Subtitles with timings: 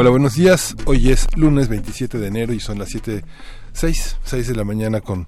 [0.00, 0.76] Hola, buenos días.
[0.84, 3.24] Hoy es lunes 27 de enero y son las 7,
[3.72, 5.26] 6, 6 de la mañana con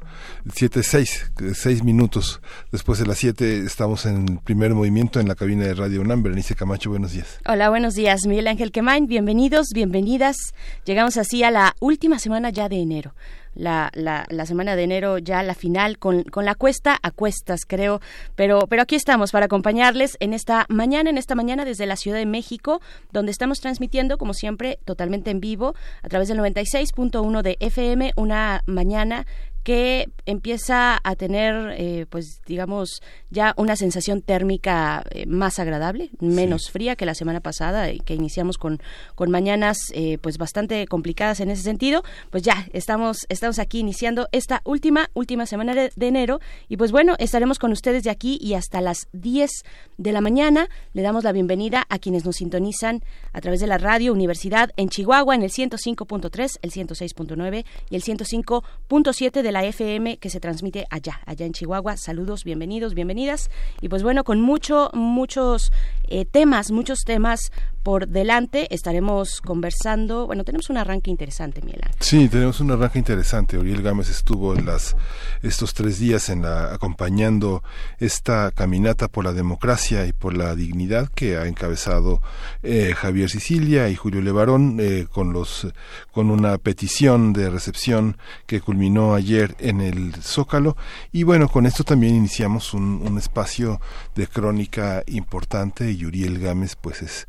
[0.55, 2.41] 7, 6, 6 minutos.
[2.71, 6.23] Después de las 7 estamos en el primer movimiento en la cabina de Radio UNAM.
[6.23, 7.41] Berenice Camacho, buenos días.
[7.49, 8.21] Hola, buenos días.
[8.29, 10.37] Miguel Ángel Quemain, bienvenidos, bienvenidas.
[10.85, 13.13] Llegamos así a la última semana ya de enero
[13.55, 17.61] la, la, la, semana de enero ya la final con, con, la cuesta a cuestas,
[17.67, 18.01] creo.
[18.35, 22.19] Pero, pero aquí estamos para acompañarles en esta mañana, en esta mañana desde la Ciudad
[22.19, 22.81] de México,
[23.13, 28.63] donde estamos transmitiendo, como siempre, totalmente en vivo a través del 96.1 de FM, una
[28.67, 29.27] mañana
[29.63, 36.71] que empieza a tener, eh, pues digamos, ya una sensación térmica eh, más agradable, menos
[36.71, 38.81] fría que la semana pasada, que iniciamos con,
[39.15, 42.03] con mañanas eh, pues bastante complicadas en ese sentido.
[42.31, 46.91] Pues ya estamos, estamos aquí iniciando esta última, última semana de, de enero y pues
[46.93, 49.51] bueno, estaremos con ustedes de aquí y hasta las 10
[49.99, 50.69] de la mañana.
[50.95, 53.03] Le damos la bienvenida a quienes nos sintonizan
[53.33, 58.03] a través de la radio Universidad en Chihuahua en el 105.3, el 106.9 y el
[58.03, 61.97] 105.7 de la FM que se transmite allá, allá en Chihuahua.
[61.97, 63.51] Saludos, bienvenidos, bienvenidas.
[63.81, 65.73] Y pues bueno, con mucho, muchos
[66.09, 67.53] eh, temas, muchos temas
[67.83, 68.73] por delante.
[68.75, 70.27] Estaremos conversando.
[70.27, 71.91] Bueno, tenemos un arranque interesante, Miela.
[72.01, 73.59] Sí, tenemos un arranque interesante.
[73.59, 74.97] Oriel Gámez estuvo en las
[75.43, 77.63] estos tres días en la acompañando
[77.99, 82.21] esta caminata por la democracia y por la dignidad que ha encabezado
[82.63, 85.69] eh, Javier Sicilia y Julio Levarón eh, con los
[86.13, 90.77] con una petición de recepción que culminó ayer en el Zócalo
[91.13, 93.81] y bueno con esto también iniciamos un, un espacio
[94.15, 97.29] de crónica importante y Uriel Gámez pues es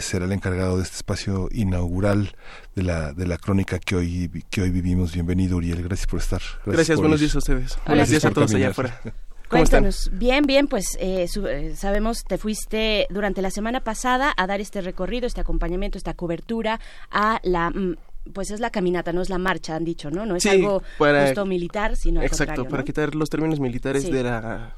[0.00, 2.34] será el encargado de este espacio inaugural
[2.74, 5.12] de la, de la crónica que hoy, que hoy vivimos.
[5.12, 5.82] Bienvenido, Uriel.
[5.82, 6.42] Gracias por estar.
[6.66, 7.78] Gracias, buenos días a ustedes.
[7.86, 9.00] buenos días a todos allá afuera.
[9.48, 10.10] Cuéntanos.
[10.12, 14.80] Bien, bien, pues eh, eh, sabemos, te fuiste durante la semana pasada a dar este
[14.82, 17.96] recorrido, este acompañamiento, esta cobertura a la mm,
[18.34, 20.26] pues es la caminata, no es la marcha, han dicho, ¿no?
[20.26, 24.74] No es algo justo militar, sino Exacto, para quitar los términos militares de la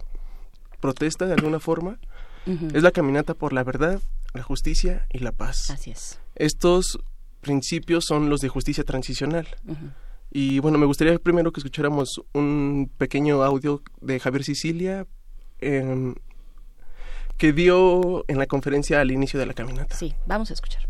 [0.79, 1.99] protesta de alguna forma.
[2.47, 4.01] Es la caminata por la verdad,
[4.35, 5.71] la justicia y la paz.
[5.71, 6.21] Así es.
[6.35, 6.99] Estos
[7.41, 9.47] principios son los de justicia transicional.
[10.31, 15.07] Y bueno, me gustaría primero que escucháramos un pequeño audio de Javier Sicilia
[15.59, 16.15] em,
[17.37, 19.97] que dio en la conferencia al inicio de la caminata.
[19.97, 20.90] Sí, vamos a escuchar.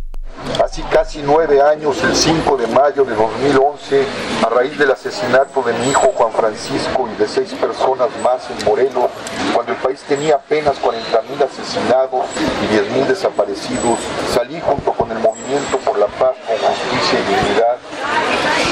[0.62, 4.04] Hace casi nueve años, el 5 de mayo de 2011,
[4.44, 8.64] a raíz del asesinato de mi hijo Juan Francisco y de seis personas más en
[8.64, 9.10] Morelos,
[9.54, 12.26] cuando el país tenía apenas 40.000 asesinados
[12.62, 13.98] y 10.000 desaparecidos,
[14.32, 17.76] salí junto con el Movimiento por la Paz Justicia y Dignidad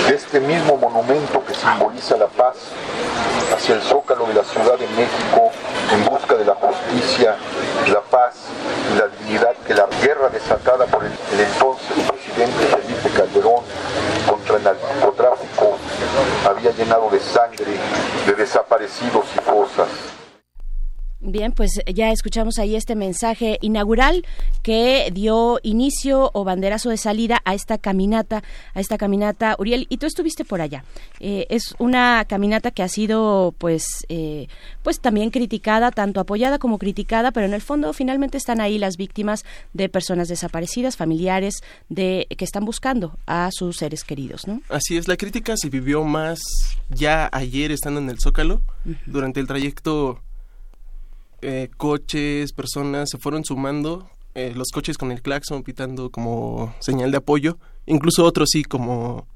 [0.09, 2.57] de este mismo monumento que simboliza la paz
[3.55, 5.51] hacia el zócalo de la Ciudad de México
[5.93, 7.37] en busca de la justicia,
[7.93, 8.37] la paz
[8.91, 13.63] y la dignidad que la guerra desatada por el, entonces presidente Felipe Calderón
[14.27, 15.77] contra el narcotráfico
[16.49, 17.77] había llenado de sangre,
[18.27, 19.89] de desaparecidos y fosas.
[21.21, 24.25] Bien, pues ya escuchamos ahí este mensaje inaugural
[24.63, 29.97] que dio inicio o banderazo de salida a esta caminata, a esta caminata, Uriel, y
[29.97, 30.85] tú estuviste por allá.
[31.19, 34.47] Eh, es una caminata que ha sido, pues, eh,
[34.85, 38.97] pues también criticada, tanto apoyada como criticada, pero en el fondo finalmente están ahí las
[38.97, 44.63] víctimas de personas desaparecidas, familiares de que están buscando a sus seres queridos, ¿no?
[44.69, 46.39] Así es, la crítica se vivió más
[46.91, 48.63] ya ayer estando en el Zócalo,
[49.07, 50.23] durante el trayecto
[51.43, 57.11] eh, coches, personas se fueron sumando, eh, los coches con el claxon pitando como señal
[57.11, 59.27] de apoyo, incluso otros sí como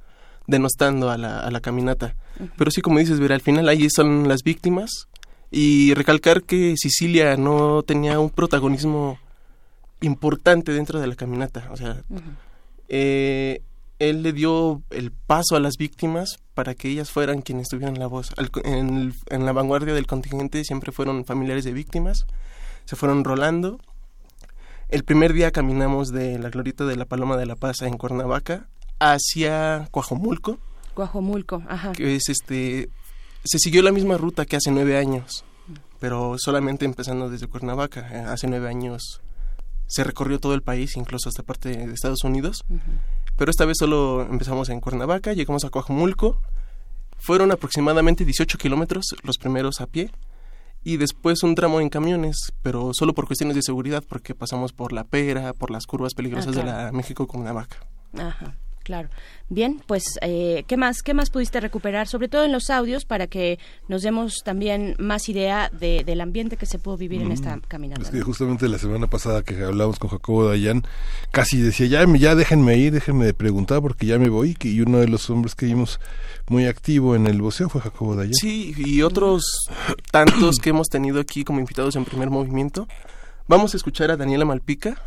[0.47, 2.15] denostando a la, a la caminata.
[2.57, 5.09] Pero sí, como dices, ver, al final ahí son las víctimas.
[5.51, 9.19] Y recalcar que Sicilia no tenía un protagonismo
[10.01, 12.03] importante dentro de la caminata, o sea,
[12.89, 13.63] eh,
[13.99, 18.07] él le dio el paso a las víctimas para que ellas fueran quienes tuvieran la
[18.07, 18.33] voz.
[18.65, 22.27] en, la vanguardia del contingente siempre fueron familiares de víctimas,
[22.85, 23.81] se fueron rolando.
[24.89, 28.69] El primer día caminamos de la glorita de la Paloma de la Paz en Cuernavaca
[28.99, 30.59] hacia Coajomulco.
[30.95, 31.93] Coajomulco, ajá.
[31.93, 32.91] Que es este.
[33.45, 35.45] Se siguió la misma ruta que hace nueve años,
[35.99, 38.31] pero solamente empezando desde Cuernavaca.
[38.31, 39.23] Hace nueve años
[39.87, 42.65] se recorrió todo el país, incluso hasta parte de Estados Unidos.
[43.43, 46.41] Pero esta vez solo empezamos en Cuernavaca, llegamos a Coajumulco.
[47.19, 50.13] Fueron aproximadamente 18 kilómetros los primeros a pie
[50.85, 54.93] y después un tramo en camiones, pero solo por cuestiones de seguridad, porque pasamos por
[54.93, 57.79] la pera, por las curvas peligrosas de la México-Cuernavaca.
[58.17, 58.55] Ajá.
[58.83, 59.09] Claro.
[59.49, 62.09] Bien, pues, eh, ¿qué más qué más pudiste recuperar?
[62.09, 66.57] Sobre todo en los audios, para que nos demos también más idea de, del ambiente
[66.57, 68.03] que se pudo vivir en esta caminata.
[68.03, 70.83] Es que justamente la semana pasada que hablamos con Jacobo Dayan,
[71.31, 74.57] casi decía, ya, ya déjenme ir, déjenme de preguntar porque ya me voy.
[74.63, 76.01] Y uno de los hombres que vimos
[76.49, 78.35] muy activo en el boxeo fue Jacobo Dayan.
[78.35, 79.45] Sí, y otros
[80.11, 82.89] tantos que hemos tenido aquí como invitados en primer movimiento.
[83.49, 85.03] Vamos a escuchar a Daniela Malpica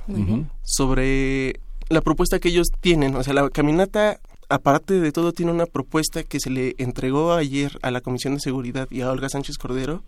[0.62, 3.16] sobre la propuesta que ellos tienen.
[3.16, 7.78] O sea, la caminata, aparte de todo, tiene una propuesta que se le entregó ayer
[7.82, 10.04] a la Comisión de Seguridad y a Olga Sánchez Cordero.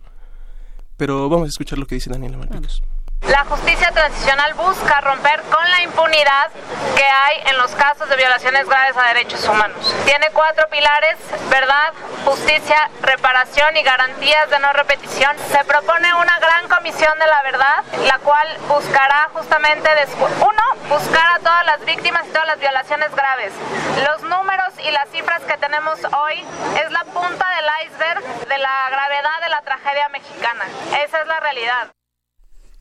[0.96, 2.82] Pero vamos a escuchar lo que dice Daniela Malpicos.
[3.22, 6.50] La justicia transicional busca romper con la impunidad
[6.96, 9.94] que hay en los casos de violaciones graves a derechos humanos.
[10.04, 11.16] Tiene cuatro pilares,
[11.50, 11.92] verdad,
[12.24, 15.36] justicia, reparación y garantías de no repetición.
[15.52, 21.38] Se propone una gran comisión de la verdad, la cual buscará justamente, uno, buscar a
[21.38, 23.52] todas las víctimas y todas las violaciones graves.
[24.06, 26.44] Los números y las cifras que tenemos hoy
[26.82, 30.64] es la punta del iceberg de la gravedad de la tragedia mexicana.
[31.04, 31.97] Esa es la realidad.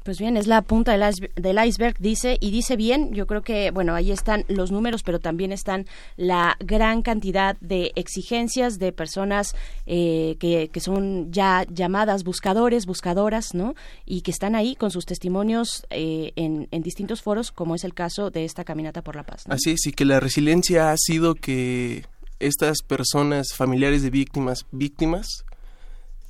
[0.07, 3.93] Pues bien, es la punta del iceberg, dice, y dice bien, yo creo que, bueno,
[3.93, 9.53] ahí están los números, pero también están la gran cantidad de exigencias de personas
[9.85, 13.75] eh, que, que, son ya llamadas buscadores, buscadoras, ¿no?
[14.05, 17.93] Y que están ahí con sus testimonios eh, en, en, distintos foros, como es el
[17.93, 19.43] caso de esta Caminata por la Paz.
[19.49, 22.05] Así es, y que la resiliencia ha sido que
[22.39, 25.43] estas personas, familiares de víctimas, víctimas,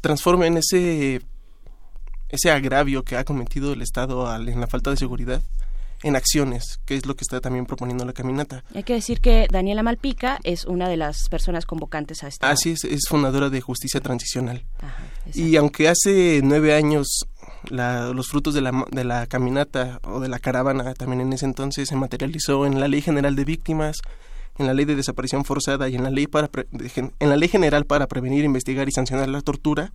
[0.02, 1.22] transformen ese
[2.30, 5.42] ese agravio que ha cometido el Estado en la falta de seguridad
[6.04, 8.64] en acciones, que es lo que está también proponiendo la caminata.
[8.76, 12.50] Hay que decir que Daniela Malpica es una de las personas convocantes a esta.
[12.50, 14.64] Así es, es fundadora de Justicia Transicional.
[15.34, 17.08] y aunque hace nueve años
[17.70, 21.90] los frutos de la, de la caminata o de la caravana también en ese entonces
[21.90, 23.98] se materializó en la Ley General de Víctimas,
[24.58, 26.50] en la Ley de Desaparición Forzada y en la Ley, para
[27.20, 29.92] en la ley General para Prevenir, Investigar y Sancionar la Tortura,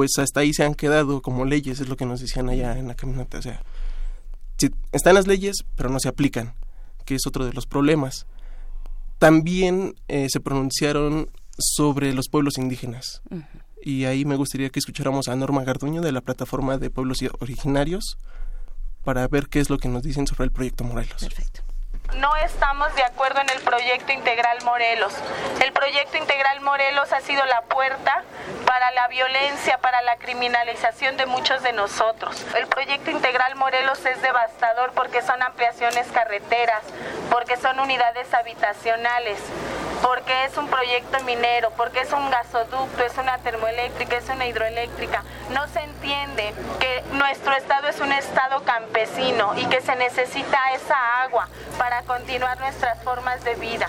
[0.00, 2.88] pues hasta ahí se han quedado como leyes, es lo que nos decían allá en
[2.88, 3.36] la caminata.
[3.36, 3.62] O sea,
[4.92, 6.54] están las leyes, pero no se aplican,
[7.04, 8.26] que es otro de los problemas.
[9.18, 13.20] También eh, se pronunciaron sobre los pueblos indígenas.
[13.82, 18.16] Y ahí me gustaría que escucháramos a Norma Garduño de la plataforma de pueblos originarios
[19.04, 21.20] para ver qué es lo que nos dicen sobre el proyecto Morelos.
[21.20, 21.69] Perfecto
[22.16, 25.12] no estamos de acuerdo en el proyecto integral Morelos.
[25.62, 28.22] El proyecto integral Morelos ha sido la puerta
[28.66, 32.44] para la violencia, para la criminalización de muchos de nosotros.
[32.56, 36.82] El proyecto integral Morelos es devastador porque son ampliaciones carreteras,
[37.30, 39.38] porque son unidades habitacionales,
[40.02, 45.22] porque es un proyecto minero, porque es un gasoducto, es una termoeléctrica, es una hidroeléctrica.
[45.50, 51.22] No se entiende que nuestro estado es un estado campesino y que se necesita esa
[51.22, 51.48] agua
[52.02, 53.88] para continuar nuestras formas de vida.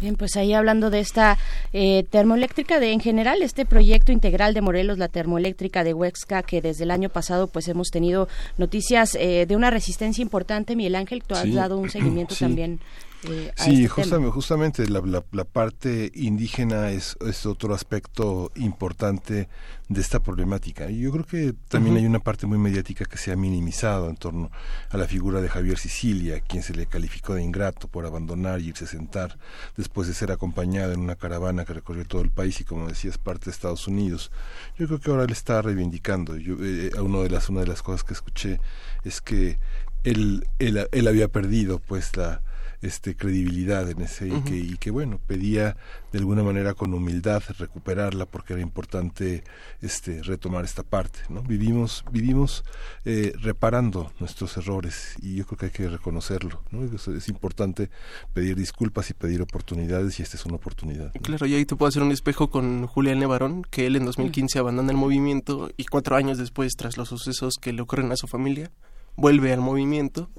[0.00, 1.38] Bien, pues ahí hablando de esta
[1.72, 6.62] eh, termoeléctrica, de en general este proyecto integral de Morelos, la termoeléctrica de Huexca, que
[6.62, 8.28] desde el año pasado pues hemos tenido
[8.58, 10.76] noticias eh, de una resistencia importante.
[10.76, 12.78] Miguel Ángel, tú has dado un seguimiento también
[13.24, 15.02] eh, sí, este justamente, justamente la,
[15.32, 19.48] la, parte indígena es, es, otro aspecto importante
[19.88, 20.88] de esta problemática.
[20.88, 24.16] Y yo creo que también hay una parte muy mediática que se ha minimizado en
[24.16, 24.52] torno
[24.90, 28.68] a la figura de Javier Sicilia, quien se le calificó de ingrato por abandonar y
[28.68, 29.36] irse a sentar
[29.76, 33.18] después de ser acompañado en una caravana que recorrió todo el país y como decías
[33.18, 34.30] parte de Estados Unidos.
[34.78, 36.36] Yo creo que ahora él está reivindicando.
[36.36, 38.60] Yo, eh, uno de las, una de las cosas que escuché
[39.02, 39.58] es que
[40.04, 42.42] él, él, él había perdido pues la
[42.80, 45.76] este credibilidad en ese y, que, y que bueno pedía
[46.12, 49.42] de alguna manera con humildad recuperarla porque era importante
[49.82, 52.64] este retomar esta parte no vivimos vivimos
[53.04, 56.84] eh, reparando nuestros errores y yo creo que hay que reconocerlo ¿no?
[56.84, 57.90] es, importante
[58.32, 61.88] pedir disculpas y pedir oportunidades y esta es una oportunidad claro y ahí te puedo
[61.88, 66.16] hacer un espejo con Julián Levarón que él en 2015 abandona el movimiento y cuatro
[66.16, 68.70] años después tras los sucesos que le ocurren a su familia
[69.16, 70.30] vuelve al movimiento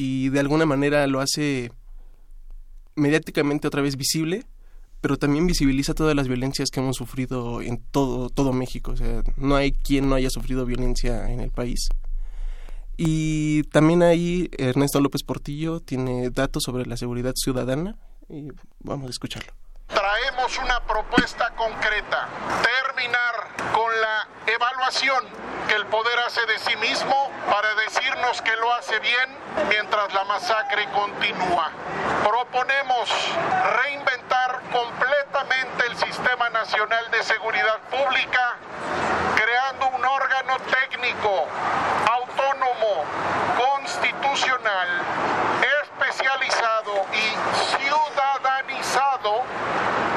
[0.00, 1.72] y de alguna manera lo hace
[2.94, 4.44] mediáticamente otra vez visible,
[5.00, 8.92] pero también visibiliza todas las violencias que hemos sufrido en todo, todo México.
[8.92, 11.88] O sea, no hay quien no haya sufrido violencia en el país.
[12.96, 17.96] Y también ahí Ernesto López Portillo tiene datos sobre la seguridad ciudadana
[18.28, 19.52] y vamos a escucharlo.
[19.88, 22.28] Traemos una propuesta concreta,
[22.62, 25.24] terminar con la evaluación
[25.66, 29.36] que el poder hace de sí mismo para decirnos que lo hace bien
[29.68, 31.70] mientras la masacre continúa.
[32.22, 33.10] Proponemos
[33.82, 38.56] reinventar completamente el Sistema Nacional de Seguridad Pública,
[39.36, 41.46] creando un órgano técnico,
[42.10, 43.04] autónomo,
[43.58, 44.88] constitucional,
[45.82, 47.78] especializado y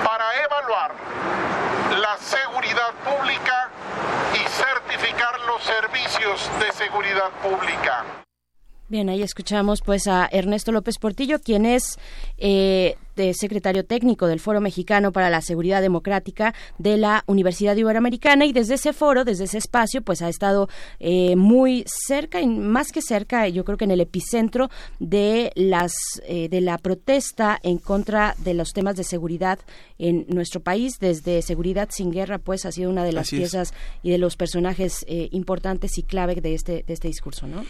[0.04, 0.92] para evaluar
[2.00, 3.70] la seguridad pública
[4.34, 8.06] y certificar los servicios de seguridad pública.
[8.88, 11.98] Bien, ahí escuchamos pues a Ernesto López Portillo, quien es
[12.42, 12.96] eh,
[13.36, 18.74] secretario técnico del Foro Mexicano para la Seguridad Democrática de la Universidad Iberoamericana y desde
[18.74, 20.70] ese foro, desde ese espacio, pues ha estado
[21.00, 25.94] eh, muy cerca y más que cerca, yo creo que en el epicentro de las
[26.24, 29.60] eh, de la protesta en contra de los temas de seguridad
[30.00, 30.94] en nuestro país.
[31.00, 35.06] Desde Seguridad sin Guerra, pues ha sido una de las piezas y de los personajes
[35.08, 37.64] importantes y clave de este de este discurso, ¿no?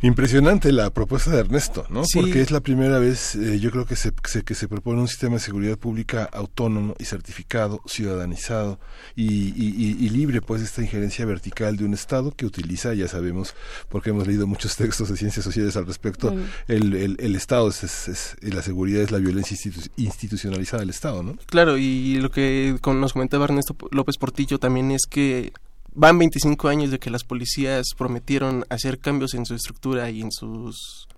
[0.00, 2.02] Impresionante la propuesta de Ernesto, ¿no?
[2.14, 5.34] Porque es la primera vez, eh, yo creo que se, que se propone un sistema
[5.34, 8.78] de seguridad pública autónomo y certificado, ciudadanizado
[9.16, 13.56] y, y, libre, pues, de esta injerencia vertical de un Estado que utiliza, ya sabemos,
[13.88, 16.32] porque hemos leído muchos textos de ciencias sociales al respecto,
[16.68, 19.56] el, el, Estado es, es, la seguridad es la violencia
[19.96, 21.36] institucionalizada del Estado, ¿no?
[21.46, 25.52] Claro, y lo que nos comentaba Ernesto López Portillo también es que
[25.94, 30.32] van 25 años de que las policías prometieron hacer cambios en su estructura y en
[30.32, 31.08] sus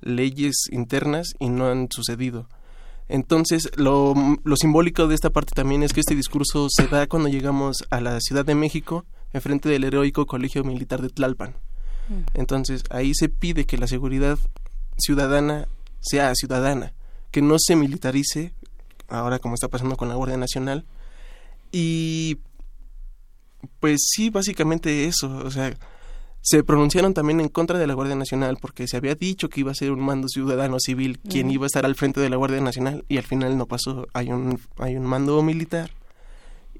[0.00, 2.48] leyes internas y no han sucedido.
[3.08, 7.28] Entonces, lo, lo, simbólico de esta parte también es que este discurso se da cuando
[7.28, 11.56] llegamos a la Ciudad de México, enfrente del heroico Colegio Militar de Tlalpan.
[12.08, 12.22] Mm.
[12.34, 14.38] Entonces, ahí se pide que la seguridad
[14.96, 15.68] ciudadana
[16.00, 16.94] sea ciudadana,
[17.30, 18.52] que no se militarice,
[19.08, 20.84] ahora como está pasando con la Guardia Nacional,
[21.70, 22.38] y
[23.80, 25.28] pues sí, básicamente eso.
[25.44, 25.74] O sea,
[26.40, 29.70] se pronunciaron también en contra de la Guardia Nacional porque se había dicho que iba
[29.70, 32.60] a ser un mando ciudadano civil quien iba a estar al frente de la Guardia
[32.60, 34.08] Nacional y al final no pasó.
[34.12, 35.90] Hay un, hay un mando militar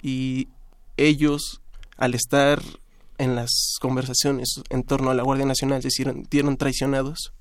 [0.03, 0.49] y
[0.97, 1.61] ellos,
[1.97, 2.61] al estar
[3.19, 5.91] en las conversaciones en torno a la Guardia Nacional, se
[6.29, 7.33] dieron traicionados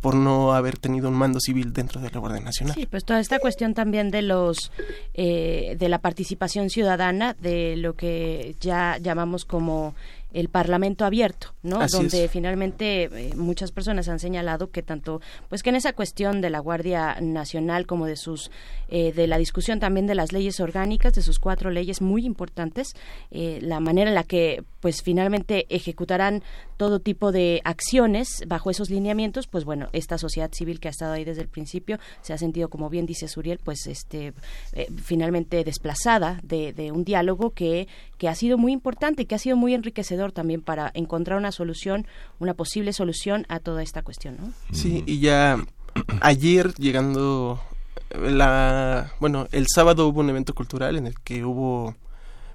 [0.00, 2.74] por no haber tenido un mando civil dentro de la Guardia Nacional.
[2.74, 4.70] Sí, pues toda esta cuestión también de los
[5.14, 9.94] eh, de la participación ciudadana, de lo que ya llamamos como
[10.32, 11.80] el Parlamento abierto, ¿no?
[11.86, 16.50] Donde finalmente eh, muchas personas han señalado que tanto, pues que en esa cuestión de
[16.50, 18.50] la Guardia Nacional como de sus,
[18.90, 22.94] eh, de la discusión también de las leyes orgánicas, de sus cuatro leyes muy importantes,
[23.30, 26.42] eh, la manera en la que, pues finalmente ejecutarán
[26.76, 31.12] todo tipo de acciones bajo esos lineamientos, pues bueno, esta sociedad civil que ha estado
[31.12, 34.32] ahí desde el principio se ha sentido, como bien dice Suriel, pues este,
[35.02, 39.56] finalmente desplazada de, de un diálogo que, que ha sido muy importante que ha sido
[39.56, 42.06] muy enriquecedor también para encontrar una solución,
[42.38, 44.52] una posible solución a toda esta cuestión, ¿no?
[44.72, 45.64] Sí, y ya
[46.20, 47.60] ayer llegando
[48.10, 51.94] la bueno, el sábado hubo un evento cultural en el que hubo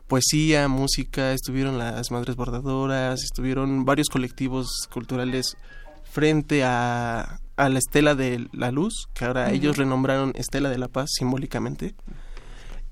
[0.08, 5.58] poesía, música, estuvieron las madres bordadoras, estuvieron varios colectivos culturales
[6.04, 10.88] frente a, a la Estela de la Luz, que ahora ellos renombraron Estela de la
[10.88, 11.96] Paz simbólicamente.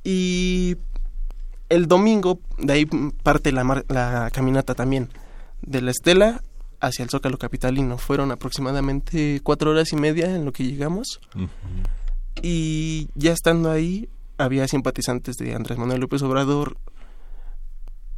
[0.03, 0.77] Y
[1.69, 2.85] el domingo, de ahí
[3.23, 5.09] parte la, la caminata también,
[5.61, 6.41] de la Estela
[6.79, 7.97] hacia el Zócalo Capitalino.
[7.97, 11.21] Fueron aproximadamente cuatro horas y media en lo que llegamos.
[12.41, 16.77] Y ya estando ahí, había simpatizantes de Andrés Manuel López Obrador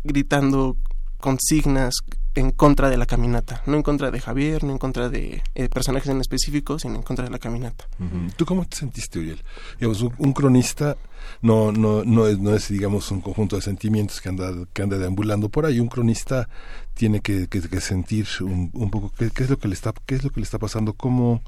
[0.03, 0.77] gritando
[1.19, 1.95] consignas
[2.35, 5.69] en contra de la caminata, no en contra de Javier, no en contra de eh,
[5.69, 7.87] personajes en específico, sino en contra de la caminata.
[8.35, 9.41] ¿Tú cómo te sentiste, Uriel?
[9.79, 10.97] Digamos, un, cronista
[11.41, 14.97] no, no, no, es, no es, digamos, un conjunto de sentimientos que anda, que anda
[14.97, 15.79] deambulando por ahí.
[15.79, 16.49] Un cronista
[16.93, 20.15] tiene que, que, sentir un, un poco qué, qué, es lo que le está, qué
[20.15, 21.43] es lo que le está pasando, cómo,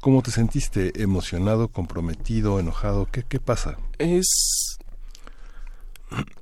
[0.00, 3.76] cómo te sentiste, emocionado, comprometido, enojado, qué, qué pasa.
[3.98, 4.77] Es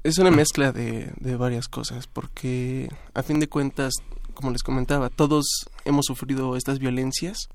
[0.03, 3.95] es una mezcla de, de varias cosas, porque a fin de cuentas,
[4.35, 5.47] como les comentaba, todos
[5.85, 7.49] hemos sufrido estas violencias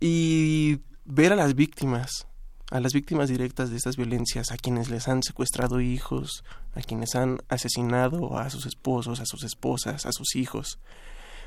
[0.00, 2.26] y ver a las víctimas,
[2.70, 7.14] a las víctimas directas de estas violencias, a quienes les han secuestrado hijos, a quienes
[7.14, 10.78] han asesinado a sus esposos, a sus esposas, a sus hijos.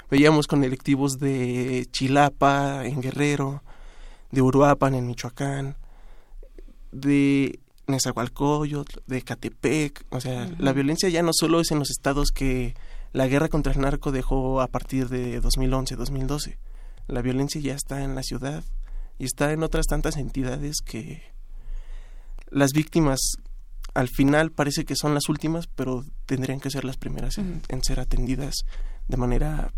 [0.09, 3.63] Veíamos con electivos de Chilapa en Guerrero,
[4.31, 5.77] de Uruapan en Michoacán,
[6.91, 7.59] de
[7.91, 12.75] Nezahualcóyotl, de Catepec, o sea, la violencia ya no solo es en los estados que
[13.13, 16.57] la guerra contra el narco dejó a partir de 2011-2012.
[17.07, 18.63] La violencia ya está en la ciudad
[19.19, 21.23] y está en otras tantas entidades que
[22.49, 23.19] las víctimas
[23.93, 27.83] al final parece que son las últimas, pero tendrían que ser las primeras en, en
[27.83, 28.55] ser atendidas
[29.07, 29.73] de manera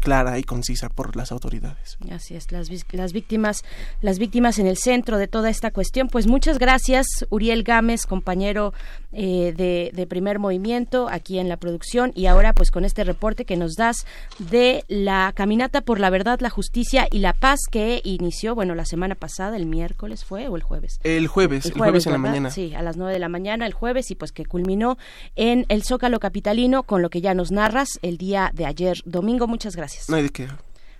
[0.00, 1.98] clara y concisa por las autoridades.
[2.10, 3.64] Así es, las, las víctimas,
[4.00, 6.08] las víctimas en el centro de toda esta cuestión.
[6.08, 8.72] Pues muchas gracias, Uriel Gámez, compañero
[9.12, 13.44] eh, de, de, primer movimiento aquí en la producción y ahora pues con este reporte
[13.44, 14.06] que nos das
[14.38, 18.84] de la caminata por la verdad, la justicia y la paz que inició, bueno, la
[18.84, 20.98] semana pasada, el miércoles fue o el jueves.
[21.02, 22.50] El jueves, el jueves, en la mañana.
[22.50, 24.96] Sí, a las nueve de la mañana, el jueves y pues que culminó
[25.36, 29.46] en el Zócalo Capitalino con lo que ya nos narras el día de ayer domingo.
[29.46, 29.89] Muchas gracias.
[30.08, 30.48] No hay de qué.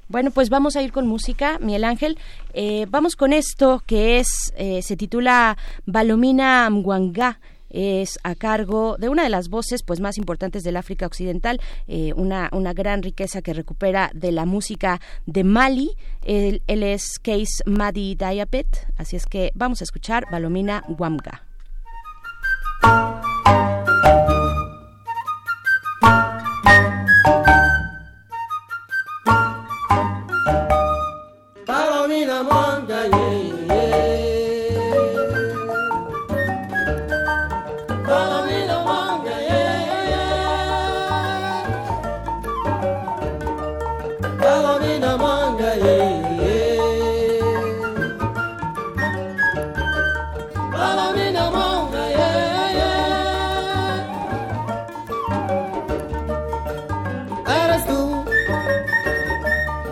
[0.09, 2.18] Bueno, pues vamos a ir con música, Miguel Ángel.
[2.52, 5.56] Eh, vamos con esto que es, eh, se titula
[5.87, 7.38] Balomina Mwanga
[7.70, 12.12] es a cargo de una de las voces pues más importantes del África Occidental, eh,
[12.16, 15.97] una, una gran riqueza que recupera de la música de Mali.
[16.25, 21.44] Él, él es Case Madi Diapet, así es que vamos a escuchar Balomina Wamga.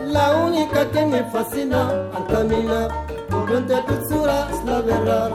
[0.09, 2.88] La única que me fascina al caminar
[3.29, 5.31] por entre tus suras la verdad.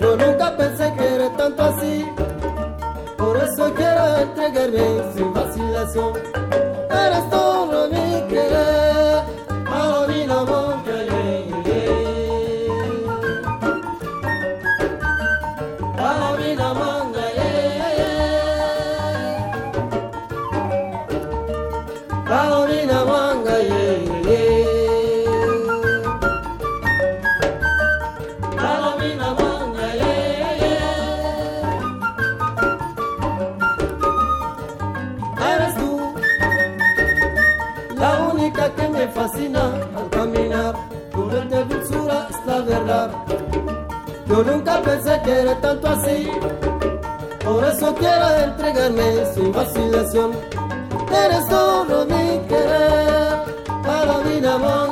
[0.00, 2.04] Yo nunca pensé que era tanto así,
[3.16, 6.12] por eso quiero entregarme sin vacilación.
[6.90, 7.43] Eres todo
[45.02, 46.28] que era tanto así.
[47.44, 50.32] Por eso quiero entregarme sin vacilación.
[51.12, 53.44] Eres todo mi querer,
[53.84, 54.83] Palomina Monca, yeah,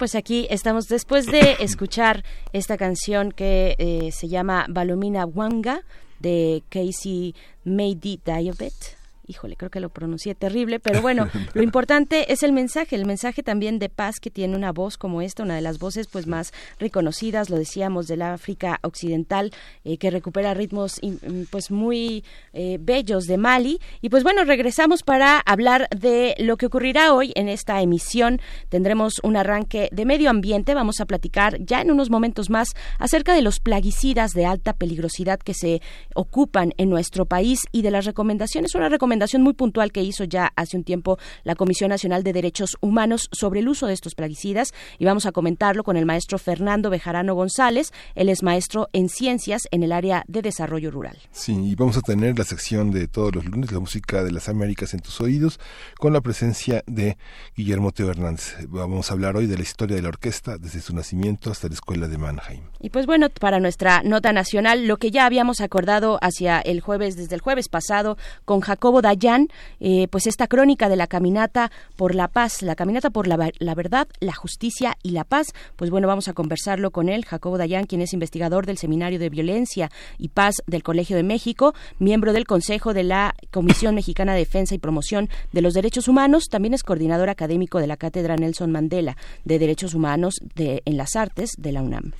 [0.00, 5.82] pues aquí estamos después de escuchar esta canción que eh, se llama Balomina Wanga
[6.20, 7.34] de Casey
[7.64, 8.99] Meidi Diabet.
[9.30, 13.44] Híjole, creo que lo pronuncié terrible, pero bueno, lo importante es el mensaje, el mensaje
[13.44, 16.52] también de paz que tiene una voz como esta, una de las voces pues más
[16.80, 19.52] reconocidas, lo decíamos, del África Occidental,
[19.84, 23.80] eh, que recupera ritmos mm, pues muy eh, bellos de Mali.
[24.00, 28.40] Y pues bueno, regresamos para hablar de lo que ocurrirá hoy en esta emisión.
[28.68, 33.32] Tendremos un arranque de medio ambiente, vamos a platicar ya en unos momentos más acerca
[33.32, 35.82] de los plaguicidas de alta peligrosidad que se
[36.16, 40.52] ocupan en nuestro país y de las recomendaciones, una recomendación muy puntual que hizo ya
[40.56, 44.72] hace un tiempo la Comisión Nacional de Derechos Humanos sobre el uso de estos plaguicidas
[44.98, 47.92] y vamos a comentarlo con el maestro Fernando Bejarano González.
[48.14, 51.18] Él es maestro en ciencias en el área de desarrollo rural.
[51.32, 54.48] Sí, y vamos a tener la sección de todos los lunes, la música de las
[54.48, 55.60] Américas en tus oídos,
[55.98, 57.16] con la presencia de
[57.56, 58.56] Guillermo Teo Hernández.
[58.68, 61.74] Vamos a hablar hoy de la historia de la orquesta desde su nacimiento hasta la
[61.74, 62.62] escuela de Mannheim.
[62.80, 67.16] Y pues bueno, para nuestra nota nacional, lo que ya habíamos acordado hacia el jueves,
[67.16, 69.48] desde el jueves pasado, con Jacobo Dayan,
[69.80, 73.74] eh, pues esta crónica de la caminata por la paz, la caminata por la, la,
[73.74, 75.48] verdad, la justicia y la paz.
[75.74, 79.28] Pues bueno, vamos a conversarlo con él, Jacobo Dayan, quien es investigador del Seminario de
[79.28, 84.40] Violencia y Paz del Colegio de México, miembro del Consejo de la Comisión Mexicana de
[84.40, 88.70] Defensa y Promoción de los Derechos Humanos, también es coordinador académico de la Cátedra Nelson
[88.70, 92.12] Mandela de Derechos Humanos de, en las Artes de la UNAM.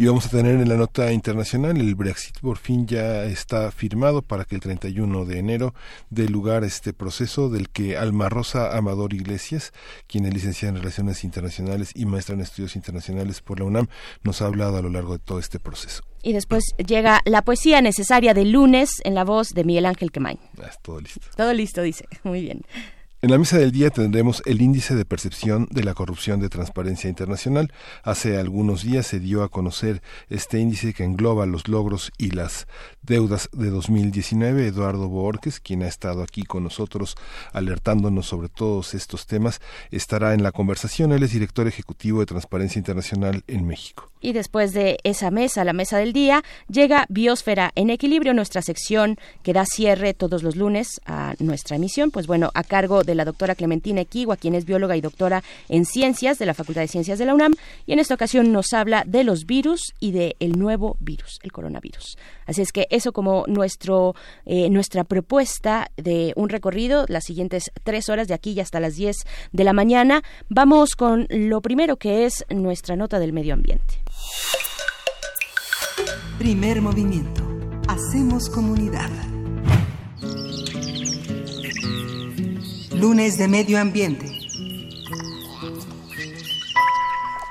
[0.00, 4.22] Y vamos a tener en la nota internacional el Brexit por fin ya está firmado
[4.22, 5.74] para que el 31 de enero
[6.08, 9.72] dé lugar a este proceso del que Alma Rosa Amador Iglesias,
[10.06, 13.88] quien es licenciada en Relaciones Internacionales y maestra en Estudios Internacionales por la UNAM,
[14.22, 16.04] nos ha hablado a lo largo de todo este proceso.
[16.22, 20.38] Y después llega la poesía necesaria del lunes en la voz de Miguel Ángel Quemain.
[20.62, 21.26] Ah, todo listo.
[21.36, 22.04] Todo listo, dice.
[22.22, 22.62] Muy bien.
[23.20, 27.10] En la mesa del día tendremos el índice de percepción de la corrupción de Transparencia
[27.10, 27.72] Internacional.
[28.04, 32.68] Hace algunos días se dio a conocer este índice que engloba los logros y las
[33.02, 34.68] deudas de 2019.
[34.68, 37.16] Eduardo Borges, quien ha estado aquí con nosotros
[37.52, 41.10] alertándonos sobre todos estos temas, estará en la conversación.
[41.10, 44.12] Él es director ejecutivo de Transparencia Internacional en México.
[44.20, 49.18] Y después de esa mesa, la mesa del día, llega Biosfera en Equilibrio, nuestra sección
[49.42, 52.10] que da cierre todos los lunes a nuestra emisión.
[52.10, 55.84] Pues bueno, a cargo de la doctora Clementina Equigua, quien es bióloga y doctora en
[55.84, 57.54] ciencias de la Facultad de Ciencias de la UNAM.
[57.86, 61.52] Y en esta ocasión nos habla de los virus y del el nuevo virus, el
[61.52, 62.16] coronavirus.
[62.46, 64.14] Así es que eso como nuestro,
[64.46, 69.16] eh, nuestra propuesta de un recorrido, las siguientes tres horas de aquí hasta las diez
[69.52, 70.22] de la mañana.
[70.48, 74.02] Vamos con lo primero que es nuestra nota del medio ambiente.
[76.38, 77.42] Primer movimiento.
[77.88, 79.10] Hacemos comunidad.
[82.94, 84.38] Lunes de Medio Ambiente.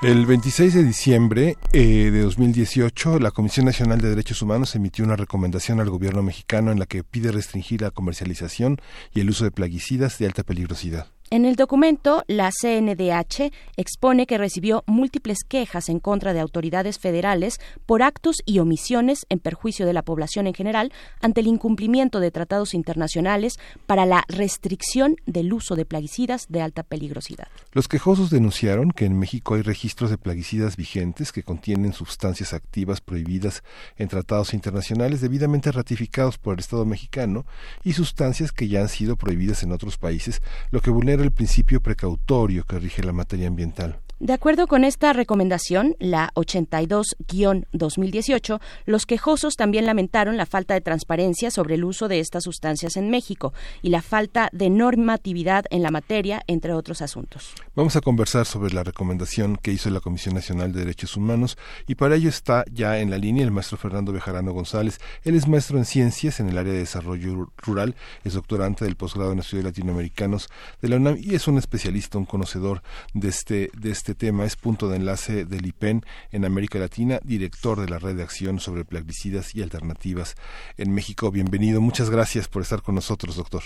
[0.03, 5.15] El 26 de diciembre eh, de 2018, la Comisión Nacional de Derechos Humanos emitió una
[5.15, 8.77] recomendación al gobierno mexicano en la que pide restringir la comercialización
[9.13, 11.07] y el uso de plaguicidas de alta peligrosidad.
[11.29, 17.59] En el documento, la CNDH expone que recibió múltiples quejas en contra de autoridades federales
[17.85, 22.31] por actos y omisiones en perjuicio de la población en general ante el incumplimiento de
[22.31, 27.49] tratados internacionales para la restricción del uso de plaguicidas de alta peligrosidad.
[27.73, 33.01] Los quejosos denunciaron que en México hay registros de plaguicidas vigentes que contienen sustancias activas
[33.01, 33.63] prohibidas
[33.97, 37.45] en tratados internacionales debidamente ratificados por el Estado mexicano
[37.83, 41.81] y sustancias que ya han sido prohibidas en otros países, lo que vulnera el principio
[41.81, 43.99] precautorio que rige la materia ambiental.
[44.19, 51.51] De acuerdo con esta recomendación, la 82-2018, los quejosos también lamentaron la falta de transparencia
[51.51, 53.53] sobre el uso de estas sustancias en México
[53.83, 57.53] y la falta de normatividad en la materia, entre otros asuntos.
[57.75, 61.93] Vamos a conversar sobre la recomendación que hizo la Comisión Nacional de Derechos Humanos y
[61.93, 64.99] para ello está ya en la línea el maestro Fernando Bejarano González.
[65.25, 69.31] Él es maestro en ciencias en el área de desarrollo rural, es doctorante del posgrado
[69.31, 70.49] en estudios latinoamericanos
[70.81, 72.81] de la UNAM y es un especialista, un conocedor
[73.13, 77.19] de este, de este este tema es punto de enlace del IPEN en América Latina,
[77.25, 80.35] director de la red de acción sobre plaguicidas y alternativas
[80.77, 81.29] en México.
[81.29, 83.63] Bienvenido, muchas gracias por estar con nosotros, doctor.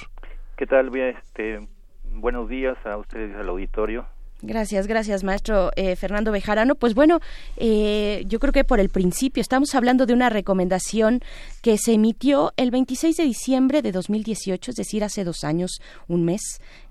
[0.58, 0.90] ¿Qué tal?
[0.96, 1.68] Este,
[2.06, 4.08] buenos días a ustedes, al auditorio.
[4.42, 6.74] Gracias, gracias, maestro eh, Fernando Bejarano.
[6.74, 7.20] Pues bueno,
[7.58, 11.20] eh, yo creo que por el principio estamos hablando de una recomendación
[11.62, 16.26] que se emitió el 26 de diciembre de 2018, es decir, hace dos años, un
[16.26, 16.42] mes.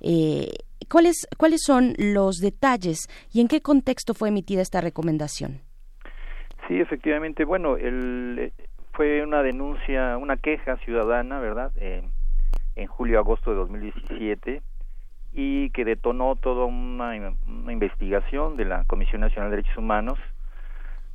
[0.01, 0.53] Eh,
[0.89, 5.61] ¿Cuáles, ¿Cuáles son los detalles y en qué contexto fue emitida esta recomendación?
[6.69, 7.45] Sí, efectivamente.
[7.45, 8.53] Bueno, el,
[8.93, 11.73] fue una denuncia, una queja ciudadana, ¿verdad?
[12.77, 14.63] en julio-agosto de 2017
[15.33, 17.35] y que detonó toda una,
[17.71, 20.19] investigación de la Comisión Nacional de Derechos Humanos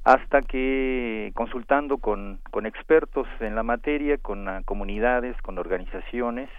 [0.04, 6.49] hasta que consultando con, con expertos en la materia, con comunidades, con organizaciones,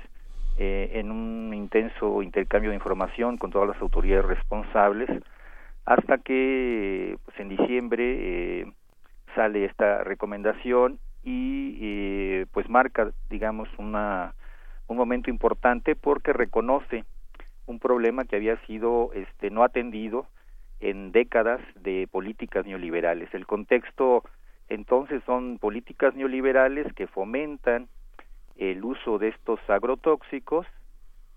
[0.59, 5.11] eh, en un intenso intercambio de información con todas las autoridades responsables,
[5.85, 8.03] hasta que pues, en diciembre
[8.61, 8.73] eh,
[9.35, 14.35] sale esta recomendación y eh, pues marca, digamos, una,
[14.87, 17.05] un momento importante porque reconoce
[17.67, 20.27] un problema que había sido este, no atendido
[20.81, 23.33] en décadas de políticas neoliberales.
[23.35, 24.23] El contexto
[24.69, 27.89] entonces son políticas neoliberales que fomentan
[28.59, 30.67] el uso de estos agrotóxicos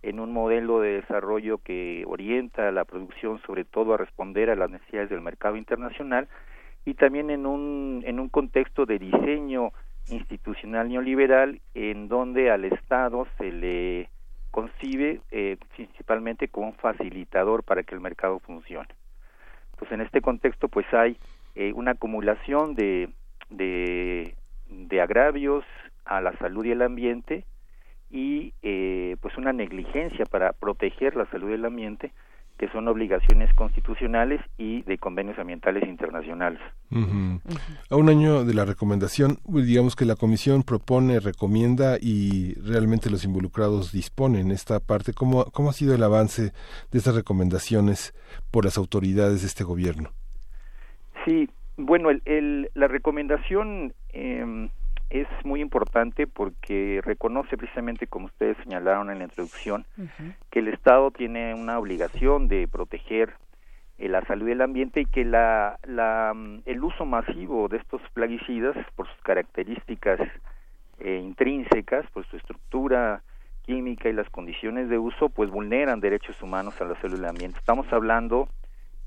[0.02, 4.70] en un modelo de desarrollo que orienta la producción sobre todo a responder a las
[4.70, 6.28] necesidades del mercado internacional
[6.86, 9.72] y también en un, en un contexto de diseño
[10.08, 14.10] institucional neoliberal en donde al Estado se le
[14.52, 18.90] concibe eh, principalmente como un facilitador para que el mercado funcione.
[19.78, 21.18] Pues en este contexto pues hay
[21.56, 23.10] eh, una acumulación de,
[23.50, 24.36] de,
[24.70, 25.66] de agravios
[26.10, 27.46] a la salud y el ambiente
[28.10, 32.12] y eh, pues una negligencia para proteger la salud del ambiente
[32.58, 36.60] que son obligaciones constitucionales y de convenios ambientales internacionales.
[37.90, 43.10] A un año de la recomendación, pues, digamos que la Comisión propone, recomienda y realmente
[43.10, 45.14] los involucrados disponen esta parte.
[45.14, 46.52] ¿Cómo, cómo ha sido el avance
[46.92, 48.14] de estas recomendaciones
[48.52, 50.10] por las autoridades de este gobierno?
[51.26, 54.70] Sí, Bueno, el, la recomendación em,
[55.10, 59.86] es muy importante porque reconoce precisamente, como ustedes señalaron en la introducción,
[60.52, 63.34] que el Estado tiene una obligación de proteger
[63.98, 68.02] eh, la salud del ambiente y que la, la, mm, el uso masivo de estos
[68.14, 70.20] plaguicidas, por sus características
[71.00, 73.24] eh, intrínsecas, por su estructura
[73.64, 77.60] química y las condiciones de uso, pues vulneran derechos humanos a la salud del ambiente.
[77.60, 78.48] Estamos hablando,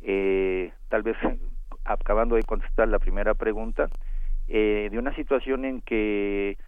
[0.01, 1.17] eh, tal vez
[1.85, 3.89] acabando de contestar la primera pregunta,
[4.55, 6.59] eh, de una situación en que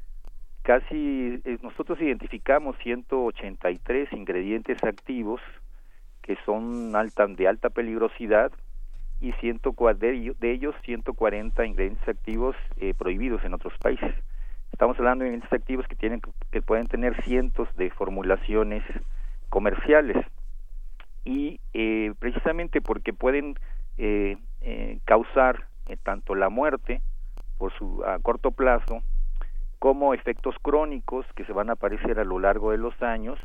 [0.62, 5.42] casi eh, nosotros identificamos 183 ingredientes activos
[6.22, 8.52] que son alta, de alta peligrosidad
[9.20, 14.14] y 104, de ellos 140 ingredientes activos eh, prohibidos en otros países.
[14.72, 18.82] Estamos hablando de ingredientes activos que tienen que pueden tener cientos de formulaciones
[19.50, 20.16] comerciales
[21.26, 21.60] y
[22.18, 23.56] precisamente porque pueden
[25.04, 25.66] causar
[26.02, 27.02] tanto la muerte
[27.64, 29.02] por su a corto plazo
[29.78, 33.38] como efectos crónicos que se van a aparecer a lo largo de los años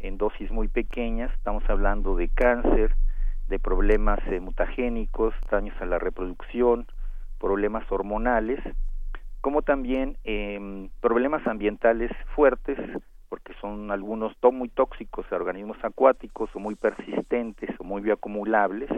[0.00, 1.32] en dosis muy pequeñas.
[1.32, 2.94] Estamos hablando de cáncer
[3.48, 6.86] de problemas eh, mutagénicos daños a la reproducción
[7.40, 8.60] problemas hormonales
[9.40, 12.78] como también eh, problemas ambientales fuertes
[13.30, 18.90] porque son algunos muy tóxicos a organismos acuáticos o muy persistentes o muy bioacumulables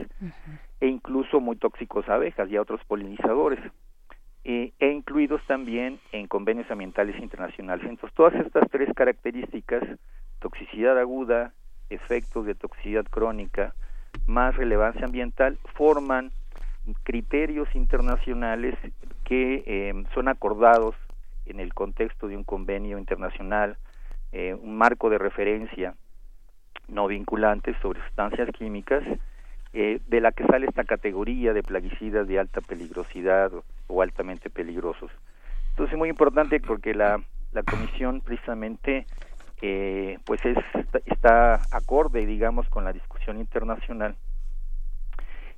[0.81, 3.61] e incluso muy tóxicos a abejas y a otros polinizadores
[4.49, 7.85] e incluidos también en convenios ambientales internacionales.
[7.89, 9.83] Entonces, todas estas tres características,
[10.39, 11.53] toxicidad aguda,
[11.91, 13.75] efectos de toxicidad crónica,
[14.29, 16.31] más relevancia ambiental, forman
[17.03, 18.77] criterios internacionales
[19.25, 20.95] que eh, son acordados
[21.47, 23.77] en el contexto de un convenio internacional,
[24.31, 25.95] eh, un marco de referencia
[26.87, 29.03] no vinculante sobre sustancias químicas,
[29.79, 33.53] eh, de la que sale esta categoría de plaguicidas de alta peligrosidad
[33.89, 35.11] o, altamente peligrosos.
[35.69, 37.21] Entonces es muy importante porque la,
[37.53, 39.05] la comisión precisamente
[39.61, 40.57] eh, pues es,
[41.05, 44.17] está acorde digamos con la discusión internacional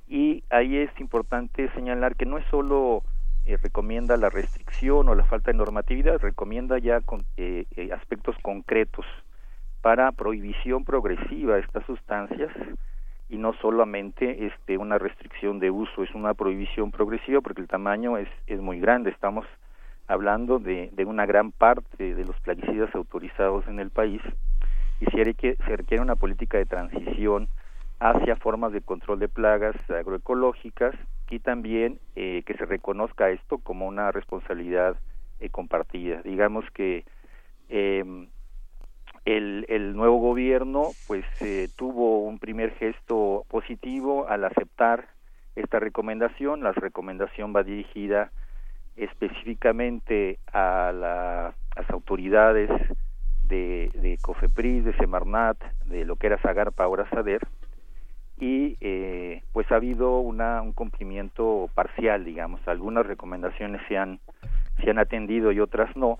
[0.05, 3.03] y ahí es importante señalar que no es solo
[3.45, 9.05] eh, recomienda la restricción o la falta de normatividad, recomienda ya con, eh, aspectos concretos
[9.81, 12.51] para prohibición progresiva de estas sustancias
[13.29, 18.17] y no solamente este una restricción de uso, es una prohibición progresiva porque el tamaño
[18.17, 19.45] es, es muy grande, estamos
[20.07, 24.21] hablando de, de una gran parte de los plaguicidas autorizados en el país
[24.99, 27.47] y se requiere, se requiere una política de transición
[27.99, 30.95] hacia formas de control de plagas agroecológicas
[31.29, 34.97] y también eh, que se reconozca esto como una responsabilidad
[35.39, 36.21] eh, compartida.
[36.23, 37.05] Digamos que
[37.69, 38.03] eh,
[39.29, 45.07] el, el nuevo gobierno pues eh, tuvo un primer gesto positivo al aceptar
[45.55, 46.63] esta recomendación.
[46.63, 48.31] La recomendación va dirigida
[48.95, 52.69] específicamente a, la, las autoridades
[53.43, 57.41] de, de COFEPRIS, de Semarnat, de lo que era Zagarpa, ahora SADER,
[58.39, 62.61] y eh, pues ha habido una, un cumplimiento parcial, digamos.
[62.67, 64.19] Algunas recomendaciones se han,
[64.83, 66.19] se han atendido y otras no,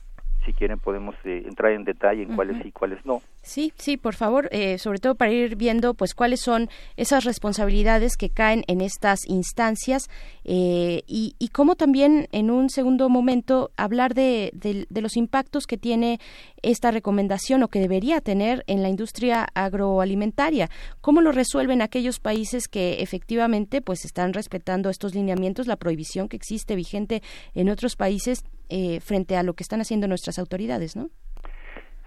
[0.49, 3.21] si quieren podemos eh, entrar en detalle en cuáles sí y cuáles no.
[3.43, 8.17] Sí, sí, por favor, eh, sobre todo para ir viendo pues cuáles son esas responsabilidades
[8.17, 10.09] que caen en estas instancias
[10.45, 15.77] eh, y, y, cómo también en un segundo momento hablar de, de, los impactos que
[15.77, 16.19] tiene
[16.63, 20.69] esta recomendación o que debería tener en la industria agroalimentaria.
[20.99, 26.37] ¿Cómo lo resuelven aquellos países que efectivamente pues están respetando estos lineamientos, la prohibición que
[26.37, 27.21] existe vigente
[27.53, 31.09] en otros países eh, frente a lo que están haciendo nuestras autoridades, ¿no?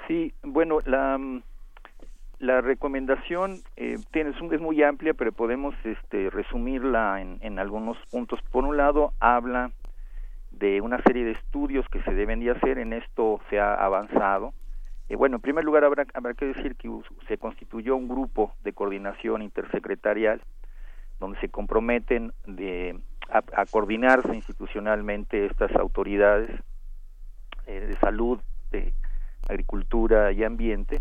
[0.08, 1.18] Sí, bueno, la,
[2.38, 8.40] la recomendación eh, tiene, es muy amplia, pero podemos este, resumirla en, en algunos puntos.
[8.50, 9.70] Por un lado, habla
[10.50, 14.52] de una serie de estudios que se deben de hacer, en esto se ha avanzado.
[15.08, 16.90] Eh, bueno, en primer lugar habrá, habrá que decir que
[17.28, 20.40] se constituyó un grupo de coordinación intersecretarial
[21.22, 22.98] donde se comprometen de
[23.30, 26.50] a, coordinarse institucionalmente estas autoridades
[27.66, 28.40] eh, de salud,
[28.72, 28.92] de
[29.48, 31.00] agricultura y ambiente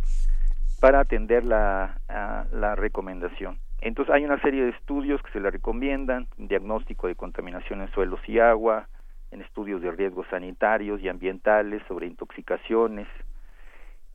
[0.79, 1.99] para atender la,
[2.51, 3.59] la recomendación.
[3.81, 8.19] Entonces hay una serie de estudios que se le recomiendan, diagnóstico de contaminación en suelos
[8.27, 8.87] y agua,
[9.31, 13.07] en estudios de riesgos sanitarios y ambientales sobre intoxicaciones,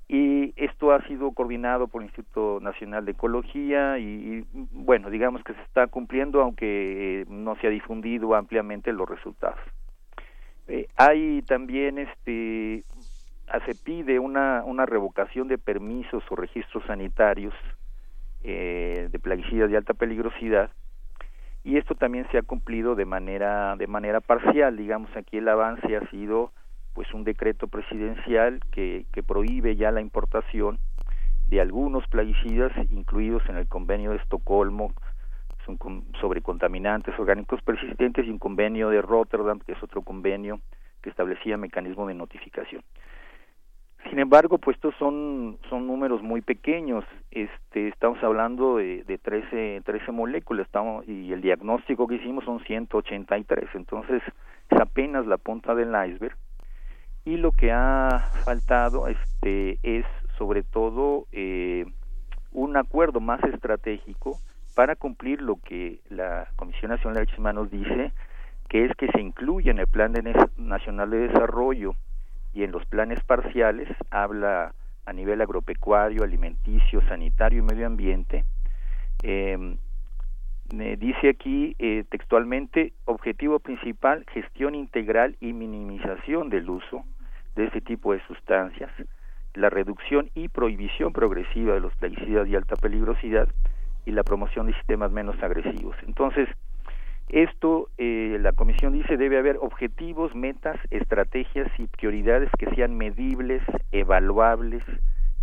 [0.08, 5.52] y esto ha sido coordinado por el Instituto Nacional de Ecología y, bueno, digamos que
[5.54, 9.58] se está cumpliendo aunque eh, no se ha difundido ampliamente los resultados.
[10.68, 12.84] Eh, hay también este
[13.64, 17.54] se pide una, una revocación de permisos o registros sanitarios
[18.42, 20.70] eh, de plaguicidas de alta peligrosidad
[21.62, 25.96] y esto también se ha cumplido de manera de manera parcial digamos aquí el avance
[25.96, 26.52] ha sido
[26.96, 30.78] pues un decreto presidencial que, que prohíbe ya la importación
[31.48, 34.94] de algunos plaguicidas incluidos en el convenio de Estocolmo
[36.20, 40.60] sobre contaminantes orgánicos persistentes y un convenio de Rotterdam que es otro convenio
[41.02, 42.82] que establecía mecanismo de notificación
[44.08, 47.04] sin embargo, pues estos son, son números muy pequeños.
[47.32, 52.60] Este, estamos hablando de, de 13, 13 moléculas estamos, y el diagnóstico que hicimos son
[52.60, 53.68] 183.
[53.74, 54.22] Entonces,
[54.70, 56.36] es apenas la punta del iceberg.
[57.26, 60.06] Y lo que ha faltado este, es,
[60.38, 61.84] sobre todo, eh,
[62.52, 64.38] un acuerdo más estratégico
[64.76, 68.12] para cumplir lo que la Comisión Nacional de Derechos Humanos dice,
[68.68, 70.14] que es que se incluya en el Plan
[70.56, 71.96] Nacional de Desarrollo
[72.54, 74.72] y en los planes parciales habla
[75.04, 78.44] a nivel agropecuario, alimenticio, sanitario y medio ambiente.
[79.24, 79.76] Eh,
[80.70, 87.04] dice aquí eh, textualmente, objetivo principal, gestión integral y minimización del uso
[87.56, 88.90] de este tipo de sustancias,
[89.54, 93.48] la reducción y prohibición progresiva de los plaguicidas de alta peligrosidad
[94.04, 95.96] y la promoción de sistemas menos agresivos.
[96.06, 96.48] Entonces,
[97.28, 103.62] esto, eh, la Comisión dice, debe haber objetivos, metas, estrategias y prioridades que sean medibles,
[103.90, 104.84] evaluables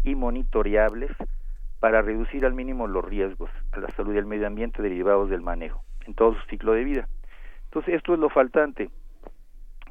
[0.03, 1.11] y monitoreables
[1.79, 5.41] para reducir al mínimo los riesgos a la salud y al medio ambiente derivados del
[5.41, 7.07] manejo en todo su ciclo de vida.
[7.65, 8.89] Entonces, esto es lo faltante.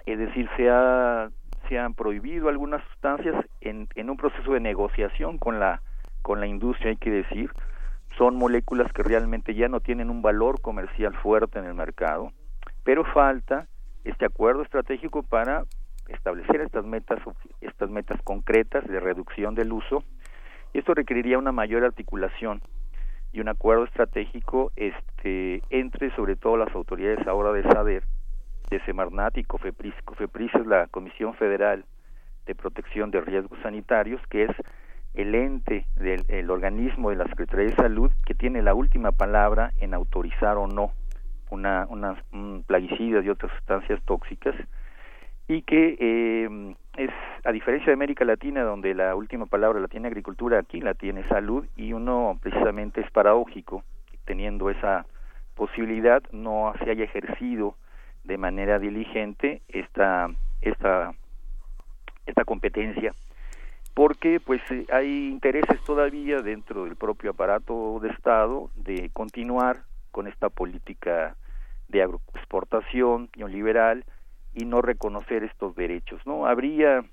[0.06, 1.30] Es decir, se, ha,
[1.68, 5.82] se han prohibido algunas sustancias en, en un proceso de negociación con la,
[6.22, 7.50] con la industria, hay que decir,
[8.16, 12.32] son moléculas que realmente ya no tienen un valor comercial fuerte en el mercado,
[12.84, 13.66] pero falta
[14.04, 15.64] este acuerdo estratégico para
[16.08, 17.18] establecer estas metas
[17.60, 20.04] estas metas concretas de reducción del uso.
[20.72, 22.60] Y esto requeriría una mayor articulación
[23.32, 28.04] y un acuerdo estratégico este entre sobre todo las autoridades ahora de SADER,
[28.72, 29.94] de Semarnat y COFEPRIS.
[30.04, 31.84] COFEPRIS es la Comisión Federal
[32.46, 34.50] de Protección de Riesgos Sanitarios, que es
[35.14, 39.72] el ente del el organismo de la Secretaría de Salud que tiene la última palabra
[39.78, 40.92] en autorizar o no
[41.50, 44.54] una, una un plaguicidas y otras sustancias tóxicas
[45.48, 47.10] y que eh, es
[47.44, 51.28] a diferencia de América Latina donde la última palabra la tiene agricultura aquí la tiene
[51.28, 53.84] salud y uno precisamente es paradójico
[54.24, 55.04] teniendo esa
[55.54, 57.76] posibilidad no se haya ejercido
[58.24, 60.28] de manera diligente esta
[60.60, 61.14] esta
[62.26, 63.14] esta competencia
[63.94, 70.26] porque pues eh, hay intereses todavía dentro del propio aparato de Estado de continuar con
[70.26, 71.36] esta política
[71.88, 74.04] de agroexportación neoliberal
[74.54, 76.46] y no reconocer estos derechos, ¿no?
[76.46, 77.04] Habría,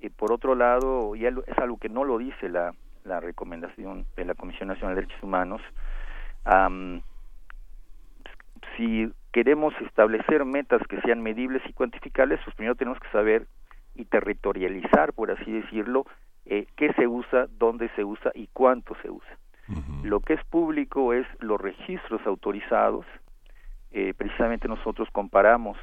[0.00, 4.24] eh, por otro lado, y es algo que no lo dice la, la recomendación de
[4.24, 5.62] la Comisión Nacional de Derechos Humanos,
[8.76, 13.46] si queremos establecer metas que sean medibles y cuantificables, pues primero tenemos que saber
[13.94, 16.06] y territorializar, por así decirlo,
[16.46, 19.38] eh, qué se usa, dónde se usa y cuánto se usa.
[20.02, 23.06] Lo que es público es los registros autorizados.
[23.92, 25.76] Eh, precisamente nosotros comparamos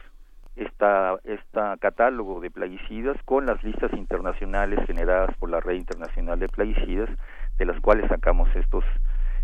[0.58, 6.50] esta, esta catálogo de plaguicidas con las listas internacionales generadas por la Red Internacional de
[6.50, 7.10] Plaguicidas,
[7.58, 8.84] de las cuales sacamos estos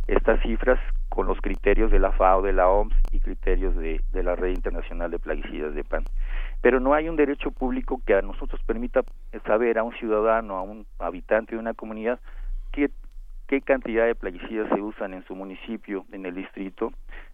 [0.08, 4.36] estas cifras con los criterios de la FAO, de la OMS y criterios de, la
[4.36, 6.04] Red Internacional de Plaguicidas de PAN.
[6.62, 9.02] Pero no hay un derecho público que a nosotros permita
[9.46, 12.20] saber a un ciudadano, a un habitante de una comunidad,
[12.72, 12.90] qué,
[13.48, 16.92] qué cantidad de plaguicidas se usan en su municipio, en el distrito,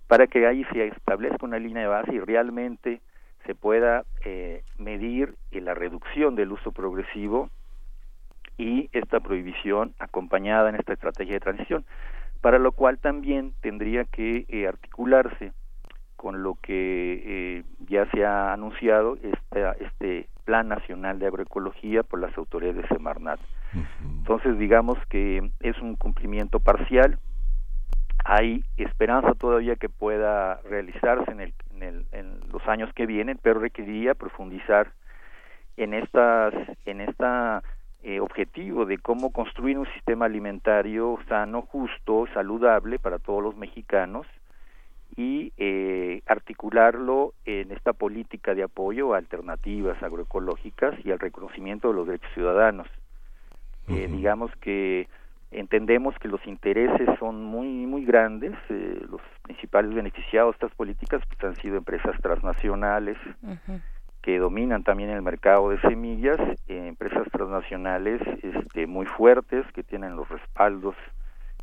[0.07, 3.01] para que ahí se establezca una línea de base y realmente
[3.45, 7.49] se pueda eh, medir la reducción del uso progresivo
[8.57, 11.85] y esta prohibición acompañada en esta estrategia de transición,
[12.41, 15.53] para lo cual también tendría que eh, articularse
[16.15, 22.19] con lo que eh, ya se ha anunciado este, este Plan Nacional de Agroecología por
[22.19, 23.39] las autoridades de Semarnat.
[24.01, 27.19] Entonces, digamos que es un cumplimiento parcial.
[28.25, 33.39] Hay esperanza todavía que pueda realizarse en, el, en, el, en los años que vienen,
[33.41, 34.91] pero requeriría profundizar
[35.77, 36.53] en estas
[36.85, 37.63] en esta
[38.03, 44.25] eh, objetivo de cómo construir un sistema alimentario sano, justo, saludable para todos los mexicanos
[45.15, 51.93] y eh, articularlo en esta política de apoyo a alternativas agroecológicas y al reconocimiento de
[51.93, 52.87] los derechos ciudadanos.
[53.89, 55.07] Eh, digamos que
[55.51, 61.23] entendemos que los intereses son muy muy grandes, eh, los principales beneficiados de estas políticas
[61.27, 63.17] pues, han sido empresas transnacionales
[64.21, 70.27] que dominan también el mercado de semillas, empresas transnacionales este, muy fuertes que tienen los
[70.29, 70.95] respaldos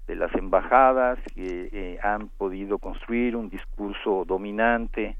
[0.06, 5.16] este, las embajadas que eh, han podido construir un discurso dominante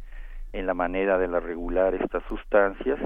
[0.53, 3.01] en la manera de regular estas sustancias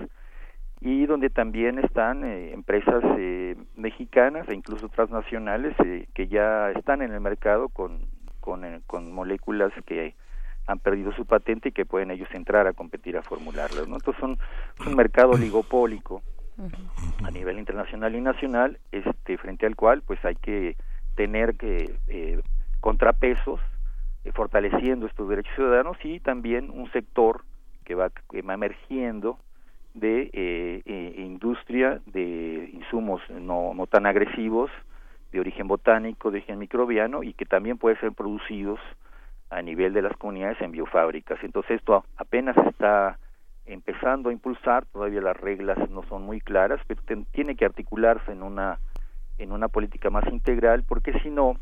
[0.82, 5.74] y donde también están eh, empresas eh, mexicanas e incluso transnacionales
[6.12, 8.00] que ya están en el mercado con,
[8.40, 10.14] con, con moléculas que
[10.66, 13.88] han perdido su patente y que pueden ellos entrar a competir a formularlas.
[13.88, 13.96] ¿no?
[13.96, 14.38] Entonces son,
[14.78, 16.22] es un mercado oligopólico
[17.24, 20.76] a nivel internacional y nacional, este, frente al cual pues hay que
[21.14, 22.40] tener que eh,
[22.80, 23.60] contrapesos
[24.24, 27.44] eh, fortaleciendo estos derechos ciudadanos y también un sector
[27.84, 29.38] que va, que va emergiendo
[29.94, 34.70] de eh, eh, industria de insumos no, no tan agresivos
[35.32, 38.78] de origen botánico, de origen microbiano y que también pueden ser producidos
[39.50, 41.38] a nivel de las comunidades en biofábricas.
[41.42, 43.18] Entonces esto apenas está
[43.66, 48.42] empezando a impulsar, todavía las reglas no son muy claras, pero tiene que articularse en
[48.42, 48.78] una
[49.38, 51.54] en una política más integral, porque si no,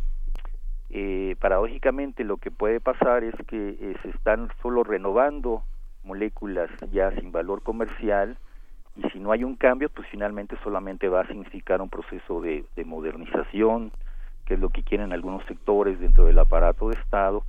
[0.91, 5.63] eh, paradójicamente lo que puede pasar es que eh, se están solo renovando
[6.03, 8.37] moléculas ya sin valor comercial
[8.97, 12.65] y si no hay un cambio, pues finalmente solamente va a significar un proceso de,
[12.75, 13.93] de modernización,
[14.45, 17.45] que es lo que quieren algunos sectores dentro del aparato de Estado,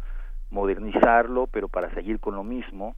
[0.52, 2.96] modernizarlo, pero para seguir con lo mismo,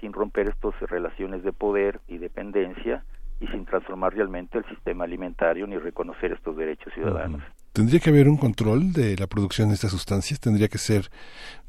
[0.00, 3.04] sin romper estas relaciones de poder y dependencia
[3.40, 7.42] y sin transformar realmente el sistema alimentario ni reconocer estos derechos ciudadanos.
[7.72, 10.40] ¿Tendría que haber un control de la producción de estas sustancias?
[10.40, 11.04] ¿Tendría que ser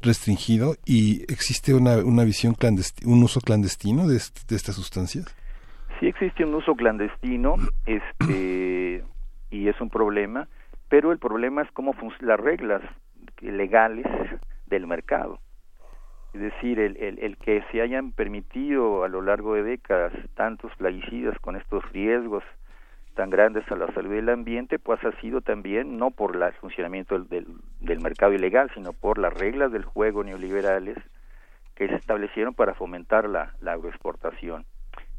[0.02, 0.74] restringido?
[0.84, 2.54] ¿Y existe una, una visión
[3.06, 4.14] un uso clandestino de,
[4.48, 5.24] de estas sustancias?
[6.00, 7.54] Sí existe un uso clandestino
[7.86, 9.04] este,
[9.50, 10.48] y es un problema,
[10.88, 12.82] pero el problema es cómo las reglas
[13.40, 14.06] legales
[14.72, 15.38] del mercado.
[16.32, 21.38] Es decir, el, el, que se hayan permitido a lo largo de décadas tantos plaguicidas
[21.40, 22.42] con estos riesgos
[23.14, 27.18] tan grandes a la salud del ambiente, pues ha sido también no por el funcionamiento
[27.18, 27.46] del,
[27.80, 30.96] del, mercado ilegal, sino por las reglas del juego neoliberales
[31.74, 34.64] que se establecieron para fomentar la, la agroexportación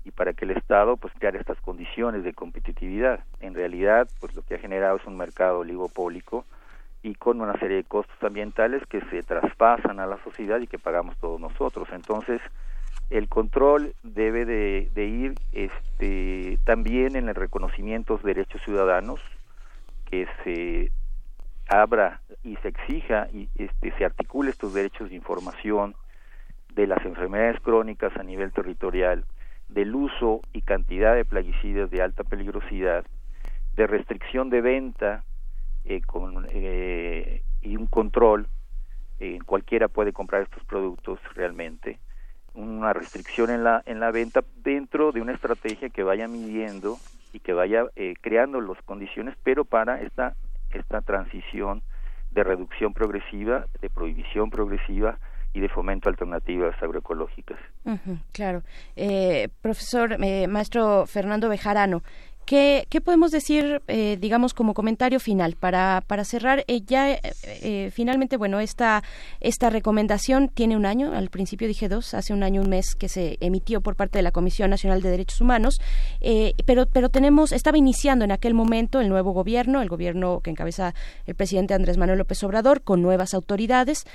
[0.04, 3.24] y para que el Estado pues creara estas condiciones de competitividad.
[3.40, 6.44] En realidad, pues lo que ha generado es un mercado oligopólico
[7.04, 10.80] y con una serie de costos ambientales que se traspasan a la sociedad y que
[10.80, 11.90] pagamos todos nosotros.
[11.92, 12.42] Entonces,
[13.10, 19.20] el control debe de, ir este, también en el reconocimiento de derechos ciudadanos,
[20.10, 20.92] que se
[21.68, 25.96] abra y se exija y este, se articule estos derechos de información
[26.74, 29.26] de las enfermedades crónicas a nivel territorial,
[29.68, 33.06] del uso y cantidad de plaguicidas de alta peligrosidad,
[33.76, 35.24] de restricción de venta
[35.86, 38.48] eh, con, eh, y un control,
[39.20, 42.00] eh, cualquiera puede comprar estos productos realmente,
[42.54, 46.98] una restricción en la, en la venta dentro de una estrategia que vaya midiendo
[47.32, 50.36] y que vaya eh, creando las condiciones, pero para esta,
[50.72, 51.82] esta transición
[52.32, 55.18] de reducción progresiva, de prohibición progresiva
[55.54, 57.60] y de fomento a alternativas agroecológicas.
[58.32, 58.64] claro.
[58.96, 62.02] Eh, profesor, eh, maestro Fernando Bejarano,
[62.46, 66.66] ¿Qué, ¿Qué, podemos decir, eh, digamos, como comentario final para, para cerrar?
[66.68, 69.02] Eh, ya eh, finalmente, bueno, esta,
[69.40, 73.08] esta recomendación tiene un año, al principio dije dos, hace un año, un mes que
[73.08, 75.80] se emitió por parte de la Comisión Nacional de Derechos Humanos,
[76.66, 80.94] pero, pero tenemos, estaba iniciando en aquel momento el nuevo gobierno, el gobierno que encabeza
[81.26, 84.06] el presidente Andrés Manuel López Obrador, con nuevas autoridades.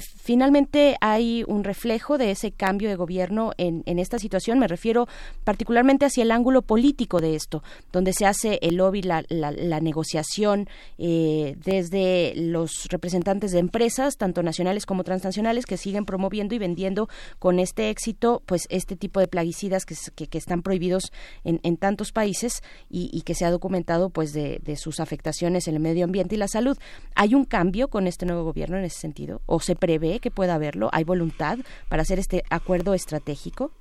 [0.00, 5.06] finalmente hay un reflejo de ese cambio de gobierno en, en esta situación, me refiero
[5.44, 7.62] particularmente hacia el ángulo político de esto,
[7.92, 10.68] donde se hace el lobby, la, la, negociación
[10.98, 17.08] eh, desde los representantes de empresas, tanto nacionales como transnacionales, que siguen promoviendo y vendiendo
[17.38, 19.94] con este éxito, pues este tipo de plaguicidas que,
[20.28, 21.12] que, están prohibidos
[21.44, 25.74] en, en tantos países y, que se ha documentado pues de, de sus afectaciones en
[25.74, 26.78] el medio ambiente y la salud.
[27.14, 29.40] ¿Hay un cambio con este nuevo gobierno en ese sentido?
[29.46, 30.88] ¿O se prevé que pueda haberlo?
[30.92, 31.58] ¿Hay voluntad
[31.88, 33.72] para hacer este acuerdo estratégico?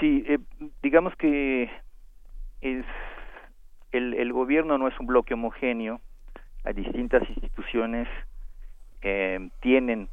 [0.00, 0.38] Sí, eh,
[0.82, 1.68] digamos que
[2.66, 2.86] es
[3.92, 6.00] el, el gobierno no es un bloque homogéneo,
[6.64, 8.08] hay distintas instituciones
[9.02, 10.08] eh, tienen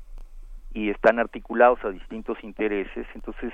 [0.73, 3.53] y están articulados a distintos intereses, entonces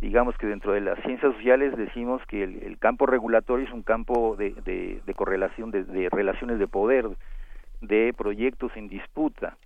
[0.00, 3.82] digamos que dentro de las ciencias sociales decimos que el, el campo regulatorio es un
[3.82, 7.08] campo de, de, de correlación, de, de, relaciones de poder,
[7.80, 9.56] de proyectos en disputa.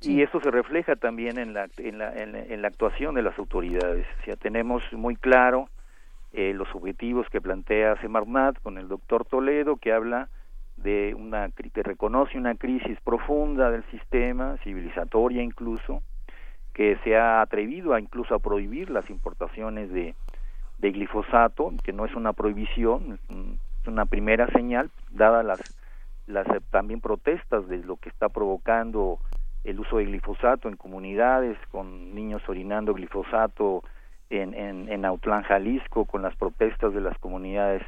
[0.00, 0.14] Sí.
[0.14, 3.22] Y eso se refleja también en la, en, la, en, la, en la actuación de
[3.22, 4.06] las autoridades.
[4.20, 5.68] O sea, tenemos muy claro
[6.32, 10.28] eh, los objetivos que plantea Semarnat con el doctor Toledo, que habla
[10.76, 16.02] de una que reconoce una crisis profunda del sistema, civilizatoria incluso,
[16.72, 20.14] que se ha atrevido a incluso a prohibir las importaciones de,
[20.78, 25.60] de glifosato, que no es una prohibición, es, un, es una primera señal, dadas las
[26.28, 29.18] las también protestas de lo que está provocando
[29.64, 33.82] el uso de glifosato en comunidades, con niños orinando glifosato
[34.30, 37.82] en, en, en Autlán, Jalisco, con las protestas de las comunidades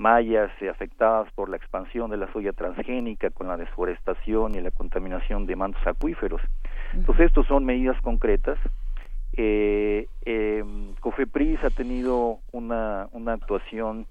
[0.00, 5.46] mayas afectadas por la expansión de la soya transgénica, con la deforestación y la contaminación
[5.46, 6.40] de mantos acuíferos.
[6.94, 8.58] Entonces, estos son medidas concretas.
[9.34, 10.64] Eh, eh,
[11.00, 14.06] COFEPRIS ha tenido una, una actuación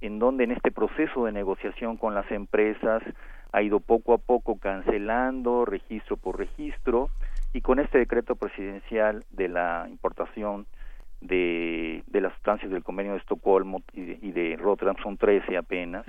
[0.00, 3.02] en donde en este proceso de negociación con las empresas
[3.52, 7.08] ha ido poco a poco cancelando registro por registro
[7.52, 10.66] y con este decreto presidencial de la importación
[11.20, 15.56] de, de las sustancias del convenio de Estocolmo y de, y de Rotterdam son 13
[15.56, 16.06] apenas.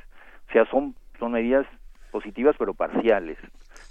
[0.49, 1.65] O sea, son, son medidas
[2.11, 3.37] positivas pero parciales.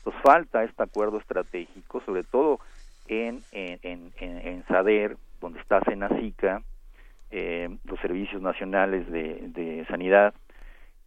[0.05, 2.61] Nos falta este acuerdo estratégico, sobre todo
[3.09, 6.63] en, en, en, en SADER, donde está Senacica,
[7.31, 10.35] eh, los servicios nacionales de, de sanidad,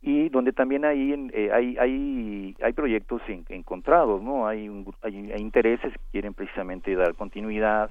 [0.02, 4.70] y donde también hay eh, hay, hay hay proyectos encontrados no hay,
[5.02, 7.90] hay, hay intereses que quieren precisamente dar continuidad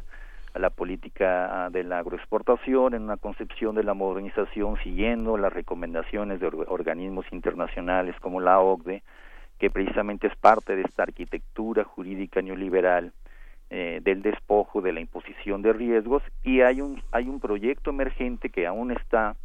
[0.54, 6.40] a la política de la agroexportación en una concepción de la modernización siguiendo las recomendaciones
[6.40, 9.02] de organismos internacionales como la OCDE
[9.58, 13.12] que precisamente es parte de esta arquitectura jurídica neoliberal
[13.70, 16.22] eh, del despojo de la imposición de riesgos.
[16.42, 19.36] Y hay un hay un proyecto emergente que aún está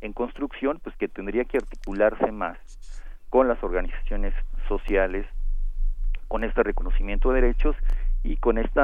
[0.00, 2.56] en construcción, pues que tendría que articularse más
[3.30, 4.32] con las organizaciones
[4.68, 5.26] sociales,
[6.28, 7.74] con este reconocimiento de derechos
[8.24, 8.80] y con este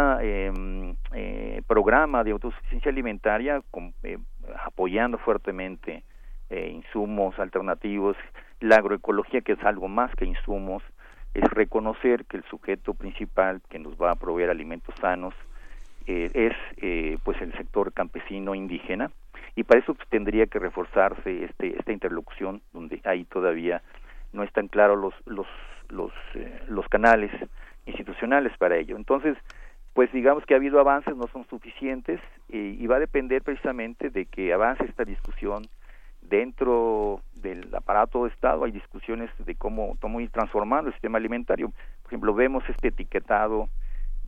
[1.14, 3.62] eh, programa de autosuficiencia alimentaria,
[4.02, 4.18] eh,
[4.64, 6.04] apoyando fuertemente
[6.50, 8.16] eh, insumos alternativos,
[8.60, 10.82] la agroecología, que es algo más que insumos,
[11.32, 15.34] es reconocer que el sujeto principal que nos va a proveer alimentos sanos
[16.06, 16.54] es
[17.22, 19.12] pues el sector campesino indígena.
[19.54, 23.80] Y para eso pues, tendría que reforzarse este esta interlocución donde ahí todavía
[24.32, 25.46] no están claros los los
[25.88, 27.30] los eh, los canales
[27.86, 29.36] institucionales para ello entonces
[29.92, 34.26] pues digamos que ha habido avances no son suficientes y va a depender precisamente de
[34.26, 35.62] que avance esta discusión
[36.22, 41.72] dentro del aparato de Estado hay discusiones de cómo, cómo ir transformando el sistema alimentario.
[42.02, 43.68] Por ejemplo, vemos este etiquetado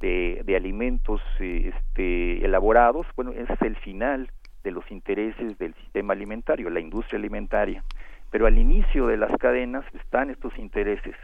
[0.01, 4.31] de, alimentos este, elaborados, bueno, ese es el final
[4.65, 7.85] de los intereses del sistema alimentario, la industria alimentaria.
[8.31, 11.15] Pero al inicio de las cadenas están estos intereses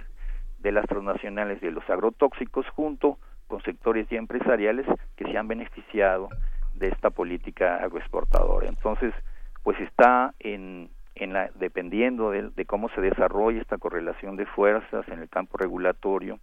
[0.58, 4.86] de las transnacionales de los agrotóxicos junto con sectores ya empresariales
[5.16, 6.28] que se han beneficiado
[6.74, 8.68] de esta política agroexportadora.
[8.68, 9.14] Entonces,
[9.62, 15.06] pues está en, en la, dependiendo de, de cómo se desarrolla esta correlación de fuerzas
[15.08, 16.38] en el campo regulatorio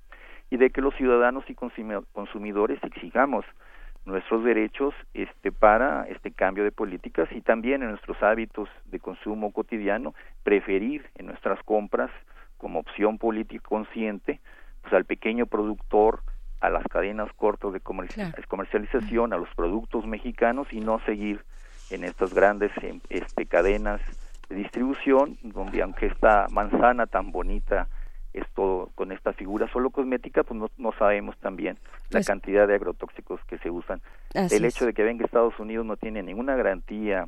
[0.50, 3.46] y de que los ciudadanos y consumidores exigamos
[4.06, 9.52] nuestros derechos este para este cambio de políticas y también en nuestros hábitos de consumo
[9.52, 10.14] cotidiano
[10.44, 12.12] preferir en nuestras compras
[12.58, 14.40] como opción política consciente
[14.82, 16.22] pues al pequeño productor
[16.62, 21.44] a las cadenas cortas de comercialización a los productos mexicanos y no seguir
[21.90, 24.02] en estas grandes em, este cadenas
[24.50, 27.88] de distribución donde aunque esta manzana tan bonita
[28.36, 31.78] esto con esta figura solo cosmética, pues no, sabemos también
[32.10, 34.02] la pues cantidad de agrotóxicos que se usan.
[34.34, 37.28] El hecho de que venga Estados Unidos no tiene ninguna garantía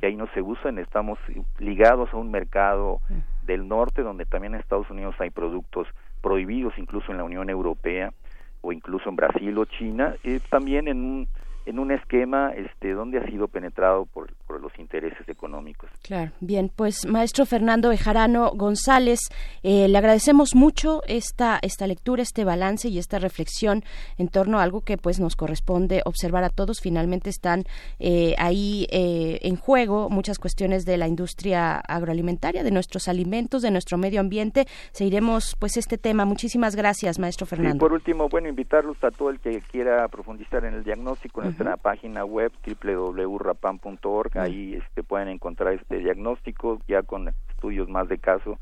[0.00, 1.18] que ahí no se usan, estamos
[1.58, 3.00] ligados a un mercado
[3.46, 5.86] del norte donde también en Estados Unidos hay productos
[6.20, 8.12] prohibidos incluso en la Unión Europea
[8.60, 11.28] o incluso en Brasil o China, eh, también en un
[11.66, 15.88] en un esquema este donde ha sido penetrado por, por, los intereses económicos.
[16.02, 19.20] Claro, bien, pues maestro Fernando Bejarano González,
[19.62, 23.84] eh, le agradecemos mucho esta esta lectura, este balance y esta reflexión
[24.16, 26.80] en torno a algo que pues nos corresponde observar a todos.
[26.80, 27.64] Finalmente están
[27.98, 33.70] eh, ahí eh, en juego muchas cuestiones de la industria agroalimentaria, de nuestros alimentos, de
[33.70, 34.66] nuestro medio ambiente.
[34.92, 36.24] Seguiremos pues este tema.
[36.24, 37.76] Muchísimas gracias, maestro Fernando.
[37.76, 41.76] Y por último, bueno, invitarlos a todo el que quiera profundizar en el diagnóstico nuestra
[41.76, 44.38] página web www.rapam.org.
[44.38, 48.58] Ahí este, pueden encontrar este diagnóstico ya con estudios más de caso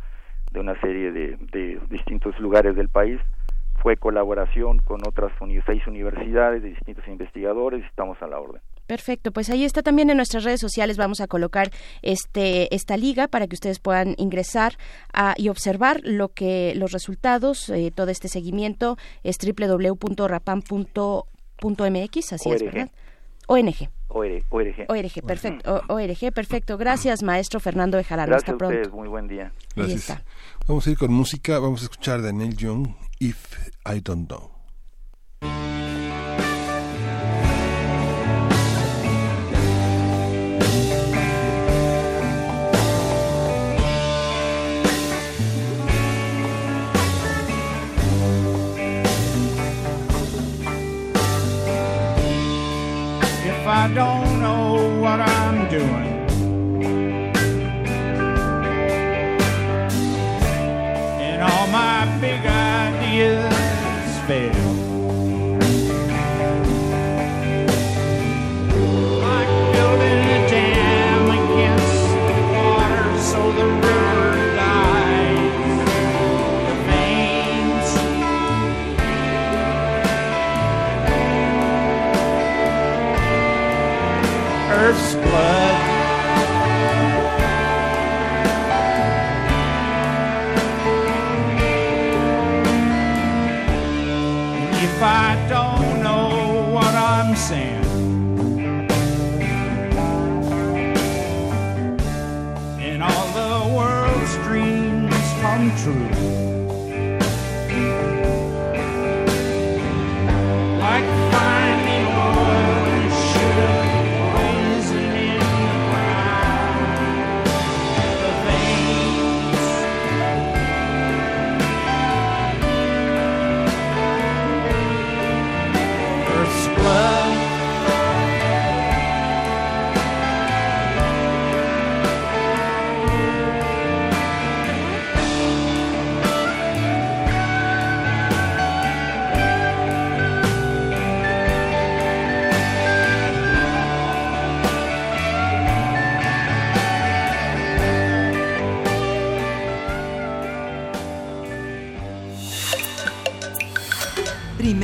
[0.53, 3.21] de una serie de, de distintos lugares del país.
[3.83, 5.33] Fue colaboración con otras
[5.67, 8.61] seis universidades de distintos investigadores estamos a la orden.
[8.87, 10.97] Perfecto, pues ahí está también en nuestras redes sociales.
[10.97, 11.71] Vamos a colocar
[12.03, 14.75] este esta liga para que ustedes puedan ingresar
[15.13, 22.51] a, y observar lo que los resultados, eh, todo este seguimiento es www.rapam.org .mx, así
[22.51, 22.91] es, ¿verdad?
[23.49, 23.89] ONG.
[24.09, 24.87] ORG.
[24.89, 25.83] ORG, perfecto.
[25.89, 26.79] ORG, perfecto.
[26.79, 28.31] Gracias, maestro Fernando Bejarano.
[28.31, 28.77] Gracias Hasta pronto.
[28.77, 29.53] Ustedes, muy buen día.
[29.75, 30.23] Gracias.
[30.67, 31.59] Vamos a ir con música.
[31.59, 32.89] Vamos a escuchar Daniel Young,
[33.19, 34.56] If I Don't Know.
[53.87, 54.26] I don't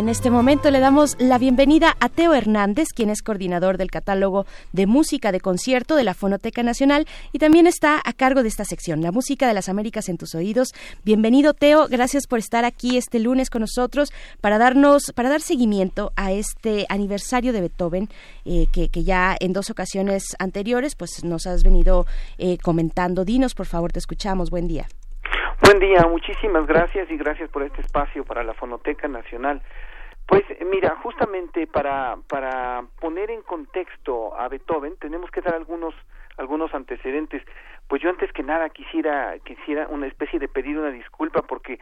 [0.00, 4.46] En este momento le damos la bienvenida a Teo Hernández, quien es coordinador del catálogo
[4.72, 8.64] de música de concierto de la Fonoteca Nacional y también está a cargo de esta
[8.64, 10.72] sección, la música de las Américas en tus oídos.
[11.04, 16.12] Bienvenido Teo, gracias por estar aquí este lunes con nosotros para darnos, para dar seguimiento
[16.16, 18.08] a este aniversario de Beethoven
[18.46, 22.06] eh, que, que, ya en dos ocasiones anteriores pues nos has venido
[22.38, 23.26] eh, comentando.
[23.26, 24.48] Dinos, por favor, te escuchamos.
[24.48, 24.86] Buen día.
[25.62, 29.60] Buen día, muchísimas gracias y gracias por este espacio para la Fonoteca Nacional.
[30.30, 35.92] Pues mira, justamente para, para poner en contexto a Beethoven tenemos que dar algunos
[36.36, 37.42] algunos antecedentes.
[37.88, 41.80] Pues yo antes que nada quisiera quisiera una especie de pedir una disculpa porque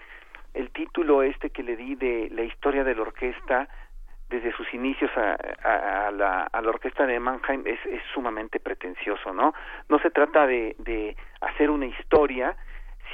[0.54, 3.68] el título este que le di de la historia de la orquesta
[4.30, 9.34] desde sus inicios a, a, la, a la orquesta de Mannheim es, es sumamente pretencioso,
[9.34, 9.52] ¿no?
[9.90, 12.56] No se trata de, de hacer una historia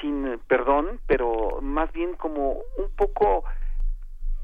[0.01, 3.45] sin perdón, pero más bien como un poco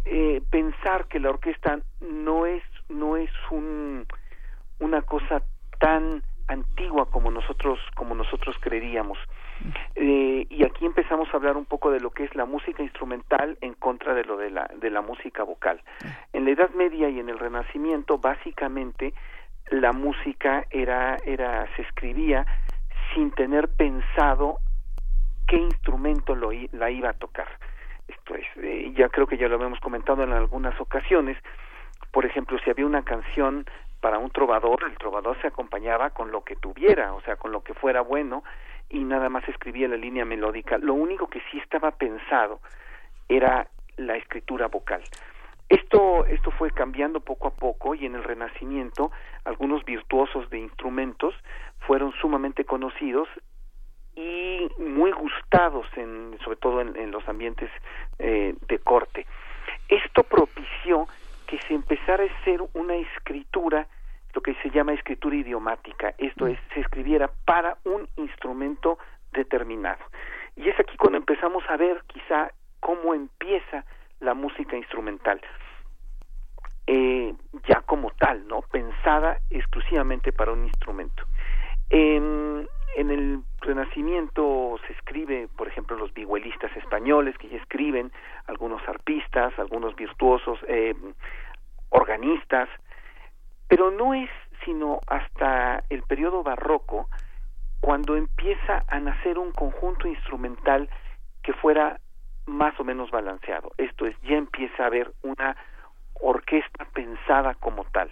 [0.05, 4.07] eh, pensar que la orquesta no es no es un
[4.79, 5.43] una cosa
[5.79, 9.19] tan antigua como nosotros como nosotros creeríamos
[9.95, 13.59] eh, y aquí empezamos a hablar un poco de lo que es la música instrumental
[13.61, 15.81] en contra de lo de la de la música vocal
[16.33, 19.15] en la Edad Media y en el Renacimiento básicamente
[19.71, 22.47] la música era era se escribía
[23.15, 24.59] sin tener pensado
[25.51, 27.49] qué instrumento lo, la iba a tocar.
[28.11, 31.37] Esto es, eh, ya creo que ya lo habíamos comentado en algunas ocasiones.
[32.11, 33.65] Por ejemplo, si había una canción
[34.01, 37.63] para un trovador, el trovador se acompañaba con lo que tuviera, o sea, con lo
[37.63, 38.43] que fuera bueno,
[38.89, 40.79] y nada más escribía la línea melódica.
[40.79, 42.61] Lo único que sí estaba pensado
[43.29, 45.03] era la escritura vocal.
[45.69, 49.13] Esto, esto fue cambiando poco a poco y en el Renacimiento
[49.45, 51.33] algunos virtuosos de instrumentos
[51.87, 53.29] fueron sumamente conocidos
[54.21, 57.71] y muy gustados en sobre todo en, los ambientes
[58.19, 59.27] eh, de corte.
[59.89, 61.07] Esto propició
[61.47, 63.87] que se empezara a hacer una escritura
[64.33, 68.99] lo que se llama escritura idiomática esto es se escribiera para un instrumento
[69.33, 70.05] determinado.
[70.55, 73.85] Y es aquí cuando empezamos a ver quizá cómo empieza
[74.21, 75.41] la música instrumental.
[76.87, 77.35] Eh,
[77.69, 81.25] ya como tal no pensada exclusivamente para un instrumento
[81.91, 88.11] en, el Renacimiento se escribe, por ejemplo, los vihuelistas españoles que ya escriben,
[88.47, 90.95] algunos arpistas, algunos virtuosos, eh,
[91.91, 92.69] organistas,
[93.69, 94.31] pero no es
[94.65, 97.09] sino hasta el periodo barroco
[97.81, 100.89] cuando empieza a nacer un conjunto instrumental
[101.43, 101.99] que fuera
[102.47, 103.71] más o menos balanceado.
[103.79, 105.57] Esto es, ya empieza a haber una
[106.21, 108.11] orquesta pensada como tal.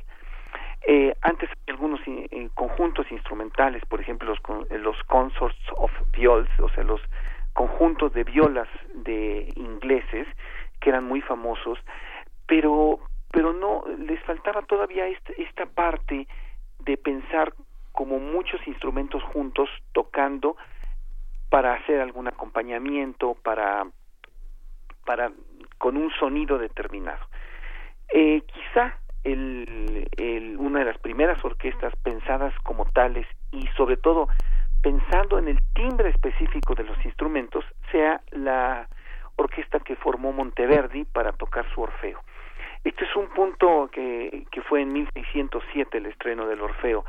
[0.87, 6.85] Eh, antes algunos eh, conjuntos instrumentales, por ejemplo los, los consorts of viols, o sea,
[6.85, 7.01] los
[7.53, 10.27] conjuntos de violas de ingleses
[10.81, 11.79] que eran muy famosos,
[12.47, 13.01] pero
[13.31, 16.27] pero no les faltaba todavía esta, esta parte
[16.81, 17.53] de pensar
[17.93, 20.57] como muchos instrumentos juntos tocando
[21.51, 23.87] para hacer algún acompañamiento, para,
[25.05, 25.33] para
[25.79, 27.27] con un sonido determinado.
[28.09, 34.29] Eh, quizá el, el, una de las primeras orquestas pensadas como tales y sobre todo
[34.83, 38.89] pensando en el timbre específico de los instrumentos sea la
[39.37, 42.21] orquesta que formó Monteverdi para tocar su Orfeo.
[42.85, 47.05] Este es un punto que, que fue en 1607 el estreno del Orfeo.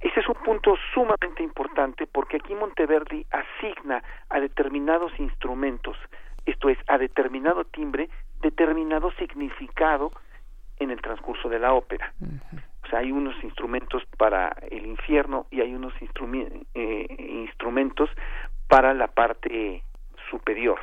[0.00, 5.96] Este es un punto sumamente importante porque aquí Monteverdi asigna a determinados instrumentos,
[6.46, 8.08] esto es, a determinado timbre,
[8.40, 10.12] determinado significado
[10.78, 12.12] en el transcurso de la ópera.
[12.84, 17.06] O sea, hay unos instrumentos para el infierno y hay unos eh,
[17.44, 18.08] instrumentos
[18.66, 19.82] para la parte
[20.30, 20.78] superior.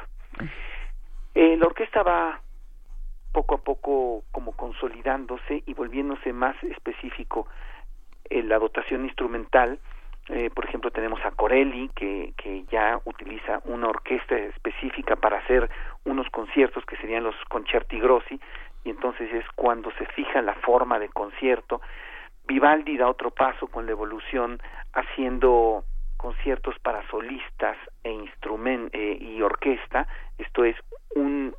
[1.34, 2.42] Eh, la orquesta va
[3.32, 7.48] poco a poco como consolidándose y volviéndose más específico
[8.30, 9.80] en la dotación instrumental.
[10.30, 15.70] Eh, por ejemplo, tenemos a Corelli, que, que ya utiliza una orquesta específica para hacer
[16.04, 18.40] unos conciertos que serían los concerti grossi,
[18.86, 21.82] y entonces es cuando se fija la forma de concierto.
[22.48, 24.62] Vivaldi da otro paso con la evolución
[24.94, 25.84] haciendo
[26.18, 30.08] conciertos para solistas e instrument eh, y orquesta,
[30.38, 30.76] esto es
[31.16, 31.54] un,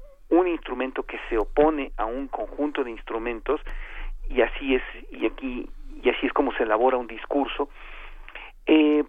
[0.47, 3.61] instrumento que se opone a un conjunto de instrumentos.
[4.29, 5.69] Y así es y aquí
[6.03, 7.69] y así es como se elabora un discurso.
[8.65, 9.05] Eh,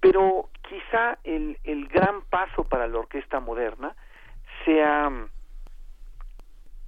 [0.00, 3.94] pero quizá el gran paso para la orquesta moderna
[4.64, 5.10] sea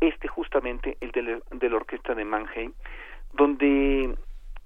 [0.00, 2.72] este justamente el de la, de la orquesta de Mannheim
[3.32, 4.14] donde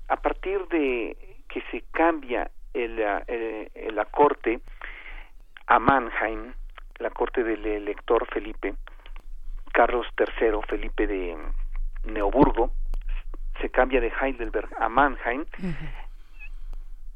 [0.09, 1.17] a partir de
[1.49, 4.61] que se cambia el, el, la corte
[5.67, 6.53] a Mannheim
[6.99, 8.75] la corte del elector Felipe,
[9.73, 11.37] Carlos III, Felipe de
[12.05, 12.71] Neoburgo,
[13.61, 15.45] se cambia de Heidelberg a Mannheim,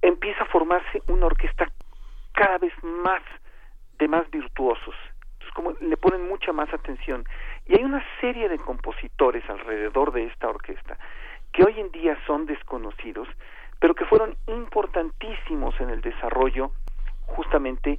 [0.02, 1.66] empieza a formarse una orquesta
[2.32, 3.22] cada vez más
[3.98, 4.94] de más virtuosos.
[5.34, 7.24] Entonces, como le ponen mucha más atención.
[7.68, 10.98] Y hay una serie de compositores alrededor de esta orquesta
[11.52, 13.28] que hoy en día son desconocidos,
[13.78, 16.72] pero que fueron importantísimos en el desarrollo
[17.26, 17.98] justamente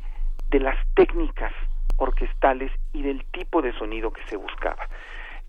[0.49, 1.53] de las técnicas
[1.97, 4.87] orquestales y del tipo de sonido que se buscaba.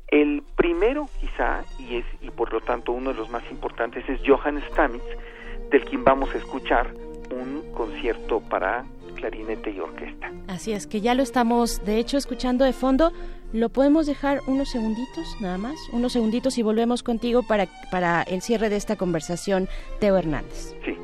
[0.08, 4.20] El primero, quizá, y es y por lo tanto uno de los más importantes, es
[4.26, 5.04] Johann Stamitz,
[5.70, 6.92] del quien vamos a escuchar
[7.30, 10.32] un concierto para clarinete y orquesta.
[10.48, 13.12] Así es, que ya lo estamos, de hecho, escuchando de fondo.
[13.52, 15.76] ¿Lo podemos dejar unos segunditos, nada más?
[15.92, 20.76] Unos segunditos y volvemos contigo para, para el cierre de esta conversación, Teo Hernández.
[20.84, 20.96] Sí.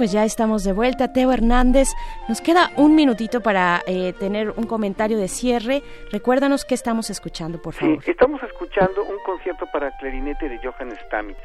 [0.00, 1.12] Pues ya estamos de vuelta.
[1.12, 1.88] Teo Hernández,
[2.26, 5.82] nos queda un minutito para eh, tener un comentario de cierre.
[6.10, 8.02] Recuérdanos qué estamos escuchando, por favor.
[8.02, 11.36] Sí, estamos escuchando un concierto para clarinete de Johann Stamitz,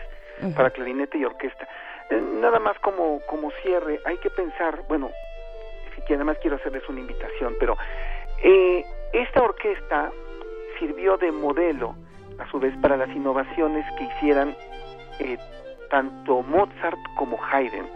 [0.56, 1.68] para clarinete y orquesta.
[2.10, 5.12] Eh, nada más como, como cierre, hay que pensar, bueno,
[6.08, 7.76] que además quiero hacerles una invitación, pero
[8.42, 10.14] eh, esta orquesta
[10.80, 11.94] sirvió de modelo,
[12.40, 14.56] a su vez, para las innovaciones que hicieran
[15.96, 17.88] tanto Mozart como Haydn.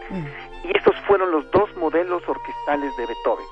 [0.63, 3.45] Y estos fueron los dos modelos orquestales de Beethoven.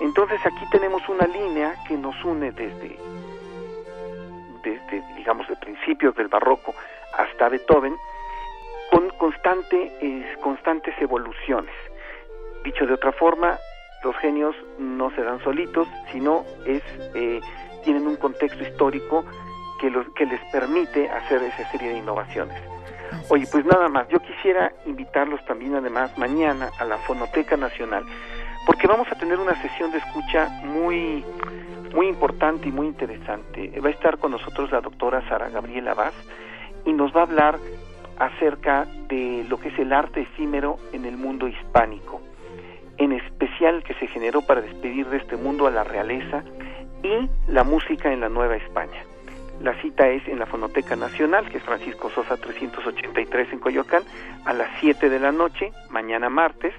[0.00, 2.98] Entonces aquí tenemos una línea que nos une desde,
[4.62, 6.74] desde digamos, de principios del barroco
[7.16, 7.96] hasta Beethoven,
[8.90, 11.74] con constante, constantes evoluciones.
[12.64, 13.56] Dicho de otra forma,
[14.04, 16.82] los genios no se dan solitos, sino es,
[17.14, 17.40] eh,
[17.84, 19.24] tienen un contexto histórico
[19.80, 22.71] que, los, que les permite hacer esa serie de innovaciones.
[23.28, 28.04] Oye, pues nada más, yo quisiera invitarlos también además mañana a la Fonoteca Nacional,
[28.66, 31.24] porque vamos a tener una sesión de escucha muy
[31.94, 33.78] muy importante y muy interesante.
[33.80, 36.14] Va a estar con nosotros la doctora Sara Gabriela Vaz
[36.84, 37.58] y nos va a hablar
[38.18, 42.20] acerca de lo que es el arte efímero en el mundo hispánico,
[42.98, 46.44] en especial que se generó para despedir de este mundo a la realeza
[47.02, 49.02] y la música en la Nueva España.
[49.62, 54.02] La cita es en la Fonoteca Nacional, que es Francisco Sosa 383 en Coyoacán,
[54.44, 56.74] a las 7 de la noche, mañana martes,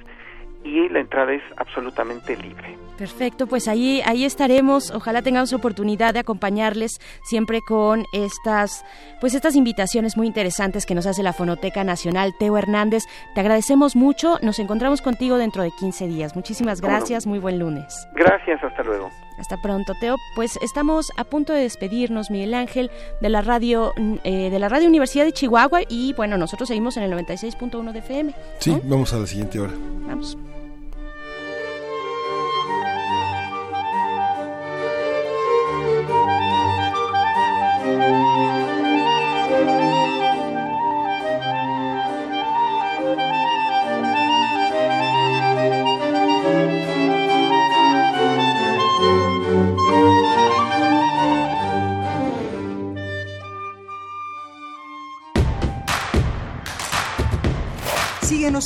[0.65, 2.77] y la entrada es absolutamente libre.
[2.97, 4.91] Perfecto, pues ahí ahí estaremos.
[4.91, 8.85] Ojalá tengamos oportunidad de acompañarles siempre con estas
[9.19, 12.33] pues estas invitaciones muy interesantes que nos hace la Fonoteca Nacional.
[12.37, 13.03] Teo Hernández,
[13.33, 14.37] te agradecemos mucho.
[14.41, 16.35] Nos encontramos contigo dentro de 15 días.
[16.35, 17.25] Muchísimas gracias.
[17.25, 18.07] Muy buen lunes.
[18.13, 19.09] Gracias, hasta luego.
[19.43, 20.15] Hasta pronto, Teo.
[20.35, 22.89] Pues estamos a punto de despedirnos, Miguel Ángel,
[23.19, 23.91] de la radio
[24.23, 27.99] eh, de la Radio Universidad de Chihuahua y bueno, nosotros seguimos en el 96.1 de
[27.99, 28.35] FM.
[28.59, 29.73] Sí, vamos a la siguiente hora.
[30.07, 30.37] Vamos.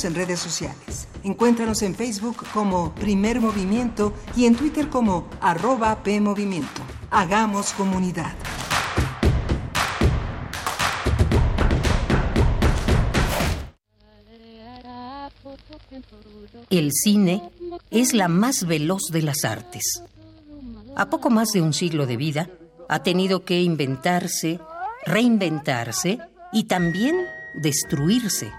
[0.04, 1.08] En redes sociales.
[1.24, 6.82] Encuéntranos en Facebook como Primer Movimiento y en Twitter como arroba PMovimiento.
[7.10, 8.32] Hagamos comunidad.
[16.70, 17.50] El cine
[17.90, 20.04] es la más veloz de las artes.
[20.94, 22.50] A poco más de un siglo de vida,
[22.88, 24.60] ha tenido que inventarse,
[25.06, 26.20] reinventarse
[26.52, 27.16] y también
[27.60, 28.52] destruirse.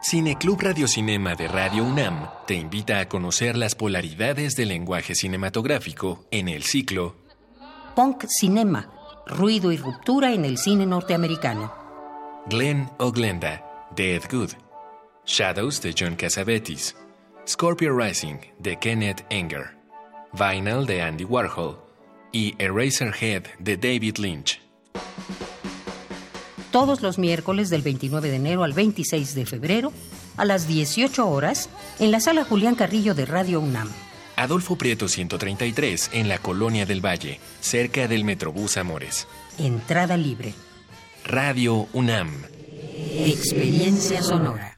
[0.00, 6.48] Cineclub Radiocinema de Radio UNAM te invita a conocer las polaridades del lenguaje cinematográfico en
[6.48, 7.16] el ciclo
[7.96, 8.90] Punk Cinema,
[9.26, 11.74] ruido y ruptura en el cine norteamericano.
[12.46, 14.52] Glenn o Glenda de Ed Good,
[15.26, 16.94] Shadows de John Cassavetes,
[17.46, 19.76] Scorpio Rising de Kenneth Enger,
[20.32, 21.76] Vinyl de Andy Warhol
[22.30, 24.60] y Eraserhead de David Lynch.
[26.70, 29.92] Todos los miércoles del 29 de enero al 26 de febrero
[30.36, 33.88] a las 18 horas en la sala Julián Carrillo de Radio UNAM.
[34.36, 39.26] Adolfo Prieto 133 en la Colonia del Valle, cerca del Metrobús Amores.
[39.58, 40.54] Entrada libre.
[41.24, 42.30] Radio UNAM.
[43.26, 44.77] Experiencia sonora.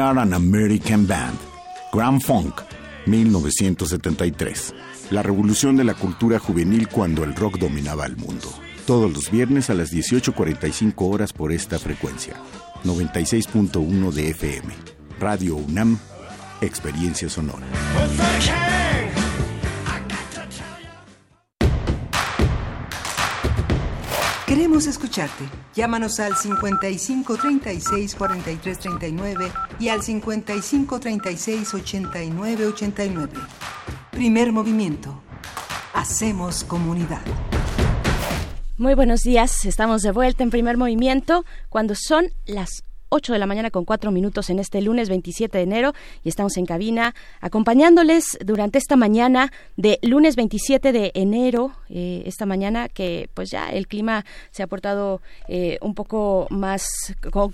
[0.00, 1.38] Are an American Band.
[1.92, 2.62] Grand Funk,
[3.04, 4.74] 1973.
[5.10, 8.48] La revolución de la cultura juvenil cuando el rock dominaba el mundo.
[8.86, 12.34] Todos los viernes a las 18.45 horas por esta frecuencia.
[12.84, 14.74] 96.1 de FM.
[15.18, 15.98] Radio UNAM,
[16.62, 17.66] Experiencia Sonora.
[24.60, 25.44] Queremos escucharte.
[25.74, 33.32] Llámanos al 55 36 43 39 y al 55 36 89 89.
[34.10, 35.22] Primer movimiento.
[35.94, 37.22] Hacemos comunidad.
[38.76, 43.46] Muy buenos días, estamos de vuelta en primer movimiento cuando son las 8 de la
[43.46, 45.92] mañana con 4 minutos en este lunes 27 de enero
[46.24, 52.46] y estamos en cabina acompañándoles durante esta mañana de lunes 27 de enero, eh, esta
[52.46, 56.84] mañana que pues ya el clima se ha portado eh, un poco más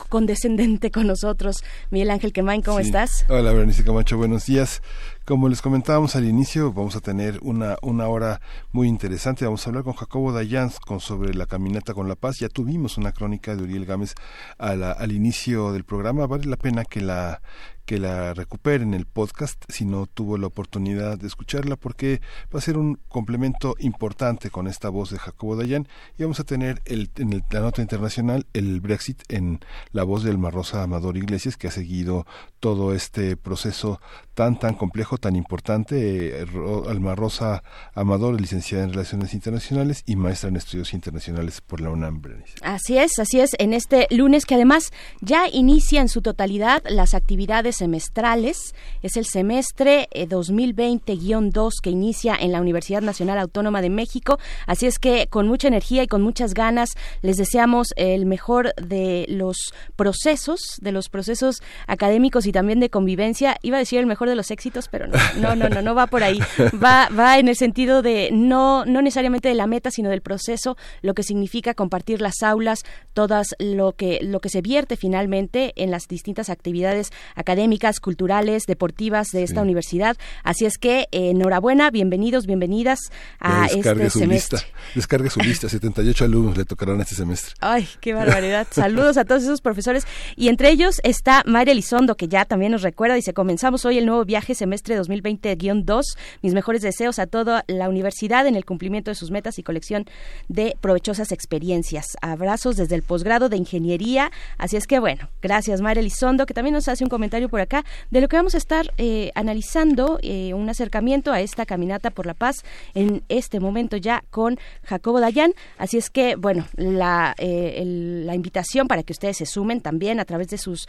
[0.09, 1.65] condescendente con nosotros.
[1.91, 3.25] Miguel Ángel Quemain, ¿cómo estás?
[3.29, 4.83] Hola, Berenice Camacho, buenos días.
[5.27, 9.45] Como les comentábamos al inicio, vamos a tener una, una hora muy interesante.
[9.45, 12.39] Vamos a hablar con Jacobo Dayan con, sobre la caminata con la paz.
[12.39, 14.15] Ya tuvimos una crónica de Uriel Gámez
[14.57, 16.29] al inicio del programa.
[16.29, 17.43] Vale la pena que la
[17.87, 22.21] que la recuperen el podcast si no tuvo la oportunidad de escucharla porque
[22.55, 26.45] va a ser un complemento importante con esta voz de Jacobo Dayan y vamos a
[26.45, 29.61] tener el, en la nota internacional el Brexit en
[29.93, 32.27] la voz del Marrosa Amador Iglesias que ha seguido
[32.61, 34.01] todo este proceso
[34.35, 36.43] tan tan complejo, tan importante.
[36.43, 36.47] Eh,
[36.89, 37.63] Alma Rosa
[37.95, 42.17] Amador, licenciada en Relaciones Internacionales y maestra en Estudios Internacionales por la UNAM.
[42.63, 43.55] Así es, así es.
[43.59, 48.75] En este lunes que además ya inicia en su totalidad las actividades semestrales.
[49.03, 54.39] Es el semestre 2020-2 eh, que inicia en la Universidad Nacional Autónoma de México.
[54.67, 56.91] Así es que con mucha energía y con muchas ganas
[57.23, 63.57] les deseamos el mejor de los procesos, de los procesos académicos y también de convivencia.
[63.63, 66.07] Iba a decir el mejor de los éxitos, pero no, no, no, no, no va
[66.07, 66.39] por ahí.
[66.83, 70.77] Va, va en el sentido de no, no necesariamente de la meta, sino del proceso,
[71.03, 75.91] lo que significa compartir las aulas, todas lo que, lo que se vierte finalmente en
[75.91, 77.66] las distintas actividades académicas,
[78.01, 80.17] culturales, deportivas de esta universidad.
[80.45, 83.11] Así es que eh, enhorabuena, bienvenidos, bienvenidas
[83.41, 84.59] a este su semestre.
[84.59, 87.55] Lista, descargue su lista, 78 alumnos le tocarán este semestre.
[87.61, 88.67] Ay, qué barbaridad.
[88.71, 90.07] Saludos a todos esos profesores
[90.37, 94.07] y entre ellos está María Elizondo que ya también nos recuerda, dice, comenzamos hoy el
[94.07, 96.03] nuevo viaje semestre 2020-2.
[96.43, 100.05] Mis mejores deseos a toda la universidad en el cumplimiento de sus metas y colección
[100.49, 102.17] de provechosas experiencias.
[102.23, 104.31] Abrazos desde el posgrado de ingeniería.
[104.57, 107.85] Así es que bueno, gracias María Elizondo, que también nos hace un comentario por acá
[108.11, 112.27] de lo que vamos a estar eh, analizando, eh, un acercamiento a esta caminata por
[112.27, 115.53] la paz en este momento ya con Jacobo Dayan.
[115.79, 117.83] Así es que bueno, la, eh,
[118.25, 120.87] la invitación para que ustedes se sumen también a través de sus,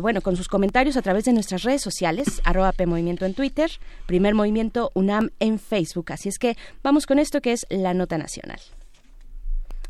[0.00, 3.70] bueno, con sus comentarios a través de nuestras redes sociales, arroba Movimiento en Twitter,
[4.06, 6.12] Primer Movimiento UNAM en Facebook.
[6.12, 8.60] Así es que vamos con esto que es la nota nacional.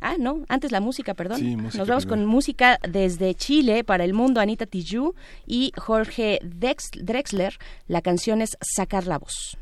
[0.05, 1.63] Ah, no, antes la música, perdón.
[1.63, 5.15] Nos vamos con música desde Chile para el mundo, Anita Tijoux
[5.47, 7.57] y Jorge Drexler.
[7.87, 9.57] La canción es Sacar la voz.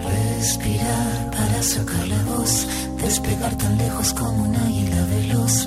[0.00, 2.68] Respirar para sacar la voz,
[3.02, 5.66] despegar tan lejos como un águila veloz.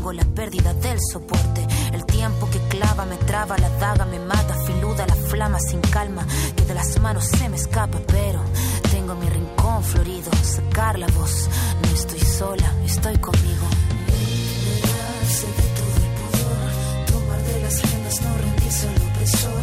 [0.00, 4.54] Tengo la pérdida del soporte, el tiempo que clava me traba, la daga me mata,
[4.64, 6.26] filuda la flama sin calma,
[6.56, 8.40] que de las manos se me escapa, pero
[8.90, 11.50] tengo mi rincón florido, sacar la voz,
[11.82, 13.66] no estoy sola, estoy conmigo.
[14.06, 19.62] Liberarse de todo el pudor, tomar de las riendas, no rendirse al opresor,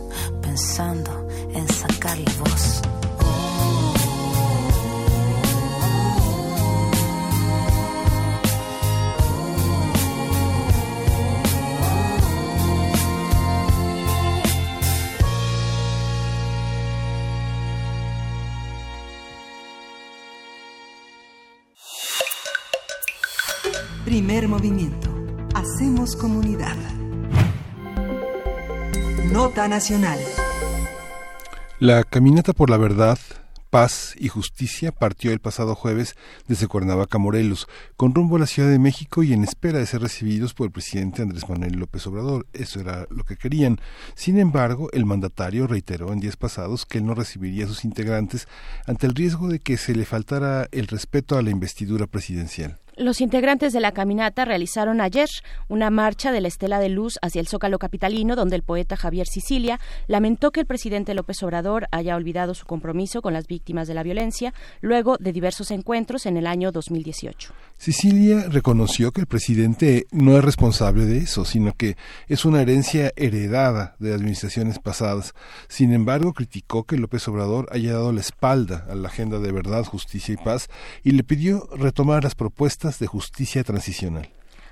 [0.41, 3.00] pensando en sacar la voz.
[29.67, 30.19] Nacional.
[31.79, 33.17] La caminata por la verdad,
[33.71, 36.15] paz y justicia partió el pasado jueves
[36.47, 40.01] desde Cuernavaca, Morelos, con rumbo a la Ciudad de México y en espera de ser
[40.01, 42.45] recibidos por el presidente Andrés Manuel López Obrador.
[42.53, 43.79] Eso era lo que querían.
[44.13, 48.47] Sin embargo, el mandatario reiteró en días pasados que él no recibiría a sus integrantes
[48.85, 52.80] ante el riesgo de que se le faltara el respeto a la investidura presidencial.
[52.97, 55.29] Los integrantes de la caminata realizaron ayer
[55.69, 59.27] una marcha de la estela de luz hacia el Zócalo capitalino, donde el poeta Javier
[59.27, 63.93] Sicilia lamentó que el presidente López Obrador haya olvidado su compromiso con las víctimas de
[63.93, 67.53] la violencia luego de diversos encuentros en el año 2018.
[67.77, 71.95] Sicilia reconoció que el presidente no es responsable de eso, sino que
[72.27, 75.33] es una herencia heredada de administraciones pasadas.
[75.69, 79.85] Sin embargo, criticó que López Obrador haya dado la espalda a la agenda de verdad,
[79.85, 80.67] justicia y paz
[81.03, 84.29] y le pidió retomar las propuestas de justicia transicional.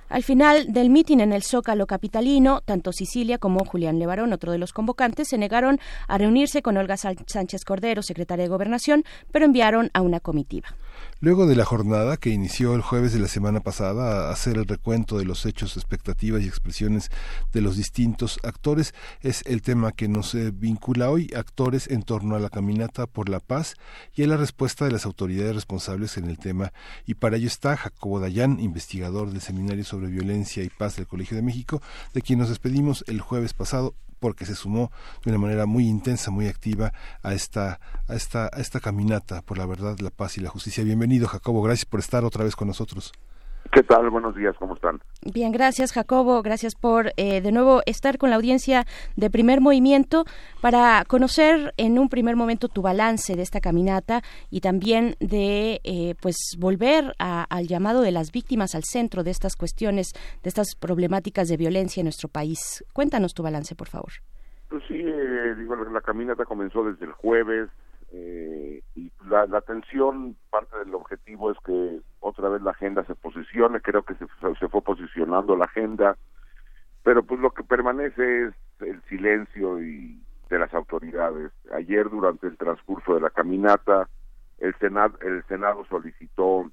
[0.09, 4.57] Al final del mitin en el Zócalo capitalino, tanto Sicilia como Julián Levarón, otro de
[4.57, 9.91] los convocantes, se negaron a reunirse con Olga Sánchez Cordero, secretaria de Gobernación, pero enviaron
[9.93, 10.69] a una comitiva.
[11.21, 14.65] Luego de la jornada que inició el jueves de la semana pasada a hacer el
[14.65, 17.11] recuento de los hechos, expectativas y expresiones
[17.51, 22.39] de los distintos actores, es el tema que nos vincula hoy, actores en torno a
[22.39, 23.75] la caminata por la paz
[24.15, 26.71] y a la respuesta de las autoridades responsables en el tema.
[27.05, 31.35] Y para ello está Jacobo Dayan, investigador del Seminario sobre Violencia y Paz del Colegio
[31.35, 31.81] de México,
[32.13, 34.91] de quien nos despedimos el jueves pasado porque se sumó
[35.23, 36.93] de una manera muy intensa, muy activa
[37.23, 40.83] a esta, a esta, a esta caminata por la verdad, la paz y la justicia.
[40.83, 43.11] Bienvenido, Jacobo, gracias por estar otra vez con nosotros.
[43.71, 44.09] ¿Qué tal?
[44.09, 44.99] Buenos días, ¿cómo están?
[45.21, 50.25] Bien, gracias Jacobo, gracias por eh, de nuevo estar con la audiencia de primer movimiento
[50.59, 56.15] para conocer en un primer momento tu balance de esta caminata y también de eh,
[56.19, 60.75] pues volver a, al llamado de las víctimas al centro de estas cuestiones, de estas
[60.75, 62.83] problemáticas de violencia en nuestro país.
[62.91, 64.13] Cuéntanos tu balance, por favor.
[64.69, 67.69] Pues sí, eh, digo, la, la caminata comenzó desde el jueves
[68.11, 73.15] eh, y la, la atención, parte del objetivo es que otra vez la agenda se
[73.15, 74.27] posicione, creo que se,
[74.69, 76.17] fue posicionando la agenda,
[77.03, 81.51] pero pues lo que permanece es el silencio y de las autoridades.
[81.73, 84.09] Ayer durante el transcurso de la caminata,
[84.57, 86.71] el Senado, el Senado solicitó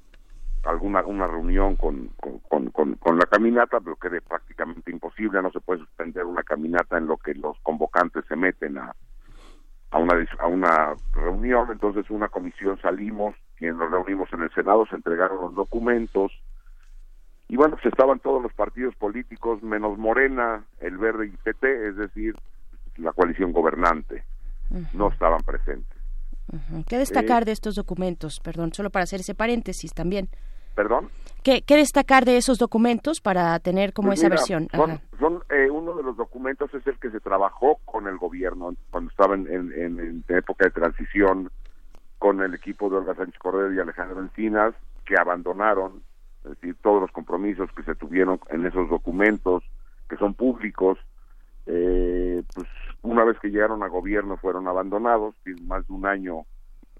[0.64, 2.08] alguna una reunión con,
[2.48, 6.98] con, con, la caminata, pero que era prácticamente imposible, no se puede suspender una caminata
[6.98, 8.94] en lo que los convocantes se meten a,
[9.97, 14.86] a una a una reunión, entonces una comisión salimos, quienes nos reunimos en el Senado,
[14.86, 16.32] se entregaron los documentos,
[17.48, 21.97] y bueno, pues estaban todos los partidos políticos, menos Morena, el Verde y PT, es
[21.97, 22.35] decir,
[22.97, 24.24] la coalición gobernante,
[24.93, 25.97] no estaban presentes.
[26.89, 28.40] ¿Qué destacar de estos documentos?
[28.40, 30.28] Perdón, solo para hacer ese paréntesis también.
[30.77, 31.09] ¿Perdón?
[31.43, 34.69] ¿Qué, qué destacar de esos documentos para tener como Pues esa mira, versión?
[34.73, 35.01] Son, Ajá.
[35.19, 39.11] son, eh, uno de los documentos es el que se trabajó con el gobierno cuando
[39.11, 39.98] estaba en, en- en-
[40.28, 41.51] en época de transición
[42.19, 44.74] con el equipo de Olga Sánchez Cordero y Alejandro Encinas,
[45.07, 46.03] que abandonaron,
[46.44, 49.62] es decir, todos los compromisos que se tuvieron en esos documentos,
[50.11, 50.98] que son públicos,
[51.66, 52.69] eh, pues
[53.03, 56.44] una vez que llegaron a gobierno fueron abandonados, más de un año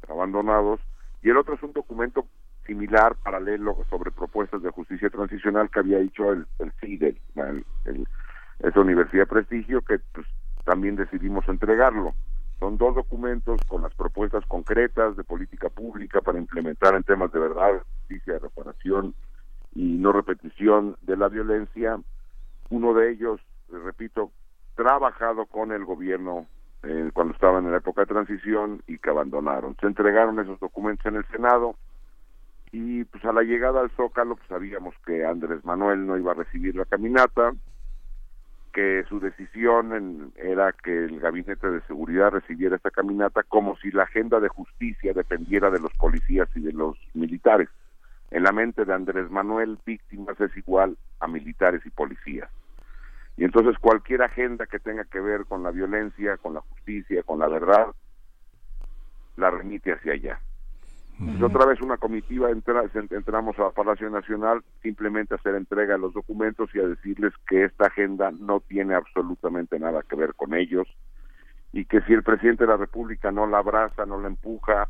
[0.09, 0.81] abandonados,
[1.23, 2.27] y el otro es un documento
[2.67, 7.21] similar, paralelo, sobre propuestas de justicia transicional que había hecho el, el CIDE,
[7.85, 8.07] el-
[8.61, 10.27] esa universidad de prestigio, que pues,
[10.65, 12.15] también decidimos entregarlo.
[12.59, 17.39] Son dos documentos con las propuestas concretas de política pública para implementar en temas de
[17.41, 19.15] verdad, justicia, reparación
[19.75, 22.01] y no repetición de la violencia.
[22.71, 23.41] Uno de ellos,
[23.71, 24.33] repito,
[24.75, 26.47] trabajado con el gobierno
[26.83, 29.77] eh, cuando estaban en la época de transición y que abandonaron.
[29.81, 31.77] Se entregaron esos documentos en el Senado
[32.73, 36.37] y pues a la llegada al Zócalo pues sabíamos que Andrés Manuel no iba a
[36.37, 37.53] recibir la caminata,
[38.73, 43.91] que su decisión en- era que el gabinete de seguridad recibiera esta caminata como si
[43.91, 47.71] la agenda de justicia dependiera de los policías y de los militares.
[48.31, 52.51] En la mente de Andrés Manuel, víctimas es igual a militares y policías.
[53.39, 57.39] Y entonces cualquier agenda que tenga que ver con la violencia, con la justicia, con
[57.39, 57.87] la verdad,
[59.37, 60.41] la remite hacia allá.
[61.19, 65.95] Pues otra vez una comitiva entra- en- entramos a Palacio Nacional simplemente a hacer entrega
[65.95, 70.35] de los documentos y a decirles que esta agenda no tiene absolutamente nada que ver
[70.35, 70.87] con ellos
[71.73, 74.89] y que si el presidente de la República no la abraza, no la empuja,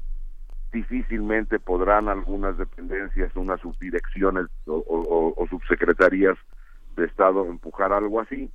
[0.73, 6.37] difícilmente podrán algunas dependencias, unas subdirecciones o, o- o subsecretarías
[6.97, 8.51] de Estado empujar algo así.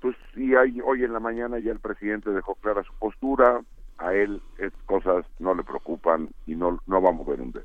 [0.00, 3.60] Pues y hay, hoy en la mañana ya el presidente dejó clara su postura,
[3.98, 7.64] a él estas cosas no le preocupan y no, no va a mover un dedo.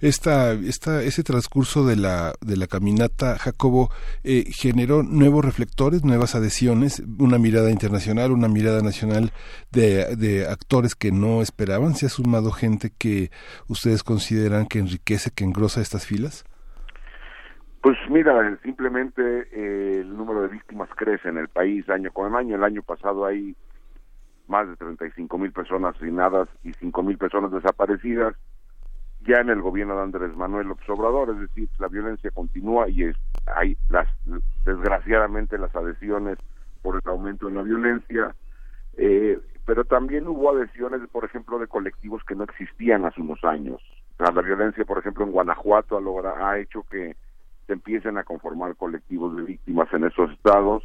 [0.00, 3.90] Esta, esta, ese transcurso de la, de la caminata, Jacobo,
[4.24, 9.32] eh, generó nuevos reflectores, nuevas adhesiones, una mirada internacional, una mirada nacional
[9.70, 11.94] de, de actores que no esperaban.
[11.94, 13.30] ¿Se ha sumado gente que
[13.68, 16.44] ustedes consideran que enriquece, que engrosa estas filas?
[17.82, 19.22] Pues mira, simplemente
[19.52, 22.56] eh, el número de víctimas crece en el país año con año.
[22.56, 23.54] El año pasado hay
[24.48, 28.34] más de 35 mil personas asesinadas y 5 mil personas desaparecidas.
[29.26, 33.04] Ya en el gobierno de Andrés Manuel López Obrador, es decir, la violencia continúa y
[33.04, 33.16] es,
[33.56, 34.08] hay las
[34.64, 36.38] desgraciadamente las adhesiones
[36.82, 38.34] por el aumento de la violencia,
[38.96, 43.82] eh, pero también hubo adhesiones, por ejemplo, de colectivos que no existían hace unos años.
[44.18, 47.16] La violencia, por ejemplo, en Guanajuato ha, ha hecho que
[47.66, 50.84] se empiecen a conformar colectivos de víctimas en esos estados.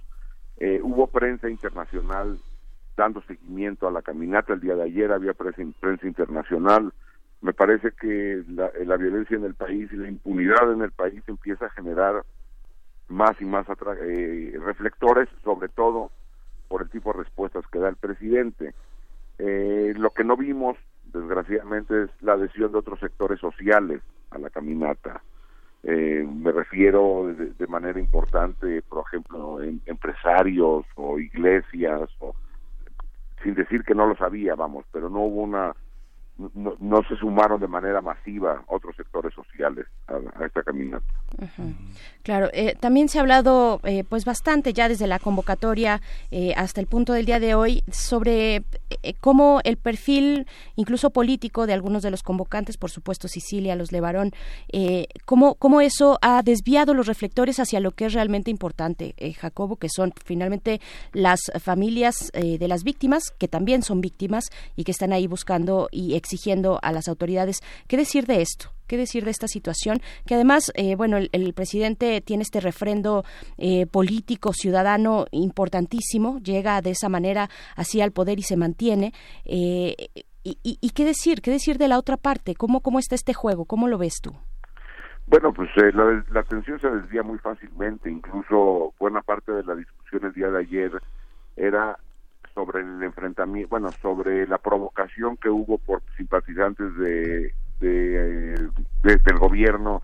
[0.58, 2.38] Eh, hubo prensa internacional
[2.96, 4.54] dando seguimiento a la caminata.
[4.54, 6.94] El día de ayer había prensa, prensa internacional.
[7.42, 11.24] Me parece que la, la violencia en el país y la impunidad en el país
[11.28, 12.24] empieza a generar
[13.10, 13.66] más y más
[14.02, 16.12] eh, reflectores, sobre todo
[16.68, 18.74] por el tipo de respuestas que da el presidente.
[19.38, 20.78] Eh, lo que no vimos,
[21.12, 25.22] desgraciadamente, es la adhesión de otros sectores sociales a la caminata.
[25.84, 32.36] Eh, me refiero de, de manera importante, por ejemplo, en empresarios o iglesias, o,
[33.44, 35.76] sin decir que no lo sabía, vamos, pero no hubo una,
[36.56, 41.06] no, no se sumaron de manera masiva otros sectores sociales a, esta caminata.
[42.24, 46.02] Claro, eh, también se ha hablado eh, pues bastante ya desde la convocatoria
[46.32, 48.64] eh, hasta el punto del día de hoy sobre
[49.20, 54.32] cómo el perfil incluso político de algunos de los convocantes, por supuesto Sicilia, los Levarón,
[54.72, 59.34] eh, cómo, cómo eso ha desviado los reflectores hacia lo que es realmente importante, eh,
[59.34, 60.82] Jacobo, que son finalmente
[61.14, 64.46] las familias eh, de las víctimas, que también son víctimas
[64.76, 67.60] y que están ahí buscando y exigiendo a las autoridades.
[67.88, 68.72] ¿Qué decir de esto?
[68.92, 70.02] ¿Qué decir de esta situación?
[70.28, 73.24] Que además, eh, bueno, el, presidente tiene este refrendo
[73.58, 77.48] eh, político, ciudadano importantísimo, llega de esa manera
[77.78, 79.14] así al poder y se mantiene.
[79.46, 79.96] Eh,
[80.44, 81.42] y, y- y qué decir?
[81.42, 82.54] ¿Qué decir de la otra parte?
[82.54, 83.64] ¿Cómo, cómo está este juego?
[83.64, 84.34] ¿Cómo lo ves tú?
[85.28, 89.76] Bueno, pues eh, la, la atención se desvía muy fácilmente, incluso buena parte de la
[89.76, 90.92] discusión el día de ayer
[91.56, 91.98] era
[92.54, 98.70] sobre el enfrentamiento, bueno, sobre la provocación que hubo por simpatizantes de, de, eh,
[99.04, 100.02] de- del gobierno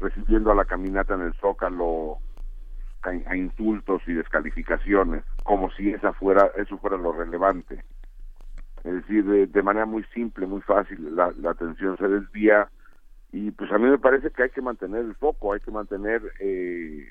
[0.00, 2.18] recibiendo a la caminata en el Zócalo
[3.02, 7.84] a, insultos y descalificaciones, como si esa fuera eso fuera lo relevante.
[8.84, 12.70] Es decir, de, de manera muy simple, muy fácil, la, la atención se desvía
[13.32, 16.22] y pues a mí me parece que hay que mantener el foco, hay que mantener
[16.40, 17.06] eh,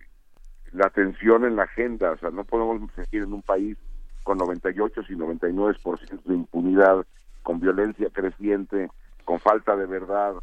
[0.74, 3.78] la atención en la agenda, o sea, no podemos seguir en un país
[4.24, 7.06] con 98 y 99% de impunidad
[7.44, 8.90] con violencia creciente,
[9.30, 10.34] con falta de verdad,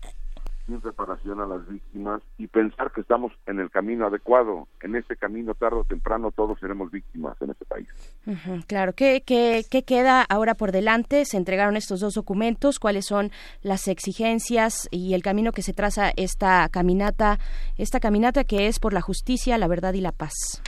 [0.65, 4.69] sin reparación a las víctimas y pensar que estamos en el camino adecuado.
[4.81, 7.89] En este camino, tarde o temprano, todos seremos víctimas en este país.
[8.69, 11.25] Claro, ¿Qué, qué, qué queda ahora por delante?
[11.25, 12.79] Se entregaron estos dos documentos.
[12.79, 17.41] ¿Cuáles son las exigencias y el camino que se traza esta caminata,
[17.79, 20.63] esta caminata que es por la justicia, la verdad y la paz?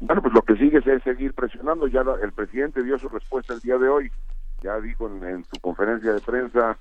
[0.00, 1.86] Bueno, pues lo que sigue es seguir presionando.
[1.86, 4.10] Ya el presidente dio su respuesta el día de hoy.
[4.62, 6.78] Ya dijo en, en su conferencia de prensa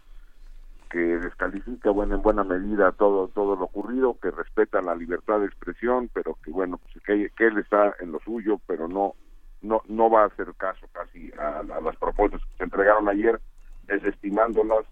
[0.96, 5.48] que descalifica bueno, en buena medida todo todo lo ocurrido, que respeta la libertad de
[5.48, 9.14] expresión, pero que bueno, pues que, él está en lo suyo, pero no
[9.62, 13.42] no no va a hacer caso casi a las propuestas que se entregaron ayer,
[13.88, 14.86] desestimándolas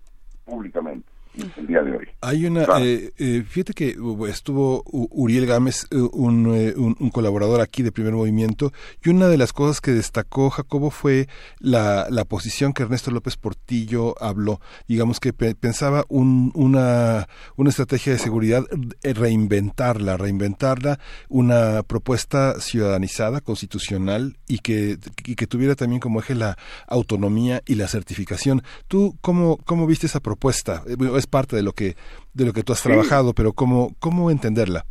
[0.44, 1.13] públicamente
[1.58, 2.08] el día de hoy.
[2.22, 2.86] Hay una, Claro.
[2.86, 7.82] eh, eh, fíjate que uh, estuvo Uriel Gámez, eh, un, eh, un- un colaborador aquí
[7.84, 8.72] de Primer Movimiento,
[9.04, 11.28] y una de las cosas que destacó Jacobo fue
[11.60, 14.62] la, la posición que Ernesto López Portillo habló.
[14.88, 18.64] Digamos que pe- pensaba un- una, una estrategia de seguridad,
[19.04, 21.00] eh, reinventarla, reinventarla,
[21.30, 26.58] una propuesta ciudadanizada, constitucional, y que, y que tuviera también como eje la
[26.88, 28.62] autonomía y la certificación.
[28.88, 30.84] ¿Tú cómo, cómo viste esa propuesta?
[31.24, 31.96] Es parte de lo que
[32.34, 32.90] de lo que tú has Sí.
[32.90, 34.84] trabajado, pero cómo cómo entenderla.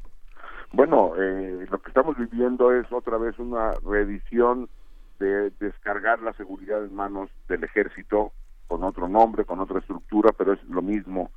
[0.72, 4.70] Bueno, eh, lo que estamos viviendo es otra vez una reedición
[5.20, 8.32] de descargar la seguridad en manos del ejército
[8.66, 11.30] con otro nombre, con otra estructura, pero es lo mismo.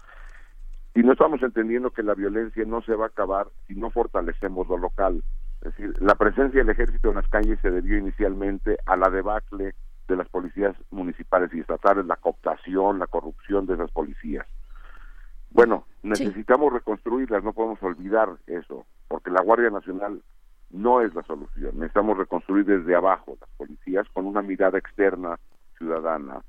[0.93, 4.65] Y no estamos entendiendo que la violencia no se va a acabar si no fortalecemos
[4.69, 5.21] lo local.
[5.61, 9.73] Es decir, la presencia del ejército en las calles se debió inicialmente a la debacle
[10.07, 14.45] de las policías municipales y estatales, la cooptación, la corrupción de esas policías.
[15.55, 20.21] Bueno, necesitamos reconstruirlas, no podemos olvidar eso, porque la Guardia Nacional
[20.69, 21.75] no es la solución.
[21.75, 25.39] Necesitamos reconstruir desde abajo las policías con una mirada externa
[25.77, 26.41] ciudadana.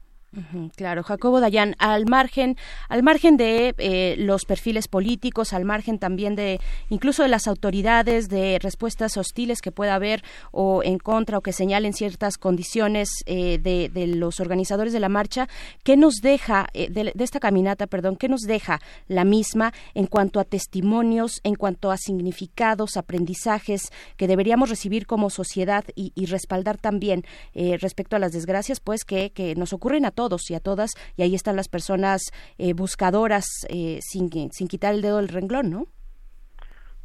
[0.77, 2.57] Claro, Jacobo Dayan, al margen,
[2.89, 8.29] al margen de eh, los perfiles políticos, al margen también de incluso de las autoridades,
[8.29, 13.59] de respuestas hostiles que pueda haber o en contra o que señalen ciertas condiciones eh,
[13.59, 15.49] de, los organizadores de la marcha,
[15.85, 20.07] ¿qué nos deja eh, de, de esta caminata, perdón, qué nos deja la misma en
[20.07, 26.27] cuanto a testimonios, en cuanto a significados, aprendizajes que deberíamos recibir como sociedad y, y
[26.27, 27.25] respaldar también
[27.55, 30.91] eh, respecto a las desgracias, pues que, que nos ocurren a todos y a todas,
[31.17, 35.71] y ahí están las personas eh, buscadoras eh, sin, sin quitar el dedo del renglón,
[35.71, 35.87] ¿no?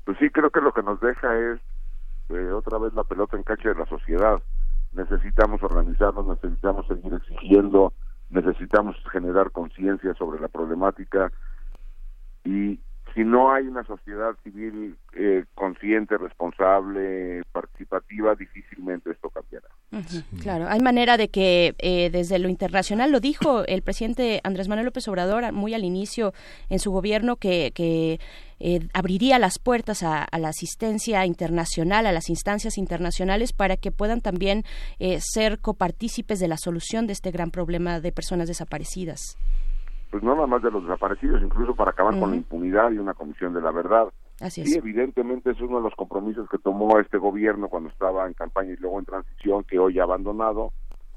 [0.05, 1.59] Pues sí, creo que lo que nos deja es
[2.29, 4.41] eh, otra vez la pelota en cancha de la sociedad.
[4.93, 7.93] Necesitamos organizarnos, necesitamos seguir exigiendo,
[8.29, 11.31] necesitamos generar conciencia sobre la problemática
[12.43, 12.79] y
[13.13, 19.67] si no hay una sociedad civil eh, consciente, responsable, participativa, difícilmente esto cambiará.
[20.41, 24.85] Claro, hay manera de que eh, desde lo internacional lo dijo el presidente Andrés Manuel
[24.85, 26.33] López Obrador a- muy al inicio
[26.69, 28.19] en su gobierno que, que
[28.59, 33.91] eh, abriría las puertas a, a la asistencia internacional, a las instancias internacionales para que
[33.91, 34.63] puedan también
[34.99, 39.37] eh, ser copartícipes de la solución de este gran problema de personas desaparecidas.
[40.11, 43.13] Pues no nada más de los desaparecidos, incluso para acabar con la impunidad y una
[43.13, 44.09] comisión de la verdad.
[44.41, 44.77] Así Sí, es.
[44.77, 48.77] evidentemente es uno de los compromisos que tomó este gobierno cuando estaba en campaña y
[48.77, 50.73] luego en transición, que hoy ha abandonado.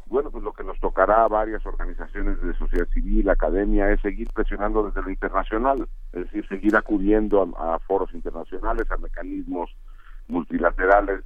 [0.06, 4.28] Bueno, pues lo que nos tocará a varias organizaciones de sociedad civil, academia, es seguir
[4.32, 9.70] presionando desde lo internacional, es decir, seguir acudiendo a, a foros internacionales, a mecanismos
[10.28, 11.24] multilaterales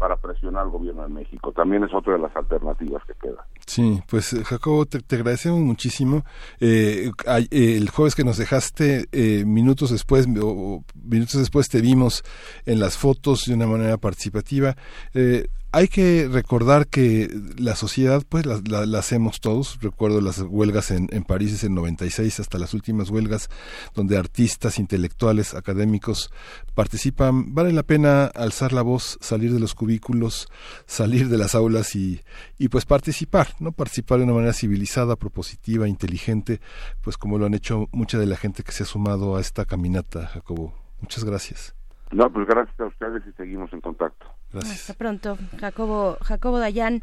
[0.00, 1.52] para presionar al gobierno de México.
[1.52, 3.46] También es otra de las alternativas que queda.
[3.66, 6.24] Sí, pues eh, Jacobo, te, te agradecemos muchísimo.
[6.58, 12.24] Eh, eh, el jueves que nos dejaste, eh, minutos después, o minutos después te vimos
[12.64, 14.74] en las fotos de una manera participativa.
[15.12, 17.28] Eh, hay que recordar que
[17.58, 19.78] la sociedad, pues la, hacemos todos.
[19.80, 23.48] Recuerdo las huelgas en, en París en 96 hasta las últimas huelgas
[23.94, 26.32] donde artistas, intelectuales, académicos
[26.74, 27.54] participan.
[27.54, 30.48] Vale la pena alzar la voz, salir de los cubículos,
[30.86, 32.20] salir de las aulas y,
[32.58, 33.72] y pues participar, ¿no?
[33.72, 36.60] Participar de una manera civilizada, propositiva, inteligente,
[37.02, 39.64] pues como lo han hecho mucha de la gente que se ha sumado a esta
[39.64, 40.74] caminata, Jacobo.
[41.00, 41.74] Muchas gracias.
[42.10, 44.26] No, pues gracias a ustedes y seguimos en contacto.
[44.52, 44.80] Gracias.
[44.80, 47.02] Hasta pronto, Jacobo, Jacobo Dayan.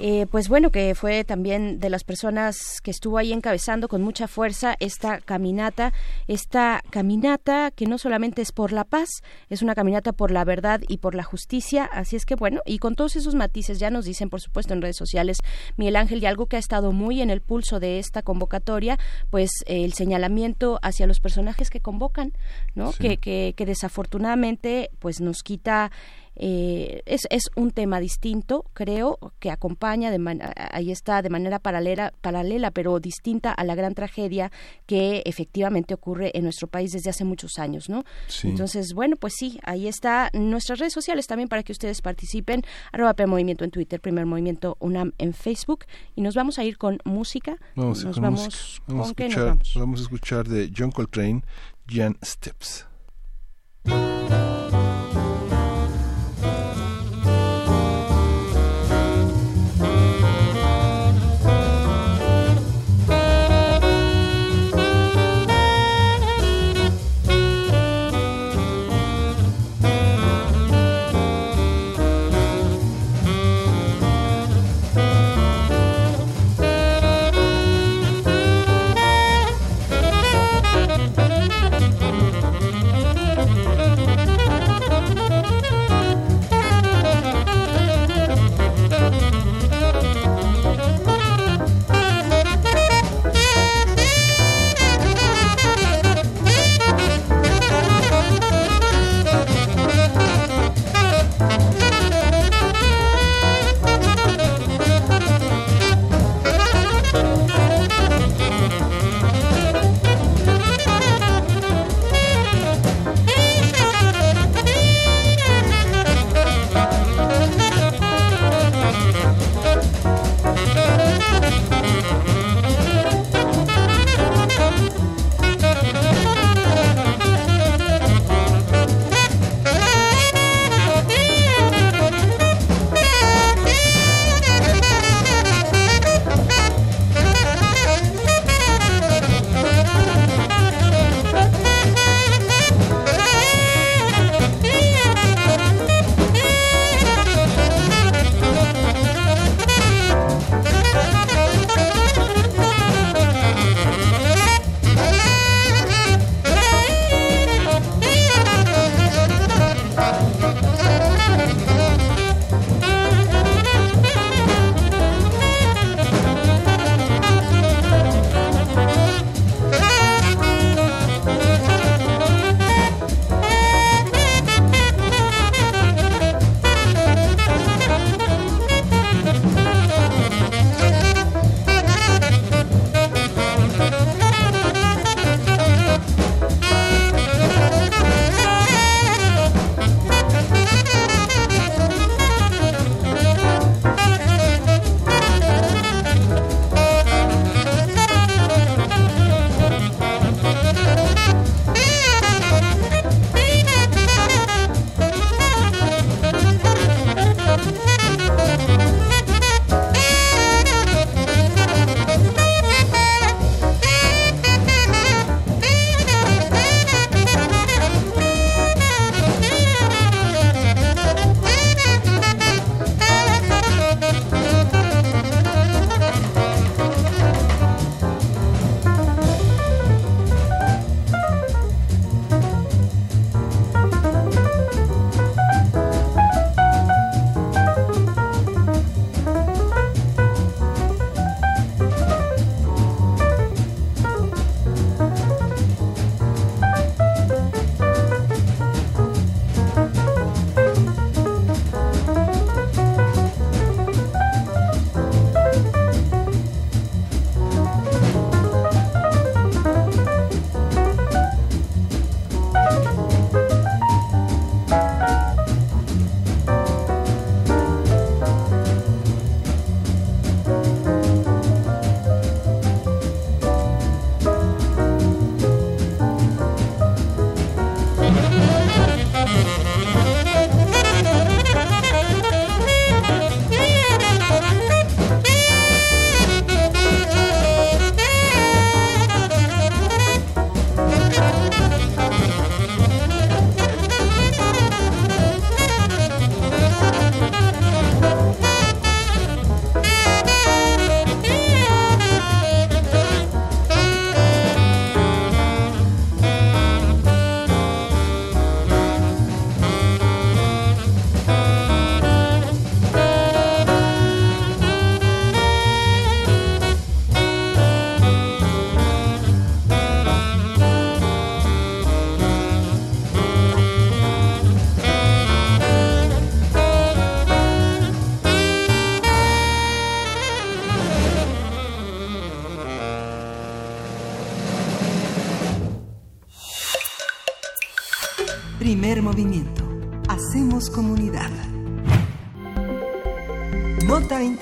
[0.00, 4.28] Eh, pues bueno, que fue también de las personas que estuvo ahí encabezando con mucha
[4.28, 5.92] fuerza esta caminata,
[6.28, 9.08] esta caminata que no solamente es por la paz,
[9.48, 11.84] es una caminata por la verdad y por la justicia.
[11.84, 14.82] Así es que bueno, y con todos esos matices ya nos dicen, por supuesto, en
[14.82, 15.38] redes sociales,
[15.76, 18.98] Miguel Ángel, y algo que ha estado muy en el pulso de esta convocatoria,
[19.30, 22.32] pues eh, el señalamiento hacia los personajes que convocan,
[22.76, 22.92] ¿no?
[22.92, 22.98] Sí.
[22.98, 25.90] Que, que, que desafortunadamente pues nos quita
[26.40, 30.18] Eh, es, es un tema distinto, creo, que acompaña, de
[30.70, 34.52] ahí está, de manera paralela, paralela, pero distinta a la gran tragedia
[34.86, 38.04] que efectivamente ocurre en nuestro país desde hace muchos años, ¿no?
[38.44, 42.62] Entonces, bueno, pues sí, ahí está nuestras redes sociales también para que ustedes participen,
[42.92, 46.78] arroba P Movimiento en Twitter, Primer Movimiento UNAM en Facebook, y nos vamos a ir
[46.78, 47.56] con música.
[47.74, 49.72] Vamos, nos con vamos, Vamos, ¿con a nos escuchar, vamos?
[49.74, 51.42] vamos a escuchar de John Coltrane,
[51.88, 52.86] Jan Steps.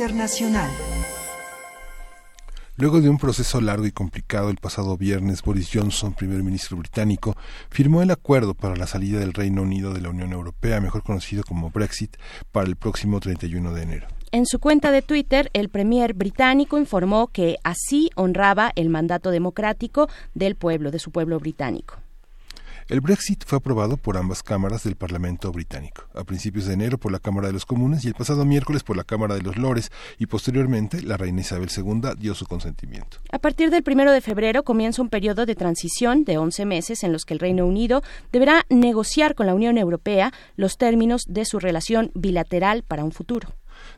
[0.06, 0.70] Internacional.
[2.76, 7.34] Luego de un proceso largo y complicado, el pasado viernes Boris Johnson, primer ministro británico,
[7.70, 11.42] firmó el acuerdo para la salida del Reino Unido de la Unión Europea, mejor conocido
[11.42, 12.16] como Brexit,
[12.52, 14.06] para el próximo 31 de enero.
[14.30, 20.08] En su cuenta de Twitter, el premier británico informó que así honraba el mandato democrático
[20.34, 21.96] del pueblo, de su pueblo británico.
[22.88, 27.10] El Brexit fue aprobado por ambas cámaras del Parlamento británico, a principios de enero por
[27.10, 29.90] la Cámara de los Comunes y el pasado miércoles por la Cámara de los Lores,
[30.18, 33.18] y posteriormente la reina Isabel II dio su consentimiento.
[33.32, 37.12] A partir del primero de febrero comienza un periodo de transición de 11 meses en
[37.12, 41.58] los que el Reino Unido deberá negociar con la Unión Europea los términos de su
[41.58, 43.48] relación bilateral para un futuro.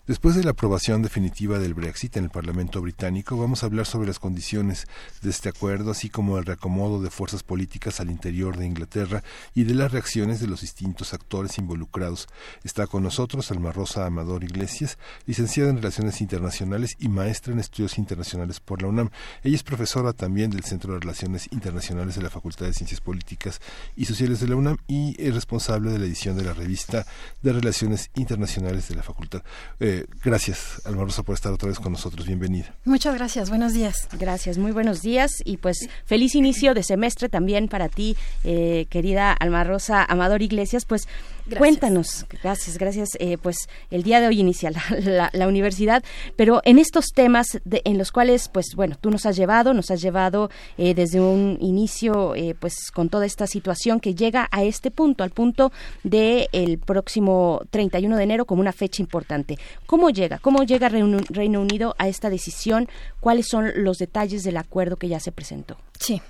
[0.09, 4.07] Después de la aprobación definitiva del Brexit en el Parlamento británico, vamos a hablar sobre
[4.07, 4.87] las condiciones
[5.21, 9.23] de este acuerdo, así como el reacomodo de fuerzas políticas al interior de Inglaterra
[9.55, 12.27] y de las reacciones de los distintos actores involucrados.
[12.65, 17.99] Está con nosotros Alma Rosa Amador Iglesias, licenciada en Relaciones Internacionales y maestra en Estudios
[17.99, 19.11] Internacionales por la UNAM.
[19.43, 23.61] Ella es profesora también del Centro de Relaciones Internacionales de la Facultad de Ciencias Políticas
[23.95, 27.05] y Sociales de la UNAM y es responsable de la edición de la revista
[27.43, 29.43] de Relaciones Internacionales de la Facultad.
[29.81, 32.27] Eh, gracias, Alma Rosa, por estar otra vez con nosotros.
[32.27, 32.75] Bienvenida.
[32.85, 33.49] Muchas gracias.
[33.49, 34.09] Buenos días.
[34.19, 39.33] Gracias, muy buenos días y pues feliz inicio de semestre también para ti, eh, querida
[39.33, 40.85] Alma Rosa Amador Iglesias.
[40.85, 41.09] Pues
[41.57, 43.11] cuéntanos, gracias, gracias.
[43.19, 46.03] Eh, pues el día de hoy inicia la, la, universidad,
[46.37, 49.91] pero en estos temas de, en los cuales, pues bueno, tú nos has llevado, nos
[49.91, 54.65] has llevado eh, desde un inicio, eh, pues con toda esta situación que llega a
[54.65, 55.73] este punto, al punto
[56.03, 59.59] de el próximo 31 de enero como una fecha importante.
[59.87, 60.39] ¿Cómo llega?
[60.39, 62.89] ¿Cómo llega Reino, Reino Unido a esta decisión?
[63.21, 65.77] ¿Cuáles son los detalles del acuerdo que ya se presentó?
[65.99, 66.23] Sí,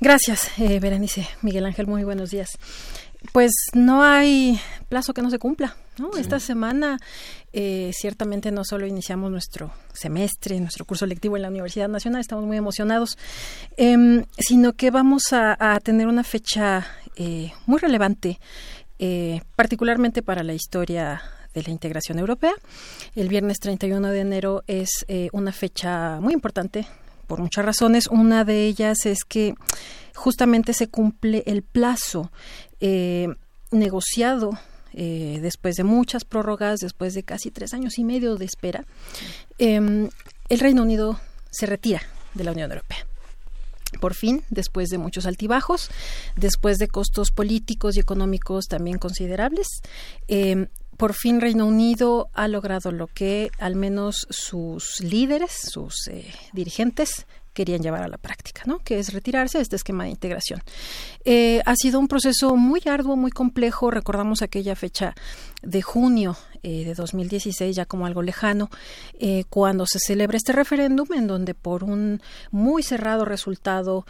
[0.00, 1.26] gracias, Berenice.
[1.42, 2.58] Miguel Ángel, muy buenos días
[3.32, 5.76] pues no hay plazo que no se cumpla.
[5.98, 6.10] ¿no?
[6.16, 6.98] Esta semana
[7.52, 12.44] eh, ciertamente no solo iniciamos nuestro semestre, nuestro curso lectivo en la Universidad Nacional, estamos
[12.44, 13.16] muy emocionados,
[13.76, 16.86] em, sino que vamos a, tener una fecha
[17.16, 18.38] eh, muy relevante,
[18.98, 21.22] eh, particularmente para la historia
[21.54, 22.52] de la integración europea.
[23.14, 26.86] El viernes 31 de enero es una fecha muy importante
[27.26, 28.06] por muchas razones.
[28.08, 29.54] Una de ellas es que
[30.14, 32.30] justamente se cumple el plazo
[32.80, 33.28] eh,
[33.70, 34.58] negociado
[34.92, 38.84] eh, después de muchas prórrogas, después de casi tres años y medio de espera,
[39.58, 40.08] em,
[40.48, 41.20] el Reino Unido
[41.50, 42.00] se retira
[42.34, 43.06] de la Unión Europea.
[44.00, 45.90] Por fin, después de muchos altibajos,
[46.34, 49.66] después de costos políticos y económicos también considerables,
[50.28, 56.32] em, por fin Reino Unido ha logrado lo que al menos sus líderes, sus eh,
[56.52, 58.80] dirigentes, querían llevar a la práctica, ¿no?
[58.80, 60.60] que es retirarse de este esquema de integración.
[61.24, 63.90] Eh, ha sido un proceso muy arduo, muy complejo.
[63.90, 65.14] Recordamos aquella fecha
[65.62, 68.68] de junio eh, de 2016, ya como algo lejano,
[69.18, 72.20] eh, cuando se celebra este referéndum, en donde por un
[72.50, 74.04] muy cerrado resultado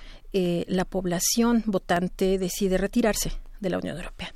[0.68, 4.32] la población votante decide retirarse de la Unión Europea.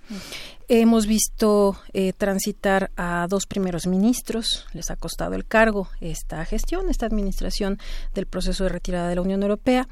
[0.69, 6.89] Hemos visto eh, transitar a dos primeros ministros, les ha costado el cargo esta gestión,
[6.89, 7.79] esta administración
[8.15, 9.89] del proceso de retirada de la Unión Europea.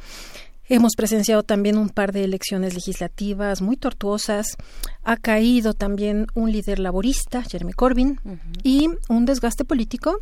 [0.70, 4.56] Hemos presenciado también un par de elecciones legislativas muy tortuosas.
[5.02, 8.20] Ha caído también un líder laborista, Jeremy Corbyn,
[8.62, 10.20] y un desgaste político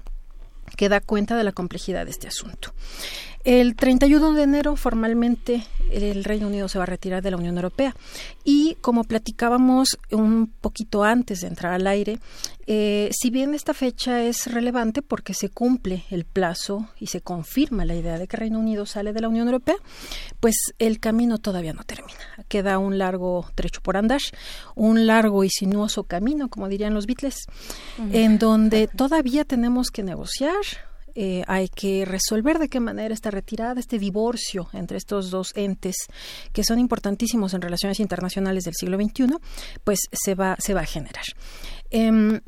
[0.77, 2.73] que da cuenta de la complejidad de este asunto.
[3.47, 7.55] El 31 de enero formalmente el Reino Unido se va a retirar de la Unión
[7.55, 7.95] Europea
[8.43, 12.19] y como platicábamos un poquito antes de entrar al aire,
[12.67, 17.85] eh, si bien esta fecha es relevante porque se cumple el plazo y se confirma
[17.85, 19.77] la idea de que Reino Unido sale de la Unión Europea,
[20.41, 22.19] pues el camino todavía no termina.
[22.49, 24.23] Queda un largo trecho por andar,
[24.75, 27.47] un largo y sinuoso camino, como dirían los Beatles,
[28.11, 30.57] en donde todavía tenemos que negociar
[31.19, 35.97] eh, hay que resolver de qué manera esta retirada, este divorcio entre estos dos entes
[36.53, 39.39] que son importantísimos en relaciones internacionales del siglo XXI,
[39.83, 41.25] pues se va, se va a generar.
[41.89, 42.41] Em,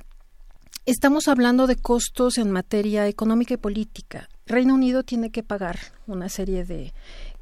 [0.85, 4.28] estamos hablando de costos en materia económica y política.
[4.45, 6.93] Reino Unido tiene que pagar una serie de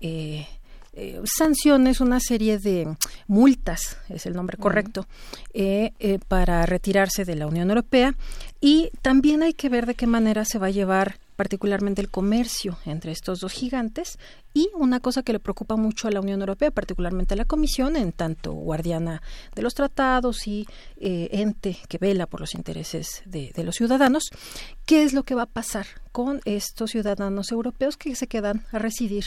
[0.01, 0.47] eh,
[0.93, 2.97] eh, sanciones, una serie de
[3.27, 5.09] multas, es el nombre correcto,
[6.28, 8.15] para retirarse de la Unión Europea.
[8.60, 12.78] Y también hay que ver de qué manera se va a llevar particularmente el comercio
[12.86, 14.18] entre estos dos gigantes
[14.56, 17.94] y una cosa que le preocupa mucho a la Unión Europea, particularmente a la Comisión,
[17.94, 19.20] en tanto guardiana
[19.54, 20.66] de los tratados y
[20.96, 24.30] eh, ente que vela por los intereses de, los ciudadanos,
[24.86, 28.78] ¿qué es lo que va a pasar con estos ciudadanos europeos que se quedan a
[28.78, 29.24] residir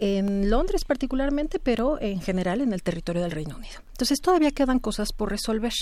[0.00, 3.76] en Londres particularmente, pero en general en el territorio del Reino Unido.
[3.92, 5.72] Entonces todavía quedan cosas por resolver.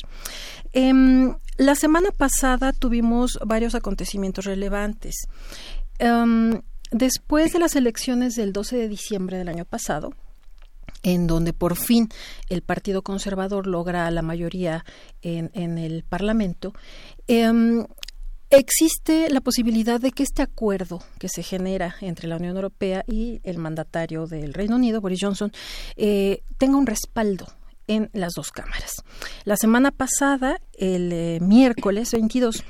[0.74, 5.14] Em, la semana pasada tuvimos varios acontecimientos relevantes.
[5.98, 6.60] Em,
[6.92, 10.12] después de las elecciones del 12 de diciembre del año pasado,
[11.02, 12.08] en donde por fin
[12.48, 14.84] el Partido Conservador logra la mayoría
[15.22, 16.72] en, el Parlamento,
[17.26, 17.84] eh,
[18.54, 23.40] Existe la posibilidad de que este acuerdo que se genera entre la Unión Europea y
[23.44, 25.50] el mandatario del Reino Unido, Boris Johnson,
[25.96, 27.46] eh, tenga un respaldo
[27.86, 29.04] en las dos cámaras.
[29.44, 32.62] La semana pasada, el eh, miércoles 22,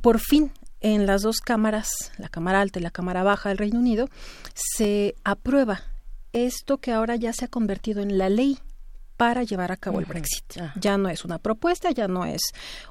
[0.00, 3.78] por fin en las dos cámaras, la Cámara Alta y la Cámara Baja del Reino
[3.78, 4.08] Unido,
[4.54, 5.82] se aprueba
[6.32, 8.58] esto que ahora ya se ha convertido en la ley
[9.18, 10.60] para llevar a cabo el Brexit.
[10.80, 12.40] Ya no es una propuesta, ya no es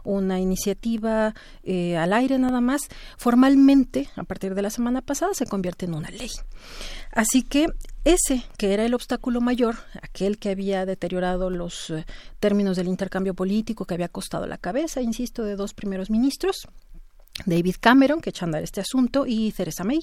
[0.03, 1.33] una iniciativa
[1.63, 2.81] eh, al aire nada más.
[3.17, 6.29] Formalmente, a partir de la semana pasada, se convierte en una ley.
[7.13, 7.67] Así que
[8.03, 12.05] ese que era el obstáculo mayor, aquel que había deteriorado los eh,
[12.41, 16.67] términos del intercambio político, que había costado la cabeza, insisto, de dos primeros ministros,
[17.45, 19.99] David Cameron, que echó a andar este asunto, y Theresa May,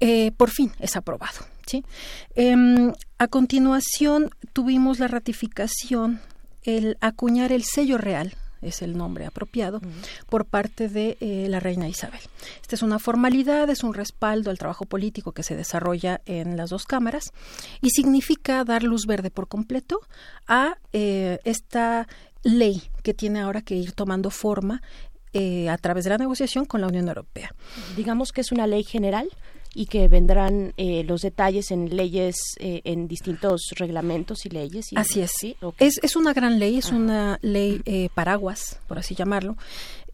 [0.00, 1.40] eh, por fin es aprobado.
[1.66, 1.84] ¿sí?
[2.34, 6.20] Em, a continuación tuvimos la ratificación,
[6.62, 8.34] el acuñar el sello real
[8.64, 9.80] es el nombre apropiado,
[10.28, 12.20] por parte de eh, la reina Isabel.
[12.60, 16.70] Esta es una formalidad, es un respaldo al trabajo político que se desarrolla en las
[16.70, 17.32] dos cámaras
[17.80, 20.00] y significa dar luz verde por completo
[20.46, 22.08] a eh, esta
[22.42, 24.82] ley que tiene ahora que ir tomando forma
[25.68, 27.54] a través de la negociación con la Unión Europea.
[27.96, 29.28] Digamos que es una ley general
[29.74, 34.86] y que vendrán eh, los detalles en leyes, eh, en distintos reglamentos y leyes.
[34.94, 35.32] así es.
[35.36, 35.56] ¿sí?
[35.78, 35.98] es.
[36.02, 39.56] Es una gran ley, es una ley eh, paraguas, por así llamarlo,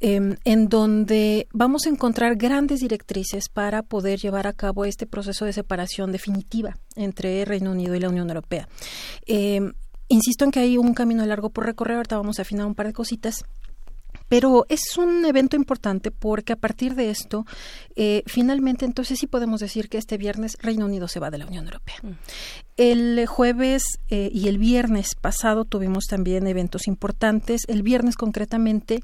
[0.00, 5.44] em, en donde vamos a encontrar grandes directrices para poder llevar a cabo este proceso
[5.44, 8.66] de separación definitiva entre Reino Unido y la Unión Europea.
[9.26, 9.74] Em,
[10.08, 12.86] insisto en que hay un camino largo por recorrer, ahorita vamos a afinar un par
[12.86, 13.44] de cositas
[14.30, 17.44] pero es un evento importante porque a partir de esto,
[17.96, 21.46] eh, finalmente, entonces sí podemos decir que este viernes Reino Unido se va de la
[21.46, 21.96] Unión Europea.
[22.02, 22.12] Mm.
[22.76, 27.62] El jueves eh, y el viernes pasado tuvimos también eventos importantes.
[27.66, 29.00] El viernes concretamente,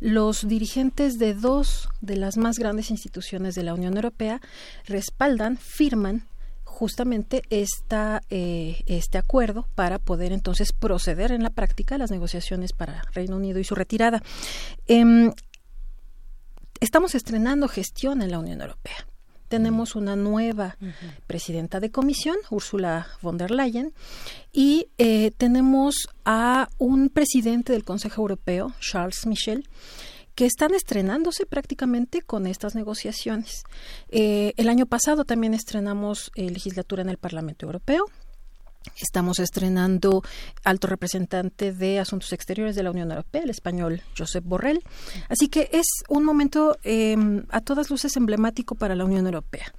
[0.00, 4.40] los dirigentes de dos de las más grandes instituciones de la Unión Europea
[4.86, 6.26] respaldan, firman
[6.74, 12.72] justamente esta, eh, este acuerdo para poder entonces proceder en la práctica a las negociaciones
[12.72, 14.22] para Reino Unido y su retirada.
[14.86, 15.30] Em,
[16.80, 19.06] estamos estrenando gestión en la Unión Europea.
[19.48, 20.76] Tenemos una nueva
[21.28, 23.92] presidenta de comisión, Ursula von der Leyen,
[24.52, 29.68] y eh, tenemos a un presidente del Consejo Europeo, Charles Michel,
[30.34, 33.64] que están estrenándose prácticamente con estas negociaciones.
[34.08, 38.06] Eh, el año pasado también estrenamos eh, legislatura en el Parlamento Europeo.
[39.00, 40.22] Estamos estrenando
[40.62, 44.82] alto representante de Asuntos Exteriores de la Unión Europea, el español Josep Borrell.
[45.28, 49.72] Así que es un momento em, a todas luces emblemático para la Unión Europea.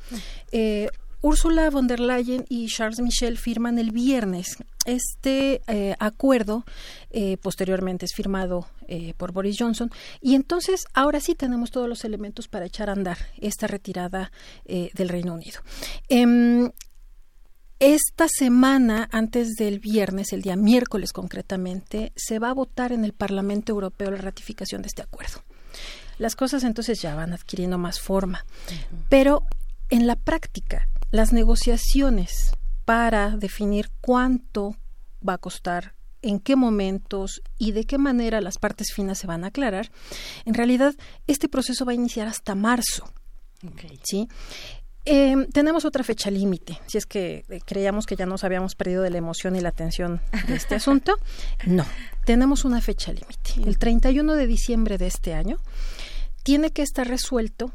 [0.52, 0.88] Eh,
[1.26, 6.66] Ursula von der Leyen y Charles Michel firman el viernes este eh, acuerdo,
[7.10, 9.90] eh, posteriormente es firmado eh, por Boris Johnson,
[10.22, 14.32] y entonces ahora sí tenemos todos los elementos para echar a andar esta retirada
[14.66, 15.62] del Reino Unido.
[16.10, 16.70] Em,
[17.80, 23.14] esta semana, antes del viernes, el día miércoles concretamente, se va a votar en el
[23.14, 25.42] Parlamento Europeo la ratificación de este acuerdo.
[26.20, 28.46] Las cosas entonces ya van adquiriendo más forma,
[29.10, 29.42] pero
[29.90, 32.52] en la práctica las negociaciones
[32.84, 34.76] para definir cuánto
[35.28, 39.44] va a costar, en qué momentos y de qué manera las partes finas se van
[39.44, 39.92] a aclarar,
[40.44, 40.94] en realidad
[41.28, 43.14] este proceso va a iniciar hasta marzo.
[44.04, 44.28] ¿sí?
[45.06, 46.80] Em, tenemos otra fecha límite.
[46.88, 49.70] Si es que eh, creíamos que ya nos habíamos perdido de la emoción y la
[49.70, 51.18] atención de este asunto,
[51.66, 51.86] no.
[52.26, 53.54] Tenemos una fecha límite.
[53.66, 55.60] El 31 de diciembre de este año
[56.44, 57.72] tiene que estar resuelto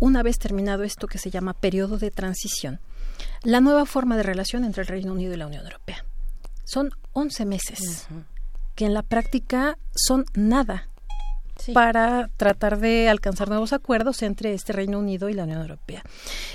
[0.00, 2.80] una vez terminado esto que se llama periodo de transición,
[3.44, 6.04] la nueva forma de relación entre el Reino Unido y la Unión Europea.
[6.64, 8.08] Son 11 meses,
[8.74, 10.88] que en la práctica son nada
[11.74, 16.02] para tratar de alcanzar nuevos acuerdos entre este Reino Unido y la Unión Europea.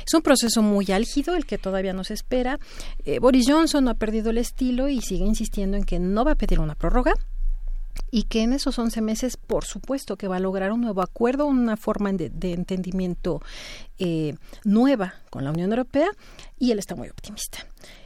[0.06, 2.60] Es un proceso muy álgido, el que todavía nos espera.
[3.06, 6.32] Eh, Boris Johnson no ha perdido el estilo y sigue insistiendo en que no va
[6.32, 7.14] a pedir una prórroga,
[8.12, 11.46] y que en esos 11 meses, por supuesto, que va a lograr un nuevo acuerdo,
[11.46, 13.42] una forma de, entendimiento
[14.00, 16.10] eh, nueva con la Unión Europea,
[16.58, 17.60] y él está muy optimista.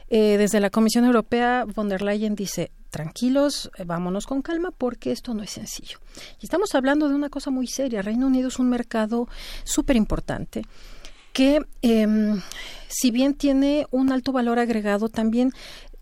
[0.08, 5.12] Eh, desde la Comisión Europea, von der Leyen dice, tranquilos, eh, vámonos con calma porque
[5.12, 5.98] esto no es sencillo.
[6.40, 8.02] Y estamos hablando de una cosa muy seria.
[8.02, 9.28] Reino Unido es un mercado
[9.62, 10.64] súper importante
[11.32, 12.40] que, em,
[12.88, 15.52] si bien tiene un alto valor agregado, también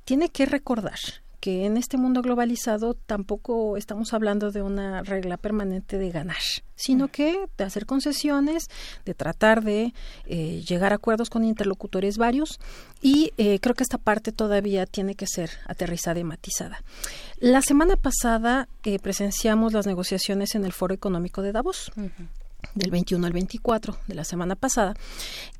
[0.04, 0.98] tiene que recordar
[1.40, 6.42] que en este mundo globalizado tampoco estamos hablando de una regla permanente de ganar,
[6.74, 8.68] sino que de hacer concesiones,
[9.04, 9.94] de tratar de
[10.26, 12.58] eh, llegar a acuerdos con interlocutores varios
[13.00, 16.82] y eh, creo que esta parte todavía tiene que ser aterrizada y matizada.
[17.38, 21.92] La semana pasada eh, presenciamos las negociaciones en el Foro Económico de Davos
[22.74, 24.94] del 21 al 24 de la semana pasada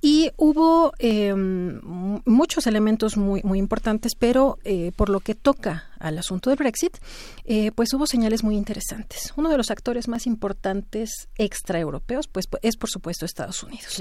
[0.00, 6.18] y hubo eh, muchos elementos muy muy importantes pero eh, por lo que toca al
[6.18, 6.96] asunto del Brexit
[7.44, 9.32] eh, pues hubo señales muy interesantes.
[9.36, 14.00] Uno de los actores más importantes extraeuropeos pues es por supuesto Estados Unidos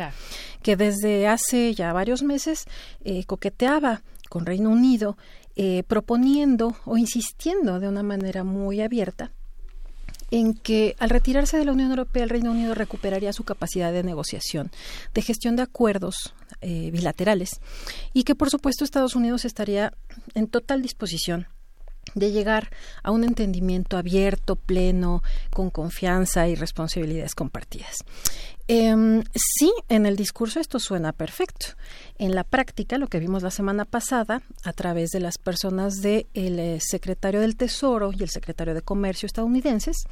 [0.61, 2.65] que desde hace ya varios meses
[3.26, 5.18] coqueteaba con Reino Unido
[5.88, 9.32] proponiendo o insistiendo de una manera muy abierta
[10.32, 14.04] en que al retirarse de la Unión Europea el Reino Unido recuperaría su capacidad de
[14.04, 14.72] negociación,
[15.14, 17.60] de gestión de acuerdos eh, bilaterales
[18.14, 19.94] y que por supuesto Estados Unidos estaría
[20.34, 21.48] en total disposición
[22.16, 22.72] de llegar
[23.04, 27.98] a un entendimiento abierto, pleno, con confianza y responsabilidades compartidas.
[28.69, 31.68] Em, sí, en el discurso esto suena perfecto.
[32.18, 36.26] En la práctica, lo que vimos la semana pasada, a través de las personas del
[36.35, 40.03] eh, secretario del Tesoro y el secretario de Comercio estadounidenses,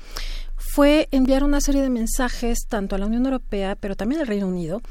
[0.56, 4.48] fue enviar una serie de mensajes tanto a la Unión Europea, pero también al Reino
[4.48, 4.82] Unido,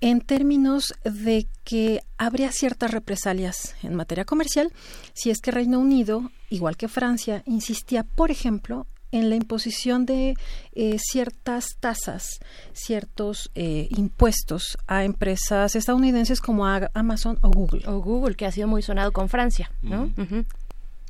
[0.00, 4.72] en términos de que habría ciertas represalias en materia comercial
[5.12, 10.34] si es que Reino Unido, igual que Francia, insistía, por ejemplo, en la imposición de
[10.74, 12.40] eh, ciertas tasas,
[12.72, 17.82] ciertos eh, impuestos a empresas estadounidenses como Amazon o Google.
[17.86, 20.10] O Google, que ha sido muy sonado con Francia, ¿no?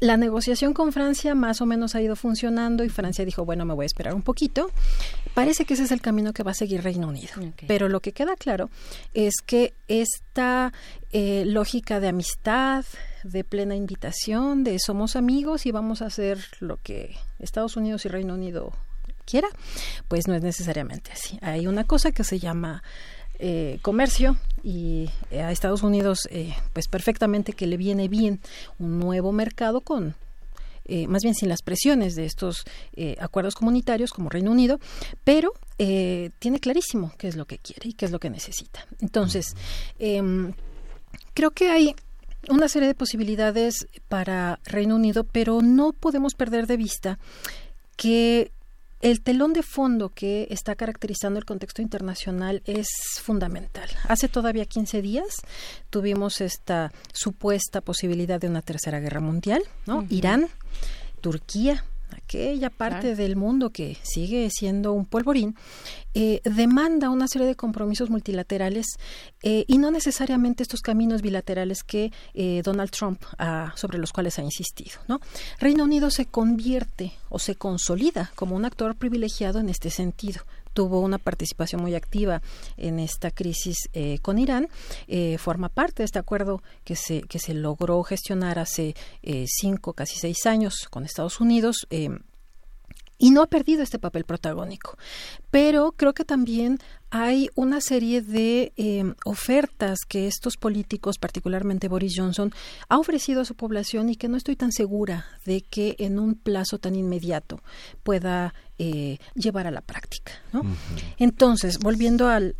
[0.01, 3.72] La negociación con Francia más o menos ha ido funcionando y Francia dijo, bueno, me
[3.72, 4.70] voy a esperar un poquito.
[5.32, 7.31] Parece que ese es el camino que va a seguir Reino Unido.
[7.66, 8.68] Pero lo que queda claro
[9.14, 10.74] es que esta
[11.12, 12.85] eh, lógica de amistad,
[13.22, 18.09] de plena invitación, de somos amigos y vamos a hacer lo que Estados Unidos y
[18.09, 18.73] Reino Unido
[19.25, 19.49] quiera,
[20.09, 21.39] pues no es necesariamente así.
[21.43, 22.83] Hay una cosa que se llama
[23.39, 28.41] eh, comercio y eh, a Estados Unidos eh, pues perfectamente que le viene bien
[28.79, 30.15] un nuevo mercado con
[31.09, 32.66] más bien sin las presiones de estos
[33.19, 34.79] acuerdos comunitarios como Reino Unido,
[35.25, 38.87] pero tiene clarísimo qué es lo que quiere y qué es lo que necesita.
[39.01, 39.57] Entonces,
[39.99, 40.53] em,
[41.33, 41.97] creo que hay
[42.51, 47.19] una serie de posibilidades para Reino Unido, pero no podemos perder de vista
[47.97, 48.53] que
[49.01, 52.89] el telón de fondo que está caracterizando el contexto internacional es
[53.23, 53.89] fundamental.
[54.09, 55.43] Hace todavía 15 días
[55.91, 60.07] tuvimos esta supuesta posibilidad de una tercera guerra mundial, ¿no?
[60.09, 60.49] Irán,
[61.21, 61.85] Turquía,
[62.24, 65.55] aquella parte del mundo que sigue siendo un polvorín,
[66.14, 68.86] eh, demanda una serie de compromisos multilaterales
[69.42, 73.22] eh, y no necesariamente estos caminos bilaterales que eh, Donald Trump
[73.74, 74.98] sobre los cuales ha insistido.
[75.09, 75.20] ¿no?
[75.59, 80.42] Reino Unido se convierte o se consolida como un actor privilegiado en este sentido
[80.74, 82.42] tuvo una participación muy activa
[82.76, 84.68] en esta crisis eh, con Irán,
[85.09, 89.94] eh, forma parte de este acuerdo que se, que se logró gestionar hace eh, cinco,
[89.94, 91.86] casi seis años con Estados Unidos
[93.19, 94.97] y no ha perdido este papel protagónico.
[95.51, 96.78] Pero creo que también
[97.11, 102.53] hay una serie de em, ofertas que estos políticos, particularmente Boris Johnson,
[102.89, 106.35] ha ofrecido a su población y que no estoy tan segura de que en un
[106.35, 107.61] plazo tan inmediato
[108.03, 110.32] pueda eh, llevar a la práctica.
[111.19, 112.57] Entonces, volviendo al,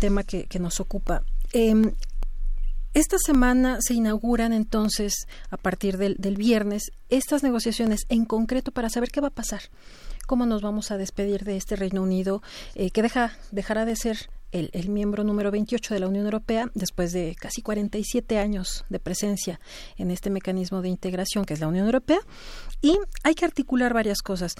[0.00, 1.22] tema que, nos ocupa,
[1.52, 1.92] em,
[2.94, 9.10] esta semana se inauguran entonces, a partir del, viernes, estas negociaciones en concreto para saber
[9.10, 9.62] qué va a pasar,
[10.26, 12.42] cómo nos vamos a despedir de este Reino Unido,
[12.74, 16.70] eh, que deja, dejará de ser el, el, miembro número 28 de la Unión Europea
[16.74, 19.58] después de casi 47 años de presencia
[19.96, 22.20] en este mecanismo de integración que es la Unión Europea.
[22.82, 24.54] Y hay que articular varias cosas.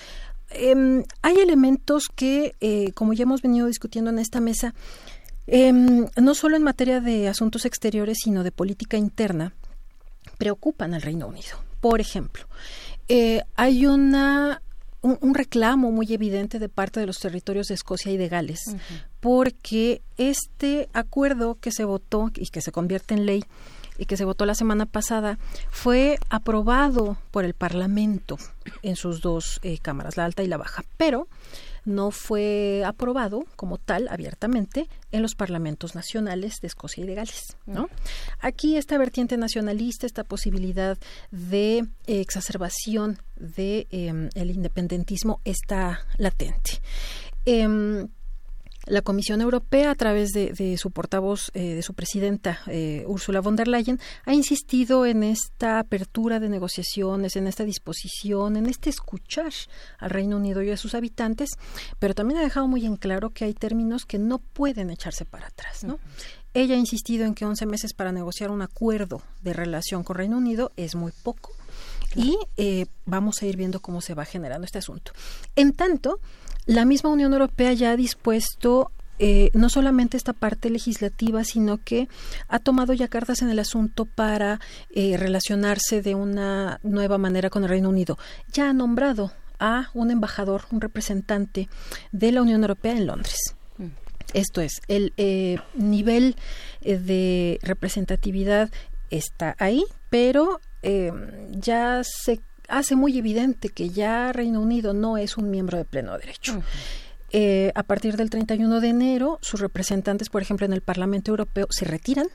[0.48, 4.74] Em, hay elementos que, eh, como ya hemos venido discutiendo en esta mesa,
[5.46, 9.54] Em, no solo en materia de asuntos exteriores, sino de política interna,
[10.38, 11.58] preocupan al Reino Unido.
[11.80, 12.46] Por ejemplo,
[13.08, 14.62] eh, hay una
[15.02, 18.60] un, reclamo muy evidente de parte de los territorios de Escocia y de Gales,
[19.20, 23.44] porque este acuerdo que se votó y que se convierte en ley
[23.98, 25.38] y que se votó la semana pasada
[25.70, 28.38] fue aprobado por el Parlamento
[28.82, 31.26] en sus dos eh, cámaras, la alta y la baja, pero
[31.84, 37.56] no fue aprobado como tal abiertamente en los parlamentos nacionales de Escocia y de Gales.
[37.66, 37.88] ¿no?
[38.40, 40.98] Aquí esta vertiente nacionalista, esta posibilidad
[41.30, 46.80] de exacerbación de em, el independentismo está latente.
[47.44, 48.08] Em,
[48.86, 53.56] la Comisión Europea, a través de, su portavoz, eh, de su presidenta, eh, Ursula von
[53.56, 59.52] der Leyen, ha insistido en esta apertura de negociaciones, en esta disposición, en este escuchar
[59.98, 61.50] al Reino Unido y a sus habitantes,
[61.98, 65.48] pero también ha dejado muy en claro que hay términos que no pueden echarse para
[65.48, 65.98] atrás, ¿no?
[66.54, 70.36] Ella ha insistido en que 11 meses para negociar un acuerdo de relación con Reino
[70.36, 71.52] Unido es muy poco
[72.14, 75.12] y eh, vamos a ir viendo cómo se va generando este asunto.
[75.56, 76.20] En tanto,
[76.66, 78.90] la misma Unión Europea ya ha dispuesto
[79.24, 82.08] eh, no solamente esta parte legislativa, sino que
[82.48, 84.58] ha tomado ya cartas en el asunto para
[84.90, 88.18] eh, relacionarse de una nueva manera con el Reino Unido.
[88.52, 91.68] Ya ha nombrado a un embajador, un representante
[92.10, 93.54] de la Unión Europea en Londres.
[93.78, 93.86] Mm.
[94.34, 96.34] Esto es, el eh, nivel
[96.80, 98.70] de representatividad
[99.10, 100.60] está ahí, pero
[101.52, 102.40] ya se
[102.72, 106.62] hace muy evidente que ya Reino Unido no es un miembro de pleno derecho.
[107.30, 111.66] Eh, a partir del 31 de enero, sus representantes, por ejemplo, en el Parlamento Europeo,
[111.70, 112.26] se retiran.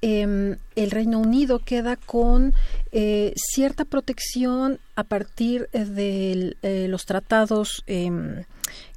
[0.00, 2.54] Em, el Reino Unido queda con
[2.92, 8.44] eh, cierta protección a partir de eh, los tratados em,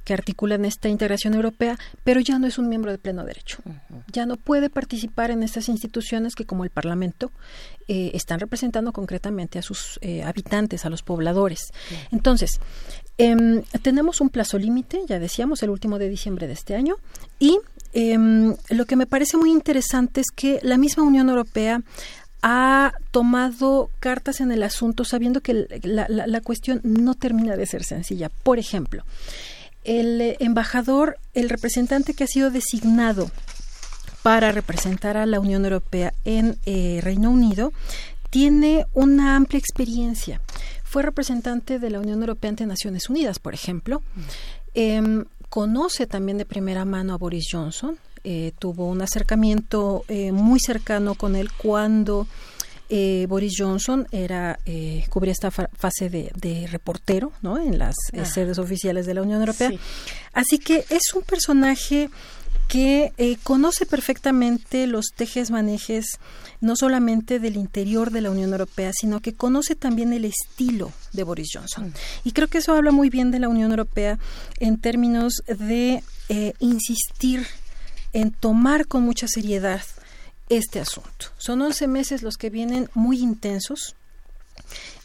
[0.06, 3.58] que articulan esta integración europea, pero ya no es un miembro de pleno derecho.
[4.12, 7.32] Ya no puede participar en estas instituciones que, como el Parlamento,
[7.88, 11.72] eh, están representando concretamente a sus eh, habitantes, a los pobladores.
[12.12, 12.60] Entonces,
[13.18, 16.96] em, tenemos un plazo límite, ya decíamos, el último de diciembre de este año,
[17.40, 17.58] y
[17.92, 21.82] em, lo que me parece muy interesante es que la misma Unión Europea
[22.42, 28.28] ha tomado cartas en el asunto sabiendo que la cuestión no termina de ser sencilla.
[28.28, 29.04] Por ejemplo,
[29.86, 33.30] el embajador, el representante que ha sido designado
[34.22, 37.72] para representar a la Unión Europea en eh, Reino Unido,
[38.30, 40.40] tiene una amplia experiencia.
[40.82, 44.02] Fue representante de la Unión Europea ante Naciones Unidas, por ejemplo.
[44.74, 47.96] Em, conoce también de primera mano a Boris Johnson.
[48.28, 52.26] Eh, tuvo un acercamiento eh, muy cercano con él cuando
[52.88, 57.58] eh, Boris Johnson era eh, cubría esta fase de, reportero ¿no?
[57.58, 58.24] en las eh, ah.
[58.24, 59.72] sedes oficiales de la Unión Europea.
[60.32, 62.10] Así que es un personaje
[62.68, 63.12] que
[63.44, 66.18] conoce perfectamente los tejes manejes
[66.60, 71.22] no solamente del interior de la Unión Europea, sino que conoce también el estilo de
[71.22, 71.88] Boris Johnson.
[71.88, 71.92] Mm.
[72.24, 74.18] Y creo que eso habla muy bien de la Unión Europea
[74.58, 76.02] en términos de
[76.58, 77.46] insistir
[78.16, 79.82] en tomar con mucha seriedad
[80.48, 81.26] este asunto.
[81.36, 83.94] Son 11 meses los que vienen muy intensos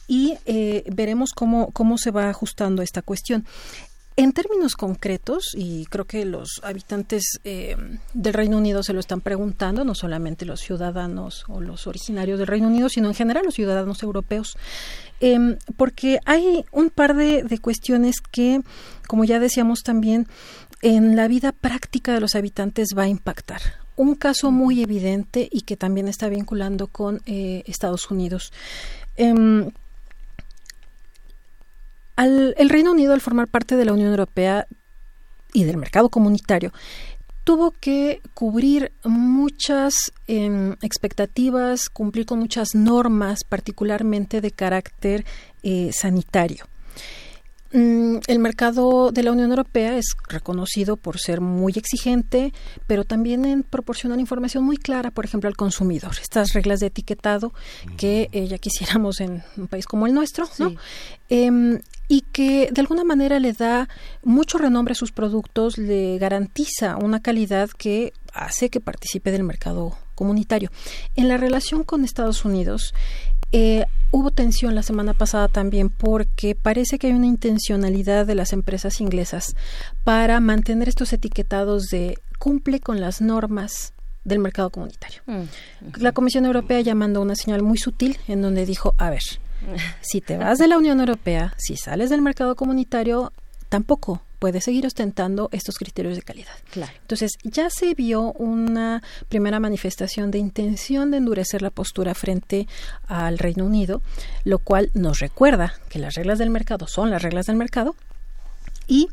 [0.08, 3.46] y eh, veremos cómo, cómo se va ajustando esta cuestión.
[4.16, 7.76] En términos concretos, y creo que los habitantes eh,
[8.14, 12.48] del Reino Unido se lo están preguntando, no solamente los ciudadanos o los originarios del
[12.48, 14.58] Reino Unido, sino en general los ciudadanos europeos,
[15.20, 18.62] em, porque hay un par de, de cuestiones que,
[19.08, 20.28] como ya decíamos también,
[20.82, 23.62] en la vida práctica de los habitantes va a impactar
[24.02, 28.52] un caso muy evidente y que también está vinculando con eh, Estados Unidos.
[29.16, 29.70] Em,
[32.18, 34.68] el Reino Unido, al formar parte de la Unión Europea
[35.54, 36.72] y del mercado comunitario,
[37.44, 45.26] tuvo que cubrir muchas em, expectativas, cumplir con muchas normas, particularmente de carácter
[45.64, 46.66] eh, sanitario.
[47.74, 52.54] Mm, el mercado de la Unión Europea es reconocido por ser muy exigente,
[52.86, 56.12] pero también en proporcionar información muy clara, por ejemplo, al consumidor.
[56.22, 57.54] Estas reglas de etiquetado
[57.98, 60.74] que eh, ya quisiéramos en un país como el nuestro, ¿no?
[61.30, 61.80] Em,
[62.10, 63.88] y que de alguna manera le da
[64.22, 69.98] mucho renombre a sus productos, le garantiza una calidad que hace que participe del mercado
[70.16, 70.70] comunitario.
[71.16, 72.94] En la relación con Estados Unidos,
[73.52, 78.54] eh, hubo tensión la semana pasada también porque parece que hay una intencionalidad de las
[78.54, 79.56] empresas inglesas
[80.04, 85.22] para mantener estos etiquetados de cumple con las normas del mercado comunitario.
[85.26, 85.44] Mm,
[85.98, 89.24] la Comisión Europea ya mandó una señal muy sutil en donde dijo, a ver,
[90.02, 93.32] si te vas de la Unión Europea, si sales del mercado comunitario,
[93.70, 96.56] tampoco puede seguir ostentando estos criterios de calidad.
[96.72, 96.92] Claro.
[97.02, 102.68] Entonces, ya se vio una primera manifestación de intención de endurecer la postura frente
[103.06, 104.02] al Reino Unido,
[104.44, 107.96] lo cual nos recuerda que las reglas del mercado son las reglas del mercado.
[108.88, 109.10] Y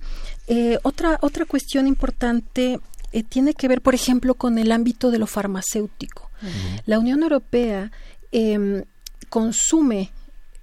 [0.47, 2.81] eh, otra, otra cuestión importante
[3.13, 6.31] eh, tiene que ver, por ejemplo, con el ámbito de lo farmacéutico.
[6.87, 7.91] La Unión Europea
[8.33, 8.85] em,
[9.29, 10.11] consume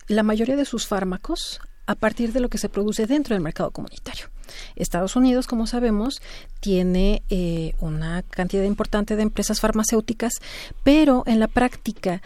[0.07, 3.71] la mayoría de sus fármacos a partir de lo que se produce dentro del mercado
[3.71, 4.27] comunitario.
[4.75, 6.21] Estados Unidos, como sabemos,
[6.59, 10.33] tiene eh, una cantidad importante de empresas farmacéuticas,
[10.83, 12.21] pero en la práctica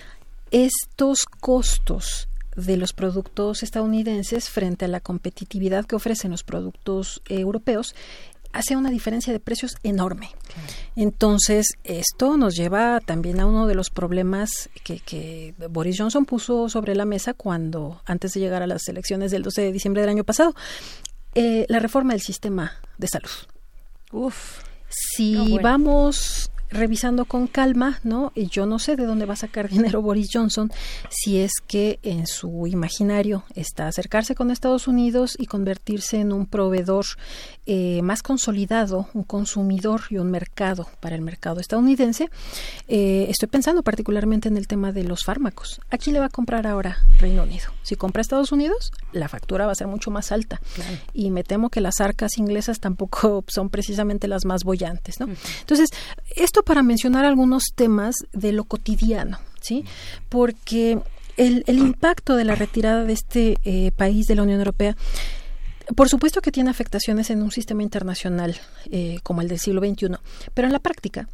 [0.52, 7.96] estos costos de los productos estadounidenses frente a la competitividad que ofrecen los productos europeos
[8.52, 10.32] hace una diferencia de precios enorme.
[10.96, 16.70] Entonces, esto nos lleva también a uno de los problemas que, que, Boris Johnson puso
[16.70, 20.10] sobre la mesa cuando, antes de llegar a las elecciones del 12 de diciembre del
[20.10, 20.56] año pasado,
[21.36, 23.30] eh, la reforma del sistema de salud.
[24.12, 24.64] Uf.
[24.90, 28.32] Si vamos revisando con calma, ¿no?
[28.36, 30.72] Y yo no sé de dónde va a sacar dinero Boris Johnson
[31.10, 36.46] si es que en su imaginario está acercarse con Estados Unidos y convertirse en un
[36.46, 37.06] proveedor
[37.66, 42.30] eh, más consolidado, un consumidor y un mercado para el mercado estadounidense.
[42.88, 45.80] Eh, estoy pensando particularmente en el tema de los fármacos.
[45.90, 47.68] ¿A quién le va a comprar ahora Reino Unido?
[47.84, 50.60] Si compra Estados Unidos, la factura va a ser mucho más alta.
[51.14, 55.28] Y me temo que las arcas inglesas tampoco son precisamente las más bollantes, ¿no?
[55.60, 55.90] Entonces,
[56.36, 59.86] esto para mencionar algunos temas de lo cotidiano, ¿sí?
[60.30, 61.00] Porque
[61.38, 64.96] el, impacto de la retirada de este eh, país de la Unión Europea
[65.96, 68.56] por supuesto que tiene afectaciones en un sistema internacional
[68.92, 70.18] eh, como el del siglo XXI,
[70.54, 71.28] pero en la práctica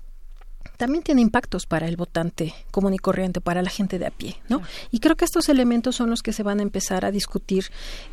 [0.78, 4.38] también tiene impactos para el votante común y corriente, para la gente de a pie,
[4.50, 4.62] ¿no?
[4.92, 7.66] Y creo que estos elementos son los que se van a empezar a discutir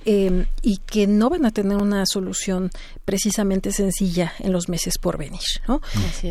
[0.05, 2.70] em, y que no van a tener una solución
[3.05, 5.80] precisamente sencilla en los meses por venir, ¿no?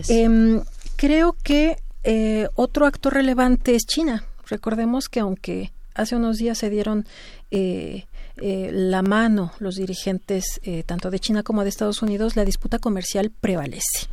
[0.08, 0.62] Em,
[0.96, 4.24] creo que eh, otro actor relevante es China.
[4.48, 7.06] Recordemos que aunque hace unos días se dieron
[7.52, 8.06] eh,
[8.38, 12.80] eh, la mano los dirigentes eh, tanto de China como de Estados Unidos, la disputa
[12.80, 14.08] comercial prevalece.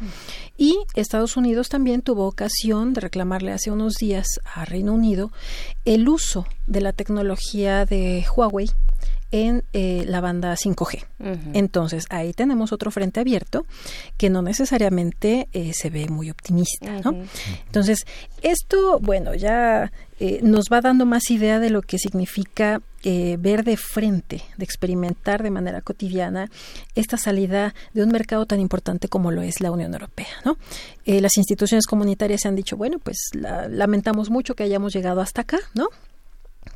[0.57, 5.31] Y Estados Unidos también tuvo ocasión de reclamarle hace unos días a Reino Unido
[5.85, 8.71] el uso de la tecnología de Huawei
[9.31, 11.05] en eh, la banda 5G.
[11.53, 13.67] Entonces, ahí tenemos otro frente abierto
[14.17, 17.15] que no necesariamente eh, se ve muy optimista, ¿no?
[17.67, 18.07] Entonces,
[18.43, 22.81] esto, bueno, ya eh, nos va dando más idea de lo que significa
[23.39, 26.51] ver de frente, de experimentar de manera cotidiana
[26.95, 30.59] esta salida de un mercado tan importante como lo es la Unión Europea, ¿no?
[31.07, 35.59] las instituciones comunitarias se han dicho, bueno, pues lamentamos mucho que hayamos llegado hasta acá,
[35.75, 35.89] ¿no?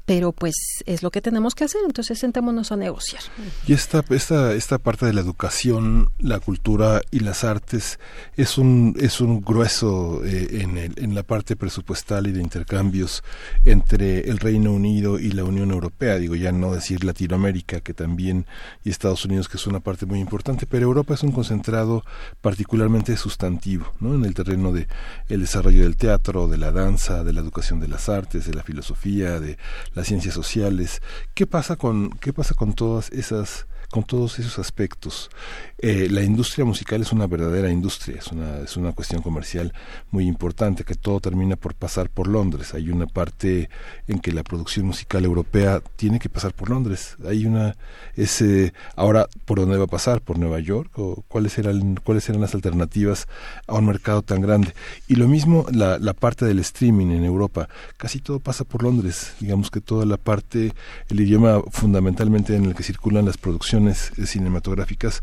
[0.05, 0.55] Pero pues
[0.87, 3.23] es lo que tenemos que hacer, entonces sentémonos a negociar.
[3.67, 7.99] Y esta, esta, esta parte de la educación, la cultura y las artes
[8.37, 13.23] es un, es un grueso eh, en, el, en la parte presupuestal y de intercambios
[13.65, 18.47] entre el Reino Unido y la Unión Europea, digo ya no decir Latinoamérica, que también,
[18.85, 22.05] y Estados Unidos, que es una parte muy importante, pero Europa es un concentrado
[22.41, 24.15] particularmente sustantivo, ¿no?
[24.15, 24.89] En el terreno de
[25.29, 28.63] el desarrollo del teatro, de la danza, de la educación de las artes, de la
[28.63, 29.59] filosofía, de
[29.95, 31.01] las ciencias sociales.
[31.35, 35.31] ¿Qué pasa con, qué pasa con todas esas con todos esos aspectos.
[35.77, 39.75] Eh, la industria musical es una verdadera industria, es una, es una cuestión comercial
[40.11, 42.73] muy importante, que todo termina por pasar por Londres.
[42.73, 43.69] Hay una parte
[44.09, 47.17] en que la producción musical europea tiene que pasar por Londres.
[47.29, 47.77] Hay una,
[48.17, 50.23] ese, ahora, ¿por dónde va a pasar?
[50.23, 50.99] ¿Por Nueva York?
[50.99, 53.29] ¿O cuáles eran, cuáles eran las alternativas
[53.67, 54.73] a un mercado tan grande?
[55.07, 57.69] Y lo mismo la, la parte del streaming en Europa.
[57.99, 59.35] Casi todo pasa por Londres.
[59.39, 60.73] Digamos que toda la parte,
[61.11, 65.21] el idioma fundamentalmente en el que circulan las producciones cinematográficas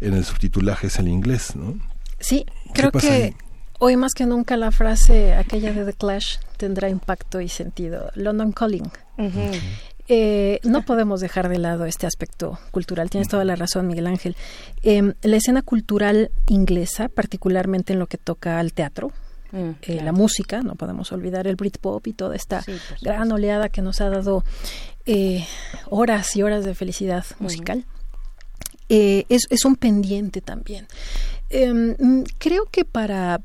[0.00, 1.78] en el subtitulaje es el inglés, ¿no?
[2.18, 3.34] Sí, creo que
[3.78, 8.10] hoy más que nunca la frase aquella de The Clash tendrá impacto y sentido.
[8.14, 8.90] London Calling.
[10.10, 13.10] Eh, no podemos dejar de lado este aspecto cultural.
[13.10, 14.36] Tienes toda la razón, Miguel Ángel.
[14.82, 19.12] Em, la escena cultural inglesa, particularmente en lo que toca al teatro,
[19.52, 22.64] mm, eh, la música, no podemos olvidar el Britpop y toda esta
[23.02, 24.44] gran oleada que nos ha dado
[25.04, 25.46] eh,
[25.90, 27.84] horas y horas de felicidad musical.
[28.88, 30.86] Eh, es, es, un pendiente también.
[31.50, 33.40] Em, creo que para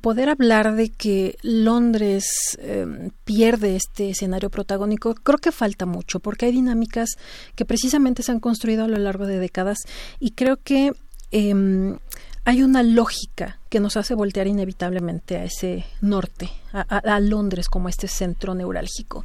[0.00, 6.46] poder hablar de que Londres em, pierde este escenario protagónico, creo que falta mucho, porque
[6.46, 7.10] hay dinámicas
[7.54, 9.78] que precisamente se han construido a lo largo de décadas
[10.20, 10.92] y creo que
[11.32, 11.98] em,
[12.44, 18.08] hay una lógica que nos hace voltear inevitablemente a ese norte, a Londres como este
[18.08, 19.24] centro neurálgico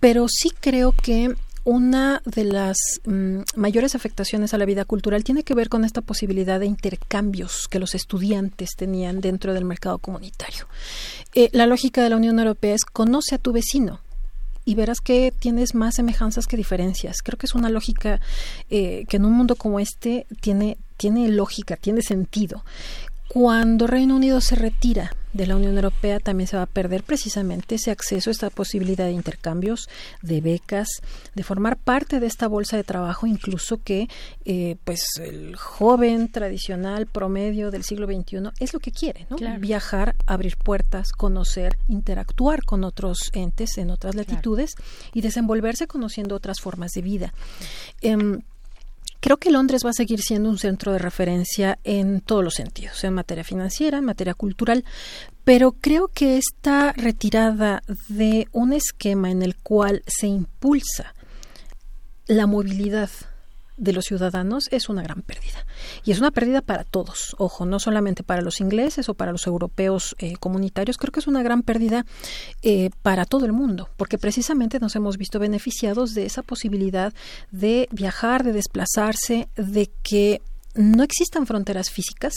[0.00, 1.34] pero sí creo que
[1.68, 6.00] una de las mm, mayores afectaciones a la vida cultural tiene que ver con esta
[6.00, 10.66] posibilidad de intercambios que los estudiantes tenían dentro del mercado comunitario.
[11.34, 14.00] Eh, la lógica de la Unión Europea es conoce a tu vecino
[14.64, 17.20] y verás que tienes más semejanzas que diferencias.
[17.22, 18.18] Creo que es una lógica
[18.70, 22.64] eh, que en un mundo como este tiene, tiene lógica, tiene sentido
[23.28, 27.76] cuando Reino Unido se retira de la Unión Europea también se va a perder precisamente
[27.76, 29.88] ese acceso, esta posibilidad de intercambios,
[30.20, 30.88] de becas,
[31.36, 34.08] de formar parte de esta bolsa de trabajo, incluso que
[34.44, 39.36] eh, pues el joven tradicional promedio del siglo XXI es lo que quiere, ¿no?
[39.60, 44.74] Viajar, abrir puertas, conocer, interactuar con otros entes en otras latitudes
[45.14, 47.32] y desenvolverse conociendo otras formas de vida.
[48.00, 48.40] Em,
[49.20, 53.02] Creo que Londres va a seguir siendo un centro de referencia en todos los sentidos,
[53.02, 54.84] en materia financiera, en materia cultural,
[55.44, 61.14] pero creo que esta retirada de un esquema en el cual se impulsa
[62.26, 63.10] la movilidad
[63.78, 65.66] de los ciudadanos es una gran pérdida.
[66.04, 69.46] Y es una pérdida para todos, ojo, no solamente para los ingleses o para los
[69.46, 72.04] europeos eh, comunitarios, creo que es una gran pérdida
[72.62, 77.14] eh, para todo el mundo, porque precisamente nos hemos visto beneficiados de esa posibilidad
[77.50, 80.42] de viajar, de desplazarse, de que
[80.74, 82.34] no existan fronteras físicas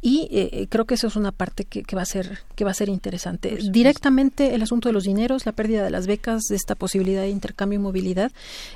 [0.00, 2.70] y eh, eh, creo que eso es una parte que, va a ser que va
[2.70, 3.58] a ser interesante.
[3.70, 7.30] Directamente el asunto de los dineros la pérdida de las becas de esta posibilidad de
[7.30, 8.32] intercambio y movilidad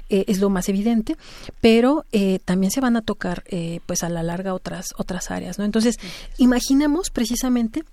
[0.09, 1.17] eh, es lo más evidente
[1.61, 2.05] pero
[2.45, 3.45] también se van a tocar
[3.87, 5.97] pues a la larga otras otras áreas no entonces
[6.39, 7.85] imaginemos precisamente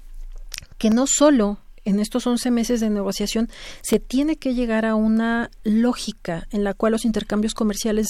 [0.78, 3.50] que no solo en estos 11 meses de negociación
[3.82, 8.08] se tiene que llegar a una lógica en la cual los intercambios comerciales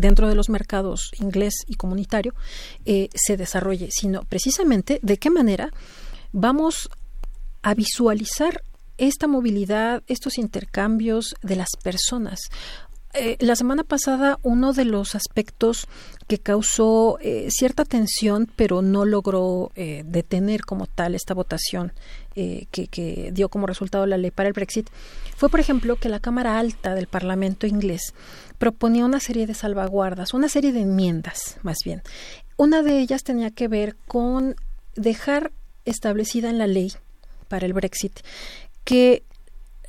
[0.00, 2.34] dentro de los mercados inglés y comunitario
[2.84, 5.70] eh, se desarrolle, sino precisamente de qué manera
[6.32, 6.88] vamos
[7.62, 8.62] a visualizar
[8.96, 12.40] esta movilidad, estos intercambios de las personas.
[13.12, 15.88] Eh, la semana pasada uno de los aspectos
[16.28, 21.92] que causó eh, cierta tensión, pero no logró detener como tal esta votación
[22.34, 24.88] que, dio como resultado la ley para el Brexit,
[25.36, 28.14] fue, por ejemplo, que la Cámara Alta del Parlamento inglés
[28.58, 32.02] proponía una serie de salvaguardas, una serie de enmiendas, más bien.
[32.56, 34.54] Una de ellas tenía que ver con
[34.94, 35.50] dejar
[35.84, 36.92] establecida en la ley
[37.48, 38.20] para el Brexit
[38.84, 39.24] que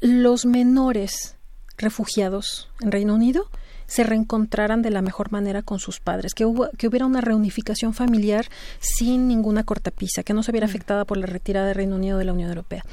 [0.02, 1.36] los menores
[1.82, 3.50] refugiados en Reino Unido
[3.88, 6.46] se reencontraran de la mejor manera con sus padres, que,
[6.78, 8.46] que hubiera una reunificación familiar
[8.80, 12.24] sin ninguna cortapisa, que no se viera afectada por la retirada del Reino Unido de
[12.24, 12.84] la Unión Europea.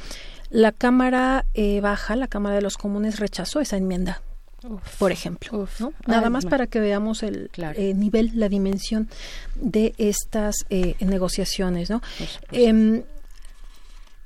[0.51, 4.23] La Cámara eh, Baja, la Cámara de los Comunes, rechazó esa enmienda
[4.98, 5.69] por ejemplo.
[6.06, 9.09] Nada más para que veamos el eh, nivel, la dimensión
[9.55, 11.90] de estas eh, negociaciones.
[11.90, 12.02] ¿no?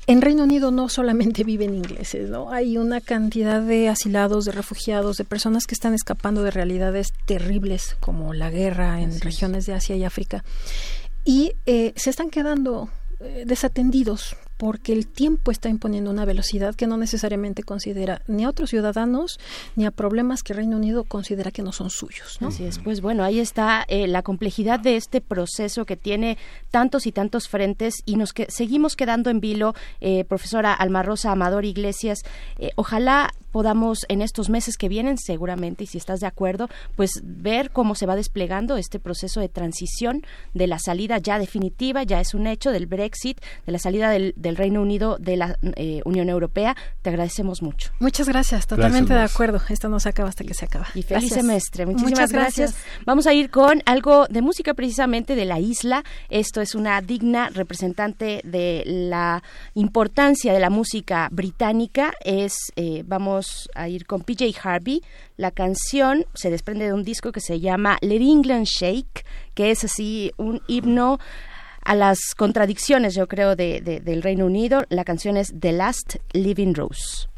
[0.07, 2.51] En Reino Unido no solamente viven ingleses, ¿no?
[2.51, 7.97] Hay una cantidad de asilados, de refugiados, de personas que están escapando de realidades terribles
[8.01, 10.45] como la guerra en regiones de Asia y África
[11.24, 12.89] y eh, se están quedando
[13.47, 18.70] desatendidos porque el tiempo está imponiendo una velocidad que no necesariamente considera ni a otros
[18.70, 19.40] ciudadanos
[19.74, 22.39] ni a problemas que Reino Unido considera que no son suyos.
[22.40, 26.39] Así es, pues bueno, ahí está eh, la complejidad de este proceso que tiene
[26.70, 31.32] tantos y tantos frentes y nos que seguimos quedando en vilo, eh, profesora Alma Rosa
[31.32, 32.20] Amador Iglesias.
[32.60, 37.20] Eh, ojalá podamos en estos meses que vienen, seguramente, y si estás de acuerdo, pues
[37.23, 40.23] ver cómo se va desplegando este proceso de transición
[40.55, 44.57] de la salida ya definitiva, ya es un hecho del Brexit, de la salida del
[44.57, 46.77] Reino Unido de la eh, Unión Europea.
[47.03, 47.93] Te agradecemos mucho.
[48.01, 49.61] Muchas gracias, totalmente de acuerdo.
[49.69, 50.87] Esto no se acaba hasta que se acaba.
[50.95, 51.87] Y feliz semestre.
[51.87, 52.74] Muchísimas gracias.
[53.05, 56.05] Vamos a ir con algo de música precisamente de la isla.
[56.31, 59.43] Esto es una digna representante de la
[59.74, 62.12] importancia de la música británica.
[62.24, 63.41] Es, eh, vamos
[63.74, 65.02] a ir con PJ Harvey.
[65.36, 69.24] La canción se desprende de un disco que se llama Let England Shake,
[69.55, 71.19] que es así un himno
[71.85, 74.82] a las contradicciones, yo creo, de, del Reino Unido.
[74.89, 77.28] La canción es The Last Living Rose.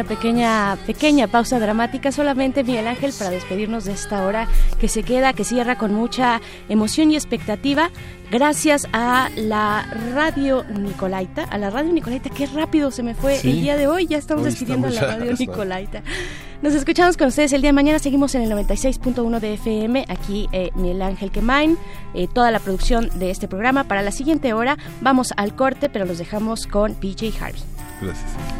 [0.00, 4.48] Una pequeña, pequeña pausa dramática solamente, Miguel Ángel, para despedirnos de esta hora
[4.80, 6.40] que se queda, que cierra con mucha
[6.70, 7.90] emoción y expectativa.
[8.30, 13.60] Gracias a la radio Nicolaita, a la radio Nicolaita, qué rápido se me fue el
[13.60, 16.02] día de hoy, ya estamos despidiendo a la radio Nicolaita.
[16.62, 20.48] Nos escuchamos con ustedes el día de mañana, seguimos en el 96.1 de FM, aquí
[20.52, 21.76] eh, Miguel Ángel Quemain,
[22.14, 23.84] eh, toda la producción de este programa.
[23.84, 27.60] Para la siguiente hora vamos al corte, pero los dejamos con PJ Harvey.
[28.00, 28.59] Gracias.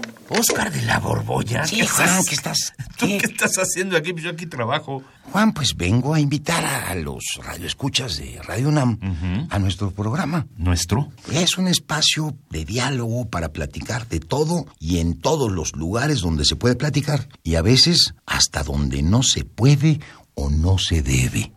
[0.39, 1.65] Oscar de la Borbolla.
[1.67, 2.73] Sí, Juan, ¿qué estás?
[2.97, 3.17] ¿Tú qué?
[3.17, 4.13] estás haciendo aquí?
[4.13, 5.03] Pues yo aquí trabajo.
[5.31, 10.47] Juan, pues vengo a invitar a los radioescuchas de Radio UNAM a nuestro programa.
[10.55, 11.09] ¿Nuestro?
[11.31, 16.45] Es un espacio de diálogo para platicar de todo y en todos los lugares donde
[16.45, 17.27] se puede platicar.
[17.43, 19.99] Y a veces hasta donde no se puede
[20.33, 21.51] o no se debe.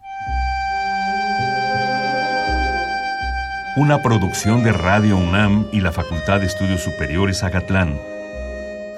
[3.76, 8.13] Una producción de Radio UNAM y la Facultad de Estudios Superiores Agatlán.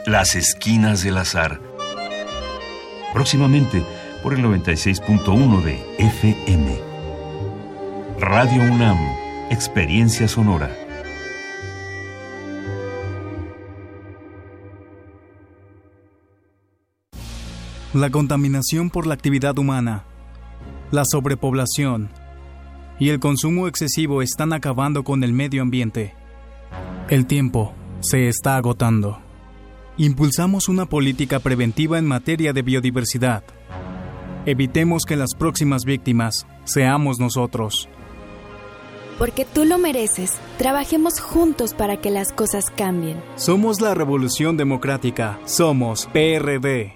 [0.06, 1.60] Las Esquinas del Azar.
[3.12, 3.82] Próximamente
[4.22, 6.80] por el 96.1 de FM.
[8.20, 8.96] Radio UNAM,
[9.50, 10.70] Experiencia Sonora.
[17.92, 20.04] La contaminación por la actividad humana,
[20.92, 22.10] la sobrepoblación
[23.00, 26.14] y el consumo excesivo están acabando con el medio ambiente.
[27.08, 29.25] El tiempo se está agotando
[29.96, 33.44] impulsamos una política preventiva en materia de biodiversidad.
[34.44, 37.88] Evitemos que las próximas víctimas seamos nosotros.
[39.18, 43.22] Porque tú lo mereces, trabajemos juntos para que las cosas cambien.
[43.36, 46.95] Somos la Revolución Democrática, somos PRD.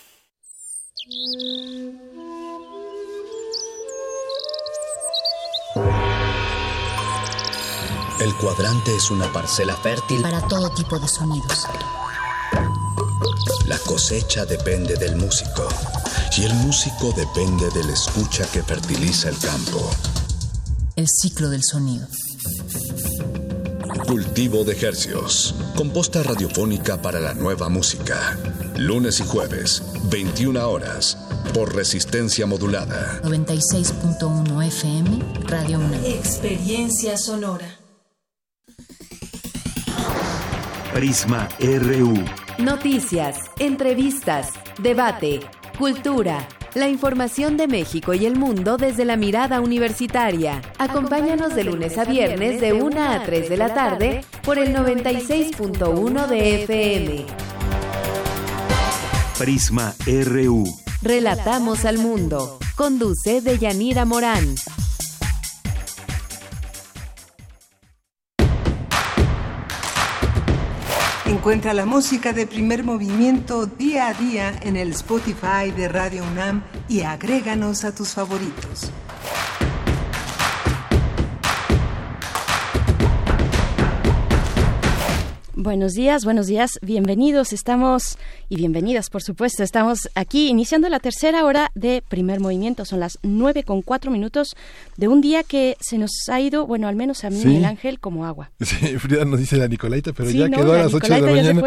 [8.21, 11.65] El cuadrante es una parcela fértil para todo tipo de sonidos.
[13.65, 15.67] La cosecha depende del músico
[16.37, 19.89] y el músico depende de la escucha que fertiliza el campo.
[20.95, 22.07] El ciclo del sonido.
[24.07, 25.55] Cultivo de hercios.
[25.75, 28.37] Composta radiofónica para la nueva música.
[28.77, 31.17] Lunes y jueves, 21 horas,
[31.53, 33.21] por resistencia modulada.
[33.23, 35.95] 96.1 FM, Radio 1.
[36.05, 37.79] Experiencia sonora.
[40.93, 42.13] Prisma RU.
[42.57, 44.49] Noticias, entrevistas,
[44.79, 45.39] debate,
[45.77, 46.47] cultura.
[46.73, 50.61] La información de México y el mundo desde la mirada universitaria.
[50.77, 56.27] Acompáñanos de lunes a viernes de 1 a 3 de la tarde por el 96.1
[56.27, 57.25] de FM.
[59.37, 60.63] Prisma RU.
[61.01, 62.57] Relatamos al mundo.
[62.75, 64.55] Conduce Deyanira Morán.
[71.41, 76.61] Encuentra la música de primer movimiento día a día en el Spotify de Radio UNAM
[76.87, 78.91] y agréganos a tus favoritos.
[85.55, 87.53] Buenos días, buenos días, bienvenidos.
[87.53, 88.19] Estamos
[88.51, 89.63] y bienvenidas, por supuesto.
[89.63, 92.83] Estamos aquí iniciando la tercera hora de primer movimiento.
[92.83, 94.57] Son las nueve con cuatro minutos
[94.97, 98.01] de un día que se nos ha ido, bueno, al menos a mí, el ángel,
[98.01, 98.51] como agua.
[98.61, 101.61] Sí, Frida nos dice la Nicolaita, pero ya quedó a las ocho de la mañana.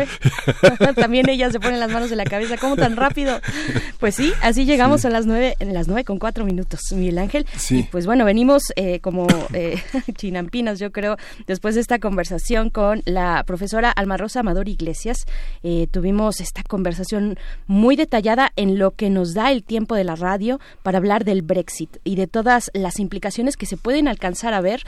[0.95, 2.59] También ella se pone las manos en la cabeza.
[2.59, 3.41] ¿Cómo tan rápido?
[3.99, 7.47] Pues sí, así llegamos a las nueve, en las nueve con cuatro minutos, Miguel Ángel.
[7.57, 7.89] Sí.
[7.91, 9.81] pues bueno, venimos eh, como eh,
[10.17, 11.17] chinampinas, yo creo,
[11.47, 15.25] después de esta conversación con la profesora Alma Rosa Amador Iglesias.
[15.63, 17.39] Eh, tuvimos esta conversación
[17.69, 21.43] muy detallada en lo que nos da el tiempo de la radio para hablar del
[21.43, 24.83] Brexit y de todas las implicaciones que se pueden alcanzar a ver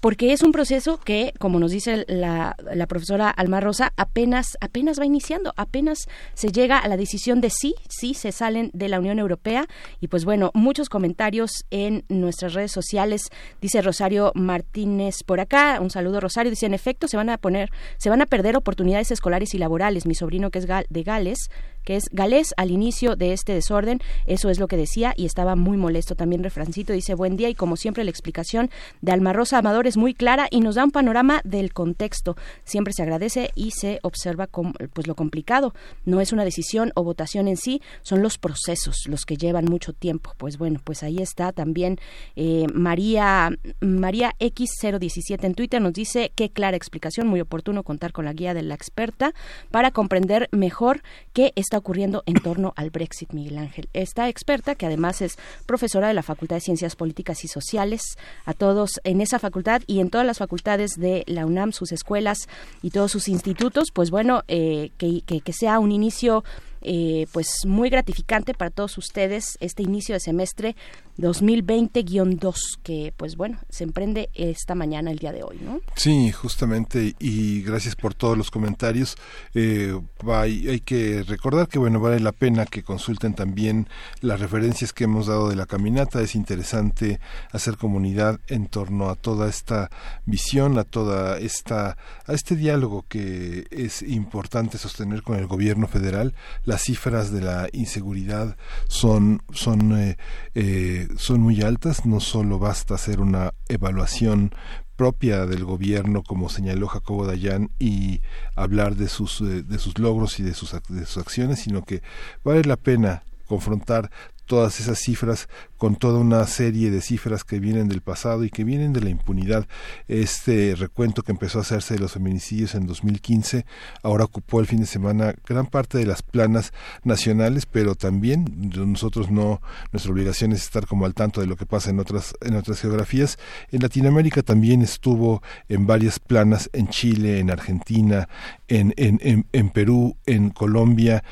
[0.00, 5.00] porque es un proceso que, como nos dice la, la, profesora Alma Rosa, apenas, apenas
[5.00, 8.98] va iniciando, apenas se llega a la decisión de sí, sí se salen de la
[8.98, 9.66] Unión Europea.
[10.00, 13.30] Y pues bueno, muchos comentarios en nuestras redes sociales.
[13.60, 17.70] Dice Rosario Martínez por acá, un saludo Rosario, dice, en efecto, se van a poner,
[17.98, 20.06] se van a perder oportunidades escolares y laborales.
[20.06, 21.48] Mi sobrino que es de Gales
[21.86, 24.00] que es galés al inicio de este desorden.
[24.26, 26.42] Eso es lo que decía y estaba muy molesto también.
[26.42, 30.12] Refrancito dice buen día y como siempre la explicación de Alma Rosa Amador es muy
[30.12, 32.36] clara y nos da un panorama del contexto.
[32.64, 35.72] Siempre se agradece y se observa pues lo complicado.
[36.04, 39.92] No es una decisión o votación en sí, son los procesos los que llevan mucho
[39.92, 40.32] tiempo.
[40.38, 41.98] Pues bueno, pues ahí está también
[42.34, 43.50] eh, María
[43.80, 48.54] María X017 en Twitter nos dice qué clara explicación, muy oportuno contar con la guía
[48.54, 49.32] de la experta
[49.70, 51.02] para comprender mejor
[51.32, 53.88] qué está ocurriendo en torno al Brexit, Miguel Ángel.
[53.92, 55.36] Esta experta, que además es
[55.66, 60.00] profesora de la Facultad de Ciencias Políticas y Sociales, a todos en esa facultad y
[60.00, 62.48] en todas las facultades de la UNAM, sus escuelas
[62.82, 66.44] y todos sus institutos, pues bueno, eh, que, que sea un inicio
[66.88, 70.76] eh, pues muy gratificante para todos ustedes este inicio de semestre
[71.18, 77.14] 2020-2 que pues bueno se emprende esta mañana el día de hoy no sí justamente
[77.18, 79.16] y gracias por todos los comentarios.
[79.54, 83.88] Eh, hay, hay, que recordar que bueno vale la pena que consulten también
[84.20, 86.20] las referencias que hemos dado de la caminata.
[86.20, 87.20] Es interesante
[87.52, 89.90] hacer comunidad en torno a toda esta
[90.24, 96.34] visión a toda esta a este diálogo que es importante sostener con el gobierno federal.
[96.64, 98.56] Las cifras de la inseguridad
[98.88, 100.16] son son eh,
[100.54, 104.52] eh son muy altas, no solo basta hacer una evaluación
[104.96, 108.20] propia del gobierno, como señaló Jacobo Dayan, y
[108.54, 112.02] hablar de sus, eh, de sus logros y de sus, de sus acciones, sino que
[112.44, 114.10] vale la pena confrontar
[114.46, 118.64] todas esas cifras con toda una serie de cifras que vienen del pasado y que
[118.64, 119.66] vienen de la impunidad.
[120.08, 123.66] Este recuento que empezó a hacerse de los feminicidios en 2015
[124.02, 126.72] ahora ocupó el fin de semana gran parte de las planas
[127.04, 129.60] nacionales, pero también nosotros no
[129.92, 132.80] nuestra obligación es estar como al tanto de lo que pasa en otras en otras
[132.80, 133.38] geografías.
[133.70, 138.28] En Latinoamérica también estuvo en varias planas en Chile, en Argentina,
[138.68, 141.22] en en, en, en Perú, en Colombia,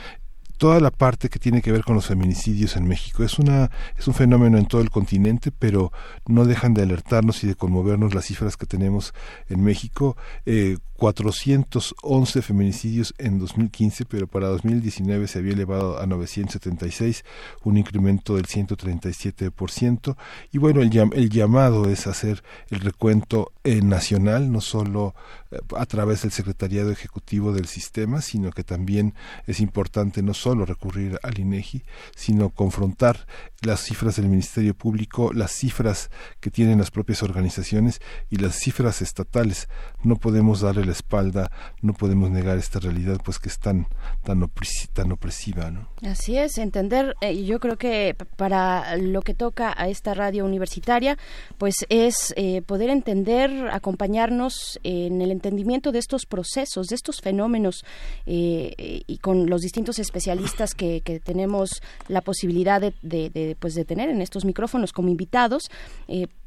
[0.65, 3.23] toda la parte que tiene que ver con los feminicidios en México.
[3.23, 5.93] Es, una, es un fenómeno en todo el continente, pero
[6.27, 9.13] no dejan de alertarnos y de conmovernos las cifras que tenemos
[9.51, 10.17] en México.
[10.47, 17.27] Eh, 411 feminicidios en 2015, pero para 2019 se había elevado a 976,
[17.63, 20.17] un incremento del 137%.
[20.51, 25.15] Y bueno, el, el llamado es hacer el recuento eh, nacional, no solo
[25.51, 29.13] eh, a través del Secretariado Ejecutivo del Sistema, sino que también
[29.47, 31.83] es importante no solo recurrir al INEGI,
[32.17, 33.27] sino confrontar
[33.61, 36.11] las cifras del Ministerio Público, las cifras
[36.41, 38.01] que tienen las propias organizaciones
[38.31, 39.69] y las cifras estatales.
[40.03, 41.51] No podemos darle la espalda,
[41.83, 43.87] no podemos negar esta realidad, pues que es tan,
[44.23, 44.49] tan,
[44.93, 45.71] tan opresiva.
[45.71, 45.89] ¿no?
[46.03, 51.19] Así es, entender, eh, yo creo que para lo que toca a esta radio universitaria,
[51.59, 57.85] pues es eh, poder entender, acompañarnos en el entendimiento de estos procesos, de estos fenómenos
[58.27, 63.85] eh, y con los distintos especialistas que, que tenemos la posibilidad de, de pues de
[63.85, 65.71] tener en estos micrófonos como invitados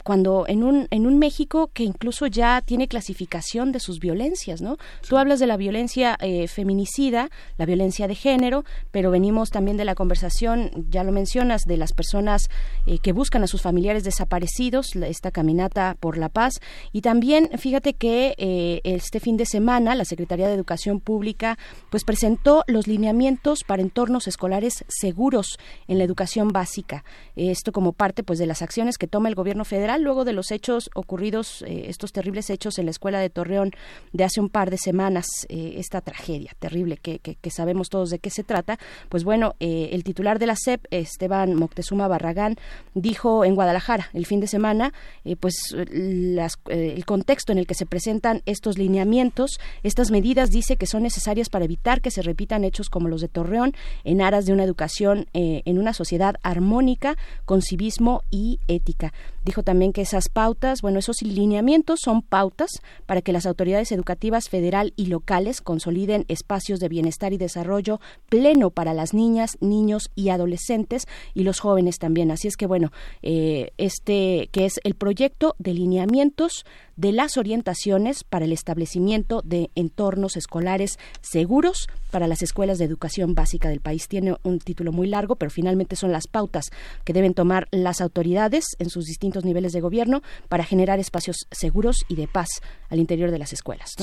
[0.07, 4.77] cuando en un, en un México que incluso ya tiene clasificación de sus violencias, ¿no?
[5.05, 9.83] Tú hablas de la violencia eh, feminicida, la violencia de género, pero venimos también de
[9.83, 12.49] la conversación, ya lo mencionas, de las personas
[12.85, 16.61] eh, que buscan a sus familiares desaparecidos, esta caminata por la paz,
[16.93, 21.57] y también fíjate que eh, este fin de semana la Secretaría de Educación Pública
[21.89, 25.59] pues presentó los lineamientos para entornos escolares seguros
[25.89, 27.03] en la educación básica.
[27.35, 30.51] Esto como parte pues de las acciones que toma el gobierno federal luego de los
[30.51, 33.71] hechos ocurridos, eh, estos terribles hechos en la escuela de Torreón
[34.13, 38.19] de hace un par de semanas, eh, esta tragedia terrible que, que, sabemos todos de
[38.19, 38.77] qué se trata.
[39.09, 42.57] Pues bueno, eh, el titular de la SEP, Esteban Moctezuma Barragán,
[42.93, 44.93] dijo en Guadalajara el fin de semana,
[45.39, 51.03] pues el contexto en el que se presentan estos lineamientos, estas medidas dice que son
[51.03, 54.63] necesarias para evitar que se repitan hechos como los de Torreón en aras de una
[54.63, 57.15] educación en una sociedad armónica
[57.45, 59.13] con civismo y ética.
[59.47, 64.49] Dijo también que esas pautas, bueno, esos lineamientos son pautas para que las autoridades educativas
[64.49, 70.31] federal y locales consoliden espacios de bienestar y desarrollo pleno para las niñas, niños y
[70.31, 72.29] adolescentes y los jóvenes también.
[72.29, 72.91] Así es que, bueno,
[73.21, 76.65] eh, este que es el proyecto de lineamientos
[76.97, 83.35] de las orientaciones para el establecimiento de entornos escolares seguros para las escuelas de educación
[83.35, 84.07] básica del país.
[84.07, 86.65] Tiene un título muy largo, pero finalmente son las pautas
[87.05, 92.05] que deben tomar las autoridades en sus distintos niveles de gobierno para generar espacios seguros
[92.07, 92.47] y de paz
[92.89, 93.95] al interior de las escuelas.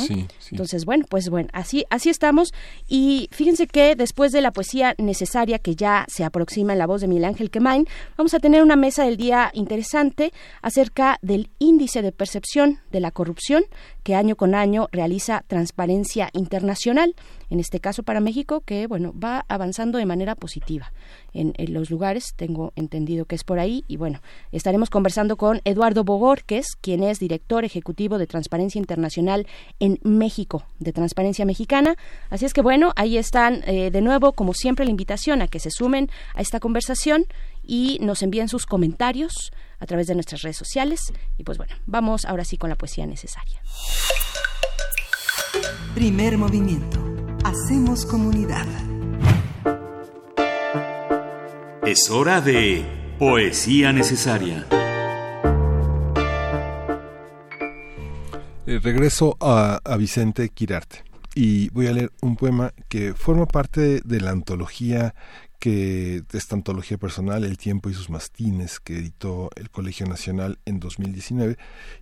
[0.50, 2.52] Entonces, bueno, pues bueno, así, así estamos.
[2.88, 7.00] Y fíjense que después de la poesía necesaria que ya se aproxima en la voz
[7.00, 7.86] de Miguel Ángel Quemain,
[8.16, 10.32] vamos a tener una mesa del día interesante
[10.62, 13.64] acerca del índice de percepción de la corrupción
[14.04, 17.14] que año con año realiza Transparencia Internacional,
[17.50, 20.92] en este caso para México, que bueno, va avanzando de manera positiva
[21.32, 24.20] en, los lugares, tengo entendido que es por ahí, y bueno,
[24.52, 29.46] estaremos conversando con Eduardo Bogorques, quien es director ejecutivo de Transparencia Internacional
[29.80, 31.96] en México, de Transparencia Mexicana.
[32.30, 35.58] Así es que bueno, ahí están eh, de nuevo, como siempre, la invitación a que
[35.58, 37.24] se sumen a esta conversación
[37.62, 41.12] y nos envíen sus comentarios a través de nuestras redes sociales.
[41.38, 43.60] Y pues bueno, vamos ahora sí con la poesía necesaria.
[45.94, 46.98] Primer movimiento.
[47.44, 48.66] Hacemos comunidad.
[51.86, 52.84] Es hora de
[53.18, 54.66] poesía necesaria.
[58.66, 64.00] Eh, regreso a, a Vicente Quirarte y voy a leer un poema que forma parte
[64.04, 65.14] de la antología
[65.64, 70.78] que esta antología personal, El tiempo y sus mastines, que editó el Colegio Nacional en
[70.78, 71.56] 2019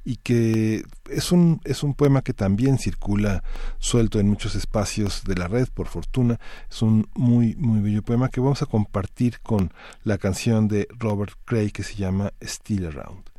[0.04, 3.44] y que es un, es un poema que también circula
[3.78, 6.40] suelto en muchos espacios de la red, por fortuna.
[6.68, 9.72] Es un muy, muy bello poema que vamos a compartir con
[10.02, 13.30] la canción de Robert Cray que se llama Still Around.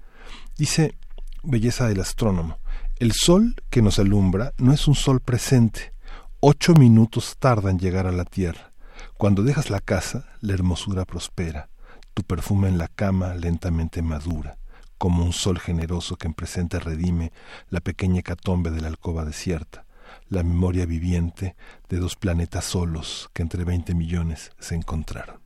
[0.58, 0.96] Dice,
[1.44, 2.60] belleza del astrónomo,
[2.98, 5.92] el sol que nos alumbra no es un sol presente.
[6.40, 8.73] Ocho minutos tardan en llegar a la Tierra
[9.18, 11.70] cuando dejas la casa, la hermosura prospera,
[12.14, 14.58] tu perfume en la cama lentamente madura,
[14.98, 17.32] como un sol generoso que en presente redime
[17.70, 19.86] la pequeña hecatombe de la alcoba desierta,
[20.30, 21.56] la memoria viviente
[21.90, 25.42] de dos planetas solos que entre veinte millones se encontraron.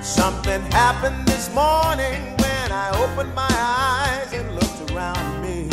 [0.00, 4.61] Something happened this morning when I opened my eyes and
[4.94, 5.68] around me.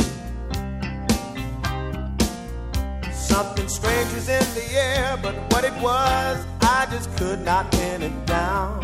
[3.12, 8.02] Something strange is in the air, but what it was, I just could not pin
[8.04, 8.82] it down.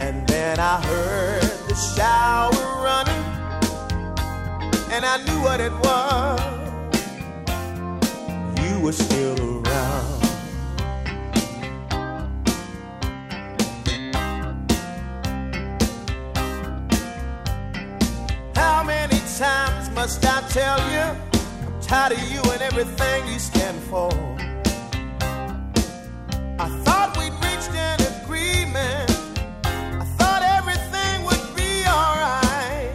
[0.00, 2.50] And then I heard the shower
[2.82, 3.24] running,
[4.92, 6.40] and I knew what it was.
[8.62, 10.19] You were still around.
[19.94, 21.06] Must I tell you?
[21.66, 24.10] I'm tired of you and everything you stand for.
[26.58, 29.10] I thought we'd reached an agreement.
[29.64, 32.92] I thought everything would be alright.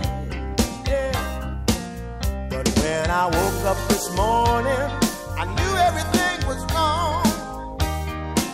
[0.87, 1.57] Yeah.
[2.49, 4.89] But when I woke up this morning,
[5.41, 7.25] I knew everything was wrong.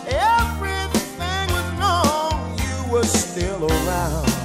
[0.08, 2.58] Everything was wrong.
[2.58, 4.41] You were still around.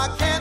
[0.00, 0.39] I can't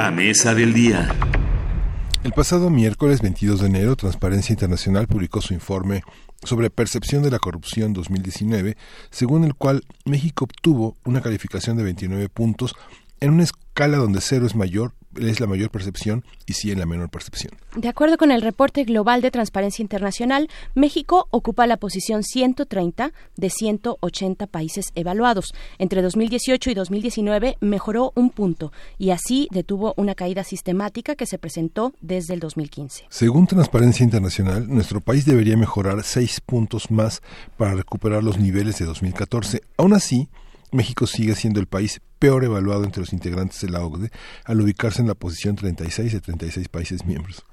[0.00, 1.14] La mesa del día.
[2.24, 6.00] El pasado miércoles 22 de enero, Transparencia Internacional publicó su informe
[6.42, 8.78] sobre percepción de la corrupción 2019,
[9.10, 12.74] según el cual México obtuvo una calificación de 29 puntos
[13.20, 13.42] en una
[13.80, 17.54] escala donde cero es mayor, es la mayor percepción y 100 la menor percepción.
[17.74, 23.48] De acuerdo con el reporte global de Transparencia Internacional, México ocupa la posición 130 de
[23.48, 25.54] 180 países evaluados.
[25.78, 31.38] Entre 2018 y 2019 mejoró un punto y así detuvo una caída sistemática que se
[31.38, 33.06] presentó desde el 2015.
[33.08, 37.22] Según Transparencia Internacional, nuestro país debería mejorar seis puntos más
[37.56, 39.62] para recuperar los niveles de 2014.
[39.78, 40.28] Aún así,
[40.72, 44.10] México sigue siendo el país peor evaluado entre los integrantes de la OCDE
[44.44, 47.44] al ubicarse en la posición 36 de 36 países miembros.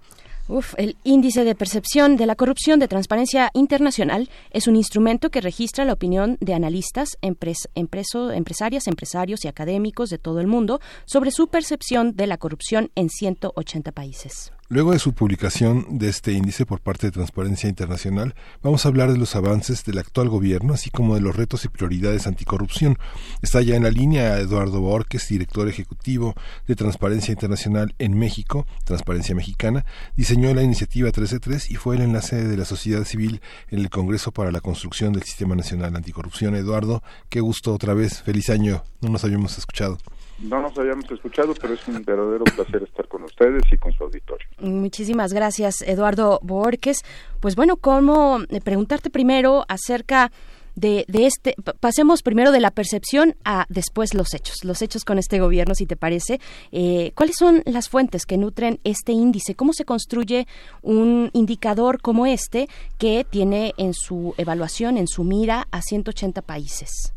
[0.50, 5.42] Uf, el índice de percepción de la corrupción de Transparencia Internacional es un instrumento que
[5.42, 11.32] registra la opinión de analistas, empres, empresarias, empresarios y académicos de todo el mundo sobre
[11.32, 14.54] su percepción de la corrupción en 180 países.
[14.70, 19.10] Luego de su publicación de este índice por parte de Transparencia Internacional, vamos a hablar
[19.14, 22.98] de los avances del actual gobierno, así como de los retos y prioridades anticorrupción.
[23.42, 26.36] Está ya en la línea Eduardo Borges, director ejecutivo
[26.68, 29.86] de Transparencia Internacional en México, Transparencia Mexicana,
[30.18, 33.40] diseñó la iniciativa 133 y fue el enlace de la sociedad civil
[33.70, 36.56] en el Congreso para la construcción del Sistema Nacional Anticorrupción.
[36.56, 39.98] Eduardo, qué gusto otra vez, feliz año, no nos habíamos escuchado.
[40.40, 44.04] No nos habíamos escuchado, pero es un verdadero placer estar con ustedes y con su
[44.04, 44.48] auditorio.
[44.60, 47.04] Muchísimas gracias, Eduardo Borges.
[47.40, 50.32] Pues bueno, cómo preguntarte primero acerca
[50.78, 55.18] de, de, este, pasemos primero de la percepción a después los hechos, los hechos con
[55.18, 56.40] este gobierno, si te parece.
[56.72, 59.56] Eh, ¿Cuáles son las fuentes que nutren este índice?
[59.56, 60.46] ¿Cómo se construye
[60.84, 62.68] un indicador como este
[63.00, 67.14] que tiene en su evaluación, en su mira, a 180 países?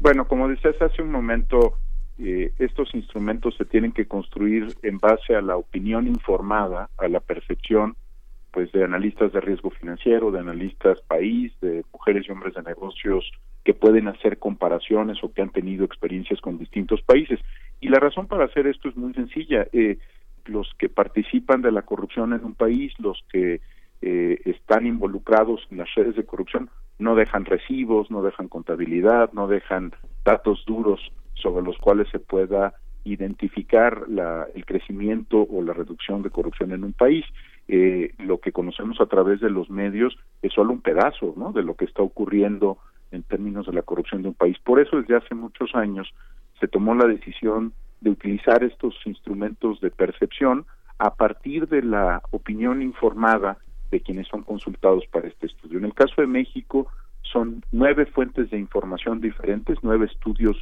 [0.00, 1.78] Bueno, como decías hace un momento,
[2.18, 7.20] eh, estos instrumentos se tienen que construir en base a la opinión informada, a la
[7.20, 7.96] percepción
[8.52, 13.28] pues de analistas de riesgo financiero, de analistas país, de mujeres y hombres de negocios
[13.64, 17.40] que pueden hacer comparaciones o que han tenido experiencias con distintos países.
[17.80, 19.66] Y la razón para hacer esto es muy sencilla.
[19.72, 19.98] Eh,
[20.44, 23.60] los que participan de la corrupción en un país, los que
[24.02, 26.70] eh, están involucrados en las redes de corrupción,
[27.00, 29.92] no dejan recibos, no dejan contabilidad, no dejan
[30.24, 31.00] datos duros
[31.34, 32.74] sobre los cuales se pueda
[33.04, 37.24] identificar la, el crecimiento o la reducción de corrupción en un país.
[37.68, 41.74] Eh, lo que conocemos a través de los medios es solo un pedazo de lo
[41.74, 42.78] que está ocurriendo
[43.10, 44.58] en términos de la corrupción de un país.
[44.64, 46.12] Por eso desde hace muchos años
[46.60, 50.66] se tomó la decisión de utilizar estos instrumentos de percepción
[50.98, 53.58] a partir de la opinión informada
[53.90, 55.78] de quienes son consultados para este estudio.
[55.78, 56.88] En el caso de México
[57.22, 60.56] son nueve fuentes de información diferentes, nueve estudios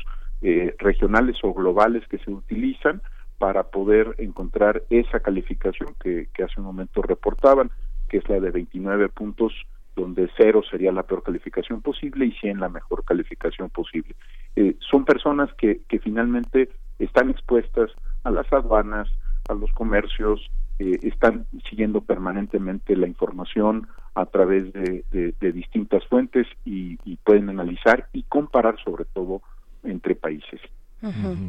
[0.45, 3.01] eh, regionales o globales que se utilizan
[3.39, 7.71] para poder encontrar esa calificación que, hace un momento reportaban,
[8.09, 9.53] que es la de 29 puntos,
[9.95, 14.17] donde cero sería la peor calificación posible y 100 la mejor calificación posible.
[14.57, 17.93] Eh, son personas que, finalmente están expuestas
[18.25, 19.09] a las aduanas,
[19.49, 20.51] a los comercios,
[20.81, 23.87] eh, están siguiendo permanentemente la información
[24.17, 29.41] a través de distintas fuentes y, y pueden analizar y comparar sobre todo
[29.83, 30.61] entre países.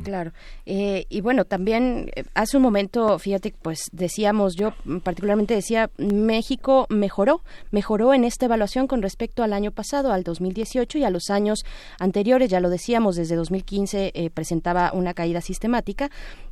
[0.04, 0.32] Claro.
[0.66, 4.74] Eh, y bueno, también eh, hace un momento, fíjate, pues decíamos, yo
[5.04, 10.98] particularmente decía, México mejoró, mejoró en esta evaluación con respecto al año pasado, al 2018
[10.98, 11.66] y a los años
[12.00, 16.10] anteriores, ya lo decíamos, desde 2015 eh, presentaba una caída sistemática,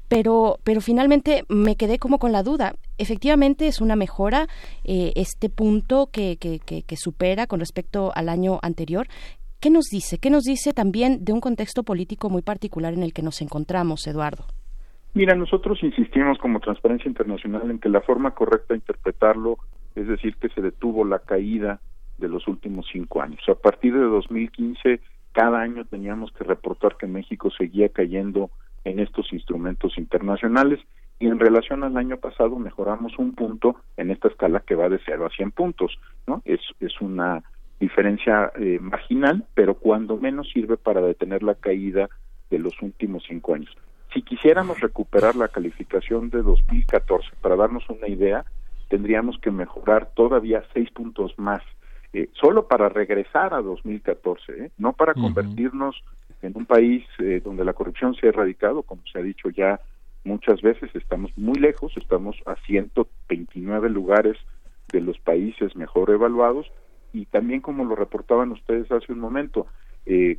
[0.08, 2.76] pero, pero finalmente me quedé como con la duda.
[2.98, 4.48] Efectivamente es una mejora
[4.84, 9.08] eh, este punto que, que, que, que supera con respecto al año anterior.
[9.62, 10.18] ¿Qué nos dice?
[10.18, 14.08] ¿Qué nos dice también de un contexto político muy particular en el que nos encontramos,
[14.08, 14.46] Eduardo?
[15.14, 19.60] Mira, nosotros insistimos como Transparencia Internacional en que la forma correcta de interpretarlo,
[19.94, 21.80] es decir, que se detuvo la caída
[22.18, 23.42] de los últimos cinco años.
[23.48, 25.00] A partir de 2015,
[25.32, 28.50] cada año teníamos que reportar que México seguía cayendo
[28.84, 30.80] en estos instrumentos internacionales
[31.20, 35.00] y en relación al año pasado mejoramos un punto en esta escala que va de
[35.06, 36.42] 0 a 100 puntos, ¿no?
[36.46, 37.44] Es, es una
[37.82, 42.10] diferencia eh, marginal, pero cuando menos sirve para detener la caída
[42.52, 43.76] de los últimos cinco años.
[44.14, 48.46] Si quisiéramos recuperar la calificación de 2014, para darnos una idea,
[48.90, 51.64] tendríamos que mejorar todavía seis puntos más,
[52.14, 54.72] eh, solo para regresar a 2014, ¿eh?
[54.78, 56.04] no para convertirnos
[56.42, 59.80] en un país eh, donde la corrupción se ha erradicado, como se ha dicho ya
[60.24, 64.38] muchas veces, estamos muy lejos, estamos a 129 lugares
[64.92, 66.70] de los países mejor evaluados
[67.14, 69.68] y también como lo reportaban ustedes hace un momento,
[70.06, 70.38] eh,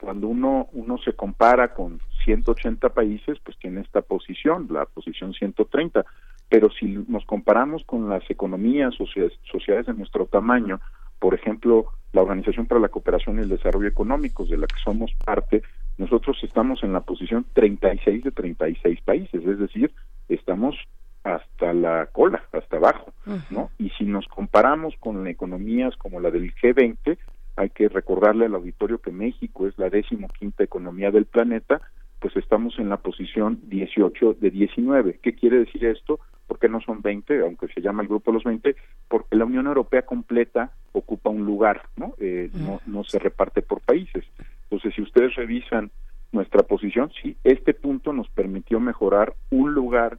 [0.00, 6.04] cuando uno uno se compara con 180 países, pues tiene esta posición, la posición 130,
[6.48, 10.80] pero si nos comparamos con las economías, sociedades, sociedades de nuestro tamaño,
[11.18, 15.12] por ejemplo, la Organización para la Cooperación y el Desarrollo Económicos, de la que somos
[15.24, 15.62] parte,
[15.98, 19.92] nosotros estamos en la posición 36 de 36 países, es decir,
[20.28, 20.76] estamos
[21.24, 23.12] hasta la cola, hasta abajo,
[23.50, 23.70] ¿no?
[23.78, 27.18] Y si nos comparamos con economías como la del G20,
[27.56, 31.80] hay que recordarle al auditorio que México es la decimoquinta economía del planeta,
[32.20, 35.20] pues estamos en la posición 18 de 19.
[35.22, 36.20] ¿Qué quiere decir esto?
[36.46, 38.76] Porque no son 20, aunque se llama el grupo de los 20,
[39.08, 42.14] porque la Unión Europea completa ocupa un lugar, ¿no?
[42.18, 44.24] Eh, no, no se reparte por países.
[44.64, 45.90] Entonces, si ustedes revisan
[46.32, 50.18] nuestra posición, sí, este punto nos permitió mejorar un lugar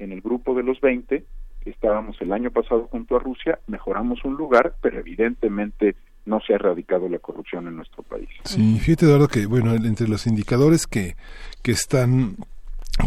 [0.00, 1.24] en el grupo de los 20,
[1.64, 5.94] estábamos el año pasado junto a Rusia, mejoramos un lugar, pero evidentemente
[6.24, 8.28] no se ha erradicado la corrupción en nuestro país.
[8.44, 11.16] Sí, fíjate Eduardo que bueno, entre los indicadores que,
[11.62, 12.36] que están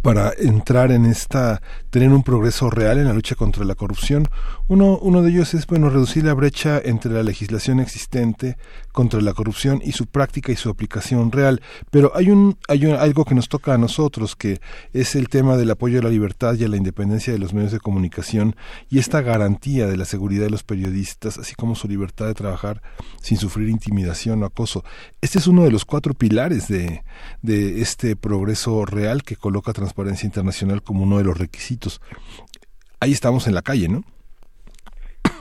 [0.01, 4.27] para entrar en esta tener un progreso real en la lucha contra la corrupción.
[4.67, 8.57] Uno uno de ellos es bueno reducir la brecha entre la legislación existente
[8.91, 11.61] contra la corrupción y su práctica y su aplicación real.
[11.91, 14.59] Pero hay un hay algo que nos toca a nosotros que
[14.93, 17.71] es el tema del apoyo a la libertad y a la independencia de los medios
[17.71, 18.55] de comunicación
[18.89, 22.81] y esta garantía de la seguridad de los periodistas así como su libertad de trabajar
[23.21, 24.83] sin sufrir intimidación o acoso.
[25.21, 27.03] Este es uno de los cuatro pilares de
[27.41, 32.01] de este progreso real que coloca Transparencia Internacional como uno de los requisitos.
[32.99, 34.03] Ahí estamos en la calle, ¿no?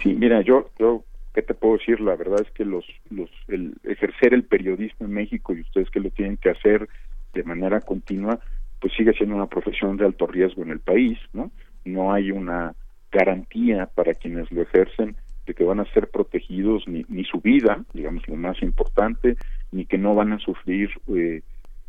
[0.03, 2.01] Sí, mira, yo, yo, ¿qué te puedo decir?
[2.01, 6.01] La verdad es que los, los, el ejercer el periodismo en México y ustedes que
[6.01, 6.89] lo tienen que hacer
[7.35, 8.41] de manera continua,
[8.81, 11.53] pues sigue siendo una profesión de alto riesgo en el país, ¿no?
[11.85, 12.75] No hay una
[13.13, 15.15] garantía para quienes lo ejercen
[15.47, 19.37] de que van a ser protegidos ni, ni su vida, digamos lo más importante,
[19.71, 21.43] ni que no van a sufrir eh,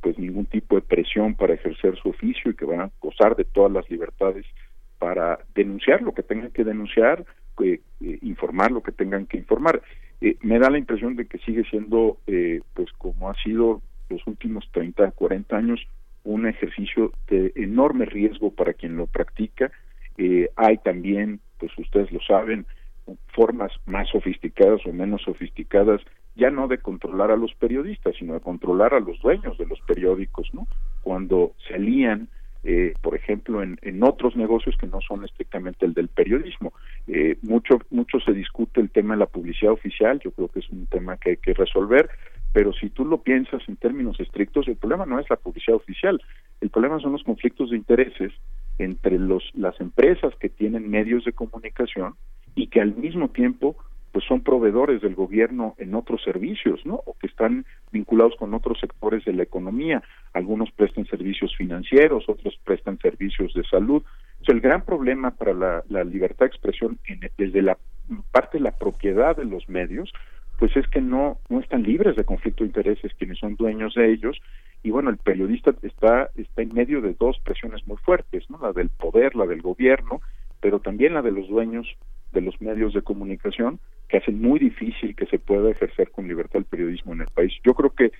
[0.03, 3.45] pues ningún tipo de presión para ejercer su oficio y que van a gozar de
[3.45, 4.45] todas las libertades
[4.99, 7.25] para denunciar lo que tengan que denunciar,
[7.63, 9.81] eh, eh, informar lo que tengan que informar.
[10.19, 12.17] Eh, me da la impresión de que sigue siendo,
[12.73, 15.87] pues como ha sido los últimos 30, 40 años,
[16.23, 19.71] un ejercicio de enorme riesgo para quien lo practica.
[20.55, 22.65] hay también, pues ustedes lo saben,
[23.33, 26.01] formas más sofisticadas o menos sofisticadas
[26.35, 29.79] ya no de controlar a los periodistas, sino de controlar a los dueños de los
[29.81, 30.67] periódicos, ¿no?
[31.01, 32.29] Cuando se alían,
[32.63, 36.73] eh, por ejemplo, en, en, otros negocios que no son estrictamente el del periodismo.
[37.07, 40.69] Eh, mucho, mucho se discute el tema de la publicidad oficial, yo creo que es
[40.69, 42.09] un tema que hay que resolver,
[42.53, 46.21] pero si tú lo piensas en términos estrictos, el problema no es la publicidad oficial,
[46.61, 48.31] el problema son los conflictos de intereses
[48.77, 52.15] entre los, las empresas que tienen medios de comunicación
[52.55, 53.75] y que al mismo tiempo
[54.13, 57.01] pues son proveedores del gobierno en otros servicios, ¿no?
[57.07, 60.03] O que están vinculados con otros sectores de la economía.
[60.33, 64.03] Algunos prestan servicios financieros, otros prestan servicios de salud.
[64.47, 66.99] O el gran problema para la, libertad de expresión
[67.37, 67.75] desde la
[68.31, 70.13] parte de la propiedad de los medios,
[70.59, 74.13] pues es que no, no están libres de conflicto de intereses quienes son dueños de
[74.13, 74.39] ellos.
[74.83, 78.59] Y bueno, el periodista está, está en medio de dos presiones muy fuertes, ¿no?
[78.61, 80.21] La del poder, la del gobierno,
[80.61, 81.87] pero también la de los dueños
[82.31, 83.79] de los medios de comunicación
[84.13, 87.51] que hacen muy difícil que se pueda ejercer con libertad el periodismo en el país.
[87.63, 88.11] Yo creo que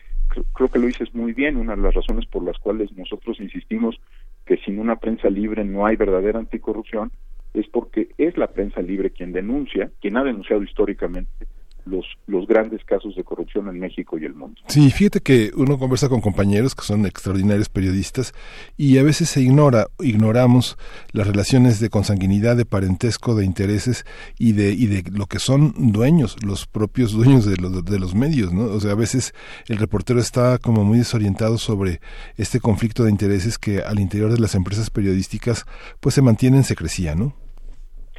[0.55, 4.01] creo que lo dices muy bien, una de las razones por las cuales nosotros insistimos
[4.43, 7.11] que sin una prensa libre no hay verdadera anticorrupción
[7.53, 11.45] es porque es la prensa libre quien denuncia, quien ha denunciado históricamente
[11.85, 14.61] los, los grandes casos de corrupción en México y el mundo.
[14.67, 18.33] Sí, fíjate que uno conversa con compañeros que son extraordinarios periodistas
[18.77, 20.77] y a veces se ignora, ignoramos
[21.11, 24.05] las relaciones de consanguinidad, de parentesco, de intereses
[24.37, 28.15] y de, y de lo que son dueños, los propios dueños de los, de los
[28.15, 28.65] medios, ¿no?
[28.65, 29.33] O sea, a veces
[29.67, 31.99] el reportero está como muy desorientado sobre
[32.37, 35.65] este conflicto de intereses que al interior de las empresas periodísticas
[35.99, 37.35] pues se mantiene en secrecía, ¿no?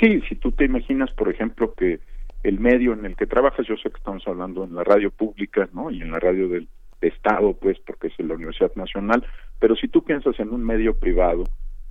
[0.01, 2.01] Sí, si tú te imaginas, por ejemplo, que
[2.45, 5.69] el medio en el que trabajas, yo sé que estamos hablando en la radio pública,
[5.73, 5.91] ¿no?
[5.91, 6.69] Y en la radio del
[7.01, 9.25] Estado, pues, porque es la Universidad Nacional,
[9.59, 11.45] pero si tú piensas en un medio privado,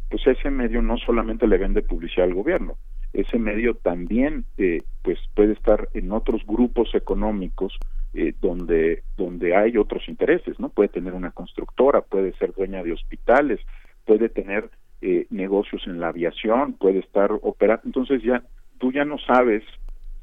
[0.09, 2.77] pues ese medio no solamente le vende publicidad al gobierno,
[3.14, 7.77] ese medio también eh, pues puede estar en otros grupos económicos
[8.14, 12.91] eh, donde donde hay otros intereses no puede tener una constructora puede ser dueña de
[12.91, 13.59] hospitales
[14.06, 14.69] puede tener
[15.01, 18.43] eh, negocios en la aviación puede estar operando entonces ya
[18.80, 19.64] tú ya no sabes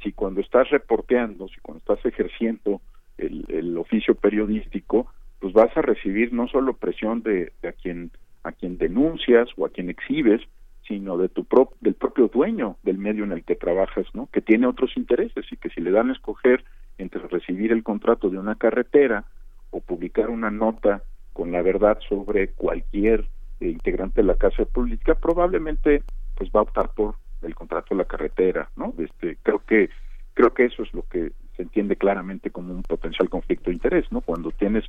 [0.03, 2.81] si cuando estás reporteando si cuando estás ejerciendo
[3.19, 8.11] el, el oficio periodístico pues vas a recibir no solo presión de, de a quien
[8.43, 10.41] a quien denuncias o a quien exhibes
[10.91, 14.29] sino de tu pro del propio dueño del medio en el que trabajas, ¿no?
[14.33, 16.65] Que tiene otros intereses y que si le dan a escoger
[16.99, 19.25] entre recibir el contrato de una carretera
[19.71, 23.29] o publicar una nota con la verdad sobre cualquier
[23.61, 26.03] eh, integrante de la casa política, probablemente
[26.37, 28.95] pues va a optar por el contrato de la carretera, ¿no?
[28.99, 29.91] Este, creo que
[30.35, 34.11] creo que eso es lo que se entiende claramente como un potencial conflicto de interés,
[34.11, 34.21] ¿no?
[34.21, 34.85] Cuando tienes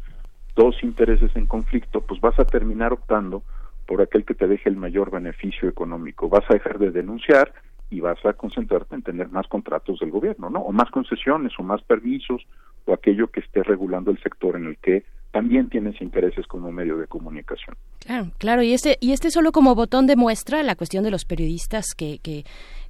[0.55, 3.43] dos intereses en conflicto, pues vas a terminar optando
[3.85, 6.29] por aquel que te deje el mayor beneficio económico.
[6.29, 7.53] Vas a dejar de denunciar
[7.89, 10.59] y vas a concentrarte en tener más contratos del gobierno, ¿no?
[10.59, 12.45] O más concesiones o más permisos
[12.85, 16.97] o aquello que esté regulando el sector en el que también tienes intereses como medio
[16.97, 17.75] de comunicación.
[17.99, 21.25] Claro, claro, y este y este solo como botón de muestra la cuestión de los
[21.25, 22.43] periodistas que, que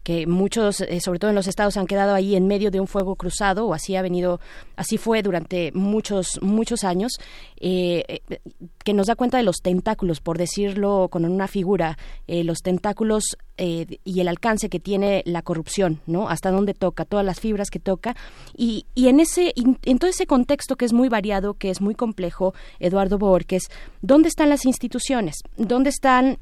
[0.04, 2.88] que muchos, eh, sobre todo en los estados, han quedado ahí en medio de un
[2.88, 4.40] fuego cruzado, o así ha venido,
[4.76, 7.12] así fue durante muchos, muchos años,
[7.58, 8.40] eh, eh,
[8.84, 11.98] que nos da cuenta de los tentáculos, por decirlo con una figura,
[12.28, 16.30] los tentáculos y el alcance que tiene la corrupción, ¿no?
[16.30, 18.16] Hasta dónde toca, todas las fibras que toca.
[18.58, 21.94] Y, y en ese, en todo ese contexto que es muy variado, que es muy
[21.94, 23.70] complejo, Eduardo Borges,
[24.02, 25.36] ¿dónde están las instituciones?
[25.58, 26.40] ¿Dónde están,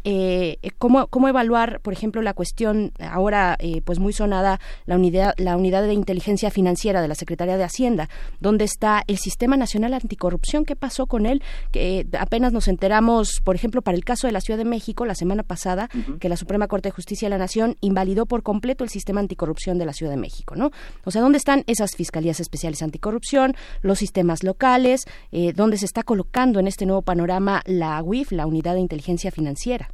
[0.77, 5.57] cómo, cómo evaluar, por ejemplo, la cuestión ahora eh, pues muy sonada la unidad, la
[5.57, 10.65] unidad de inteligencia financiera de la Secretaría de Hacienda, donde está el Sistema Nacional Anticorrupción.
[10.65, 11.41] ¿Qué pasó con él?
[11.71, 15.15] Que apenas nos enteramos, por ejemplo, para el caso de la Ciudad de México, la
[15.15, 18.89] semana pasada, que la Suprema Corte de Justicia de la Nación invalidó por completo el
[18.89, 20.71] sistema anticorrupción de la Ciudad de México, ¿no?
[21.05, 26.03] O sea, ¿dónde están esas fiscalías especiales anticorrupción, los sistemas locales, eh, dónde se está
[26.03, 29.89] colocando en este nuevo panorama la UIF, la Unidad de Inteligencia Financiera?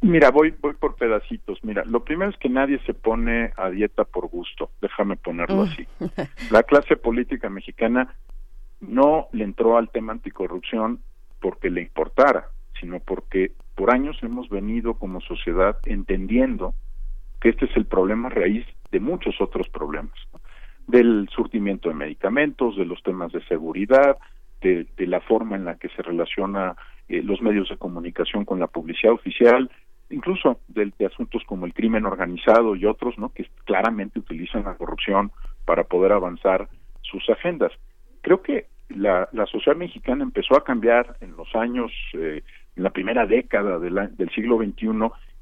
[0.00, 1.58] Mira, voy, voy por pedacitos.
[1.62, 5.86] Mira, lo primero es que nadie se pone a dieta por gusto, déjame ponerlo así.
[6.50, 8.14] La clase política mexicana
[8.80, 11.00] no le entró al tema anticorrupción
[11.40, 12.48] porque le importara,
[12.80, 16.74] sino porque por años hemos venido como sociedad entendiendo
[17.40, 20.14] que este es el problema raíz de muchos otros problemas,
[20.86, 24.18] del surtimiento de medicamentos, de los temas de seguridad,
[24.60, 26.76] de, de la forma en la que se relaciona
[27.12, 29.70] eh, los medios de comunicación con la publicidad oficial,
[30.08, 33.28] incluso de, asuntos como el crimen organizado y otros, ¿no?
[33.28, 35.30] Que claramente utilizan la corrupción
[35.66, 36.70] para poder avanzar
[37.02, 37.70] sus agendas.
[38.22, 42.42] Creo que la, la sociedad mexicana empezó a cambiar en los años, eh,
[42.76, 44.88] en la primera década del siglo XXI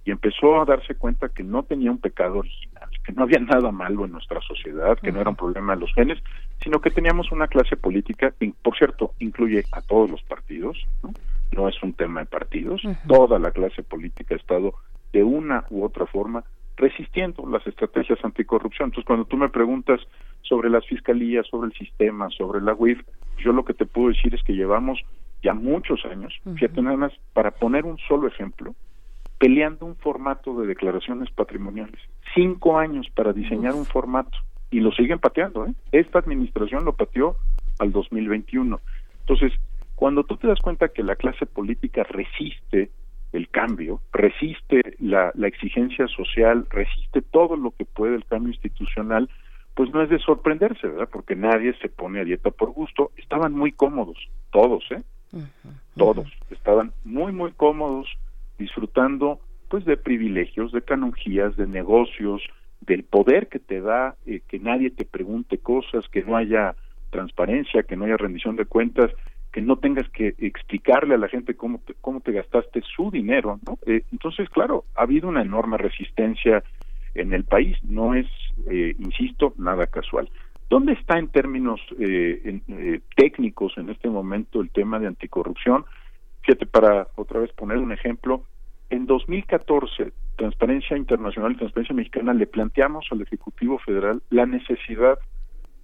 [0.06, 3.72] y empezó a darse cuenta que no tenía un pecado original, que no había nada
[3.72, 6.18] malo en nuestra sociedad, que no era un problema de los genes,
[6.62, 11.12] sino que teníamos una clase política, que por cierto, incluye a todos los partidos, ¿no?
[11.52, 14.74] no es un tema de partidos, toda la clase política ha estado
[15.12, 16.44] de una u otra forma
[16.76, 18.88] resistiendo las estrategias anticorrupción.
[18.88, 20.00] Entonces, cuando tú me preguntas
[20.42, 23.00] sobre las fiscalías, sobre el sistema, sobre la UIF,
[23.38, 25.00] yo lo que te puedo decir es que llevamos
[25.42, 28.74] ya muchos años, fíjate nada más, para poner un solo ejemplo,
[29.40, 31.98] peleando un formato de declaraciones patrimoniales.
[32.34, 34.36] Cinco años para diseñar un formato
[34.70, 35.66] y lo siguen pateando.
[35.66, 35.72] ¿eh?
[35.92, 37.36] Esta administración lo pateó
[37.78, 38.78] al 2021.
[39.20, 39.52] Entonces,
[39.96, 42.90] cuando tú te das cuenta que la clase política resiste
[43.32, 49.30] el cambio, resiste la, exigencia social, resiste todo lo que puede el cambio institucional,
[49.74, 51.08] pues no es de sorprenderse, ¿verdad?
[51.10, 53.10] Porque nadie se pone a dieta por gusto.
[53.16, 54.18] Estaban muy cómodos,
[54.50, 55.02] todos, ¿eh?
[55.96, 56.30] Todos.
[56.50, 58.06] Estaban muy, muy cómodos,
[58.60, 62.42] disfrutando, pues, de privilegios, de canonjías, de negocios,
[62.80, 66.76] del poder que te da, eh, que nadie te pregunte cosas, que no haya
[67.10, 69.10] transparencia, que no haya rendición de cuentas
[69.52, 73.58] que no tengas que explicarle a la gente cómo te, cómo te gastaste su dinero,
[73.66, 73.78] ¿no?
[73.84, 76.62] Eh, entonces, claro, ha habido una enorme resistencia
[77.14, 78.26] en el país, no es,
[78.70, 80.30] eh, insisto, nada casual.
[80.68, 85.84] ¿Dónde está en términos eh, eh, técnicos en este momento el tema de anticorrupción?
[86.50, 88.42] Fíjate, para otra vez poner un ejemplo,
[88.88, 95.16] en 2014, Transparencia Internacional y Transparencia Mexicana le planteamos al Ejecutivo Federal la necesidad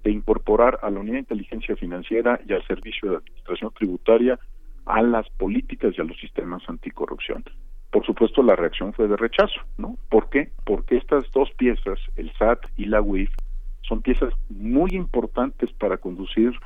[0.03, 4.41] de incorporar a la Unidad de Inteligencia Financiera y al Servicio de Administración Tributaria
[4.86, 7.45] a las políticas y a los sistemas anticorrupción.
[7.93, 9.97] Por supuesto, la reacción fue de rechazo, ¿no?
[10.11, 10.51] ¿Por qué?
[10.65, 13.31] Porque estas dos piezas, el SAT y la UIF,
[13.83, 16.59] son piezas muy importantes para conducir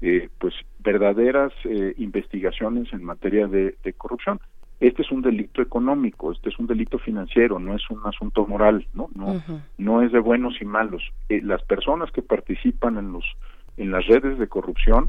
[0.00, 4.40] eh, pues verdaderas eh, investigaciones en materia de, corrupción.
[4.80, 8.86] Este es un delito económico, este es un delito financiero, no es un asunto moral,
[8.94, 9.42] no, no,
[9.76, 11.02] no es de buenos y malos.
[11.28, 13.24] Eh, las personas que participan en los
[13.76, 15.08] en las redes de corrupción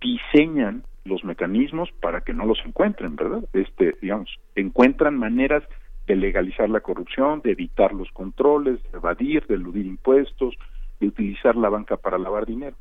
[0.00, 3.44] diseñan los mecanismos para que no los encuentren, ¿verdad?
[3.52, 5.62] Este, digamos, encuentran maneras
[6.06, 10.54] de legalizar la corrupción, de evitar los controles, de evadir, de eludir impuestos,
[11.00, 12.76] de utilizar la banca para lavar dinero.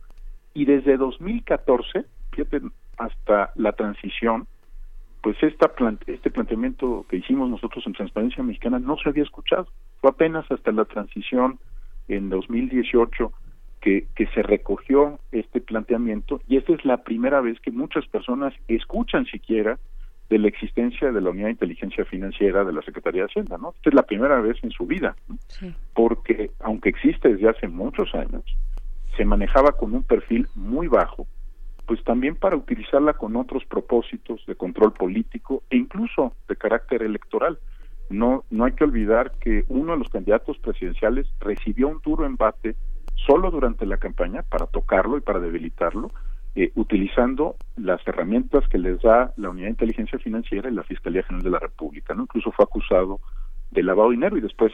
[0.53, 2.61] Y desde 2014, fíjate,
[2.97, 4.47] hasta la transición,
[5.21, 5.71] pues esta
[6.07, 9.67] este planteamiento que hicimos nosotros en Transparencia Mexicana no se había escuchado.
[9.99, 11.59] Fue apenas hasta la transición
[12.07, 13.31] en 2018
[13.79, 18.53] que, que se recogió este planteamiento y esta es la primera vez que muchas personas
[18.67, 19.79] escuchan siquiera
[20.31, 23.73] de la existencia de la Unidad de Inteligencia Financiera de la Secretaría de Hacienda, ¿no?
[23.75, 25.15] Esta es la primera vez en su vida,
[25.93, 28.43] porque aunque existe desde hace muchos años,
[29.17, 31.27] se manejaba con un perfil muy bajo,
[31.85, 37.59] pues también para utilizarla con otros propósitos de control político e incluso de carácter electoral.
[38.09, 42.75] No, no hay que olvidar que uno de los candidatos presidenciales recibió un duro embate
[43.25, 46.11] solo durante la campaña para tocarlo y para debilitarlo,
[46.55, 51.23] eh, utilizando las herramientas que les da la Unidad de Inteligencia Financiera y la Fiscalía
[51.23, 52.13] General de la República.
[52.13, 52.23] ¿no?
[52.23, 53.21] Incluso fue acusado
[53.69, 54.73] de lavado de dinero y después,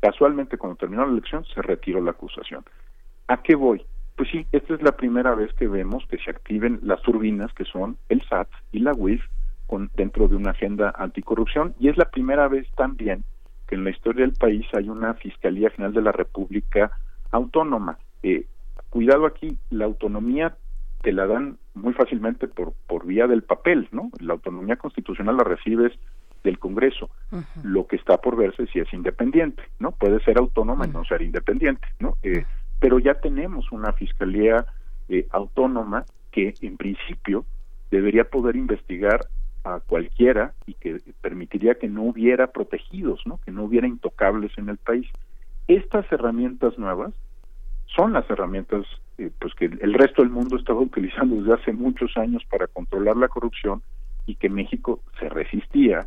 [0.00, 2.64] casualmente, cuando terminó la elección, se retiró la acusación.
[3.28, 3.84] ¿A qué voy?
[4.16, 7.64] Pues sí, esta es la primera vez que vemos que se activen las turbinas que
[7.64, 9.22] son el SAT y la UIF
[9.66, 13.24] con, dentro de una agenda anticorrupción y es la primera vez también
[13.66, 16.92] que en la historia del país hay una Fiscalía General de la República
[17.30, 17.98] autónoma.
[18.22, 18.46] Eh,
[18.90, 20.56] cuidado aquí, la autonomía
[21.02, 24.10] te la dan muy fácilmente por, por vía del papel, ¿no?
[24.20, 25.92] La autonomía constitucional la recibes
[26.44, 27.10] del Congreso.
[27.62, 29.92] Lo que está por verse si es independiente, ¿no?
[29.92, 32.16] Puede ser autónoma y no ser independiente, ¿no?
[32.22, 32.44] Eh,
[32.84, 34.66] pero ya tenemos una fiscalía
[35.08, 37.46] eh, autónoma que en principio
[37.90, 39.26] debería poder investigar
[39.64, 43.40] a cualquiera y que permitiría que no hubiera protegidos, ¿no?
[43.42, 45.06] Que no hubiera intocables en el país.
[45.66, 47.14] Estas herramientas nuevas
[47.86, 48.84] son las herramientas
[49.16, 53.16] eh, pues que el resto del mundo estaba utilizando desde hace muchos años para controlar
[53.16, 53.80] la corrupción
[54.26, 56.06] y que México se resistía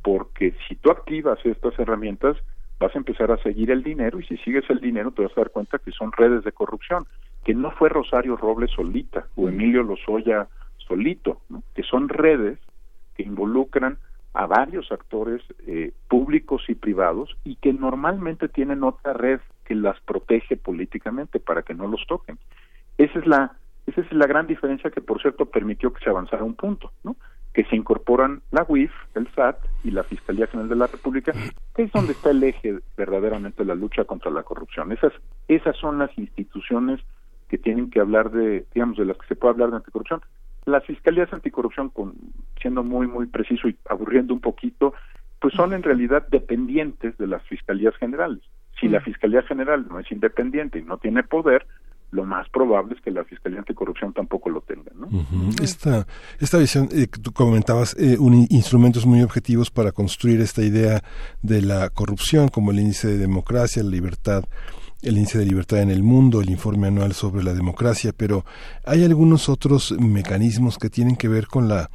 [0.00, 2.38] porque si tú activas estas herramientas
[2.78, 5.40] vas a empezar a seguir el dinero y si sigues el dinero te vas a
[5.40, 7.06] dar cuenta que son redes de corrupción,
[7.44, 11.40] que no fue Rosario Robles solita o Emilio Lozoya solito,
[11.74, 12.58] que son redes
[13.16, 13.98] que involucran
[14.34, 19.98] a varios actores eh, públicos y privados y que normalmente tienen otra red que las
[20.00, 22.38] protege políticamente para que no los toquen.
[22.98, 23.52] Esa es la
[23.86, 27.16] esa es la gran diferencia que por cierto permitió que se avanzara un punto, ¿no?
[27.54, 31.32] Que se incorporan la UIF, el SAT y la Fiscalía General de la República,
[31.74, 34.92] que es donde está el eje verdaderamente de la lucha contra la corrupción.
[34.92, 35.12] Esas
[35.48, 37.00] esas son las instituciones
[37.48, 40.20] que tienen que hablar de, digamos, de las que se puede hablar de anticorrupción
[40.66, 42.14] las fiscalías anticorrupción, con,
[42.60, 44.94] siendo muy, muy preciso y aburriendo un poquito,
[45.40, 48.42] pues son en realidad dependientes de las fiscalías generales.
[48.80, 51.66] Si la Fiscalía General no es independiente y no tiene poder,
[52.14, 54.92] lo más probable es que la Fiscalía Anticorrupción tampoco lo tenga.
[54.94, 55.08] ¿no?
[55.60, 56.06] esta,
[56.38, 61.02] esta visión eh, que tú comentabas, eh, un, instrumentos muy objetivos para construir esta idea
[61.42, 64.44] de la corrupción, como el índice de democracia, la libertad
[65.02, 68.46] el índice de libertad en el mundo, el informe anual sobre la democracia, pero
[68.86, 71.90] hay algunos otros mecanismos que tienen que ver con la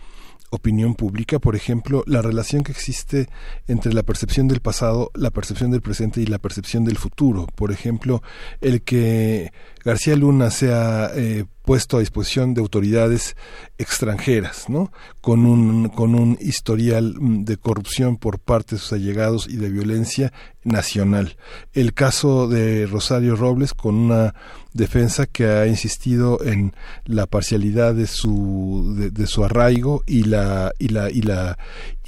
[0.50, 3.28] opinión pública, por ejemplo, la relación que existe
[3.68, 7.48] entre la percepción del pasado, la percepción del presente y la percepción del futuro.
[7.56, 8.22] Por ejemplo,
[8.62, 9.52] el que
[9.84, 13.36] García Luna sea eh, puesto a disposición de autoridades
[13.78, 14.92] extranjeras, ¿no?
[15.22, 19.70] Con un, con un historial mm, de corrupción por parte de sus allegados y de
[19.70, 20.34] violencia
[20.64, 21.38] nacional.
[21.74, 24.34] El caso de Rosario Robles con una
[24.74, 26.74] defensa que ha insistido en
[27.06, 31.58] la parcialidad de su de, su arraigo y la y la y la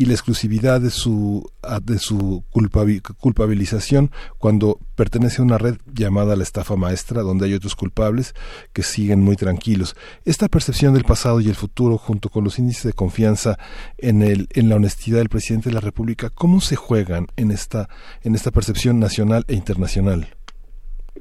[0.02, 1.48] y la exclusividad de su
[1.86, 7.76] de su culpabilización cuando pertenece a una red llamada la estafa maestra donde hay otros
[7.76, 8.34] culpables
[8.74, 9.96] que siguen muy tranquilos.
[10.26, 13.58] Esta percepción del pasado y el futuro junto con los índices de confianza
[14.00, 17.88] en el en la honestidad del presidente de la República, ¿cómo se juegan en esta
[18.24, 20.30] en esta percepción nacional e internacional?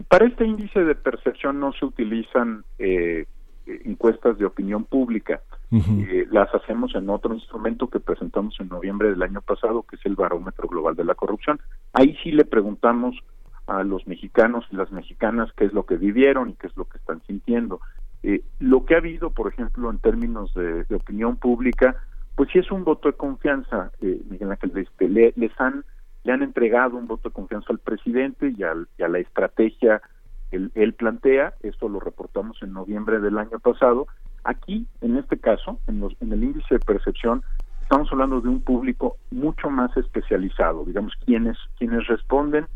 [0.08, 3.26] Para este índice de percepción no se utilizan eh,
[3.66, 5.42] encuestas de opinión pública.
[5.72, 10.04] Eh, las hacemos en otro instrumento que presentamos en noviembre del año pasado, que es
[10.04, 11.60] el Barómetro Global de la Corrupción.
[11.92, 13.16] Ahí sí le preguntamos
[13.66, 16.86] a los mexicanos y las mexicanas qué es lo que vivieron y qué es lo
[16.86, 17.80] que están sintiendo.
[18.24, 21.94] Eh, lo que ha habido, por ejemplo, en términos de, opinión pública,
[22.34, 25.84] pues sí es un voto de confianza, eh, Miguel Ángel, este, les han
[26.22, 30.02] le han entregado un voto de confianza al presidente y, a la estrategia
[30.50, 34.06] él, él plantea, esto lo reportamos en noviembre del año pasado,
[34.44, 37.42] aquí, en este caso, en, los, en el índice de percepción,
[37.82, 42.66] estamos hablando de un público mucho más especializado, digamos, quienes, quienes responden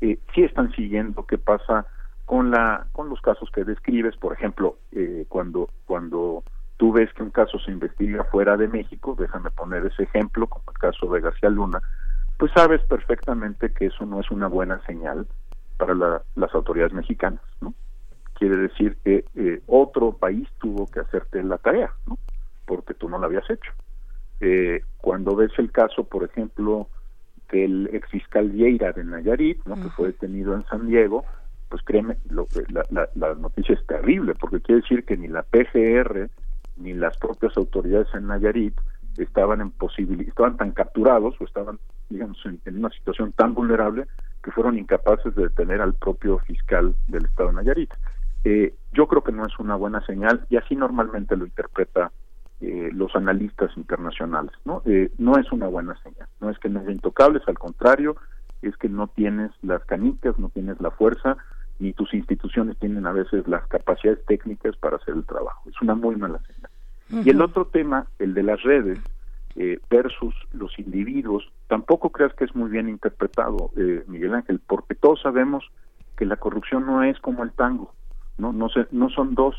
[0.00, 1.86] eh, sí están siguiendo qué pasa
[2.24, 4.16] con la con los casos que describes.
[4.16, 6.42] Por ejemplo eh, cuando cuando
[6.76, 10.64] tú ves que un caso se investiga fuera de México déjame poner ese ejemplo como
[10.68, 11.82] el caso de García Luna
[12.38, 15.26] pues sabes perfectamente que eso no es una buena señal
[15.76, 17.74] para las autoridades mexicanas no
[18.40, 22.18] quiere decir que eh, otro país tuvo que hacerte la tarea no
[22.66, 23.70] porque tú no la habías hecho
[24.40, 26.88] eh, cuando ves el caso por ejemplo
[27.52, 29.74] del ex fiscal Vieira de Nayarit, ¿no?
[29.74, 31.24] que fue detenido en San Diego,
[31.68, 35.42] pues créeme, lo, la, la, la, noticia es terrible, porque quiere decir que ni la
[35.42, 36.30] PGR
[36.76, 38.74] ni las propias autoridades en Nayarit
[39.18, 39.72] estaban en
[40.26, 41.78] estaban tan capturados o estaban,
[42.08, 44.06] digamos, en, una situación tan vulnerable
[44.42, 47.90] que fueron incapaces de detener al propio fiscal del estado de Nayarit.
[48.44, 52.10] Eh, yo creo que no es una buena señal y así normalmente lo interpreta
[52.60, 54.82] eh, los analistas internacionales, ¿no?
[54.84, 58.16] Eh, no es una buena señal, no es que no es intocables, al contrario,
[58.62, 61.38] es que no tienes las canicas, no tienes la fuerza,
[61.78, 65.68] ni tus instituciones tienen a veces las capacidades técnicas para hacer el trabajo.
[65.70, 67.24] Es una muy mala señal.
[67.24, 69.00] Y el otro tema, el de las redes
[69.56, 74.94] eh, versus los individuos, tampoco creas que es muy bien interpretado, eh, Miguel Ángel, porque
[74.94, 75.64] todos sabemos
[76.16, 77.94] que la corrupción no es como el tango,
[78.38, 79.56] no no se, no son dos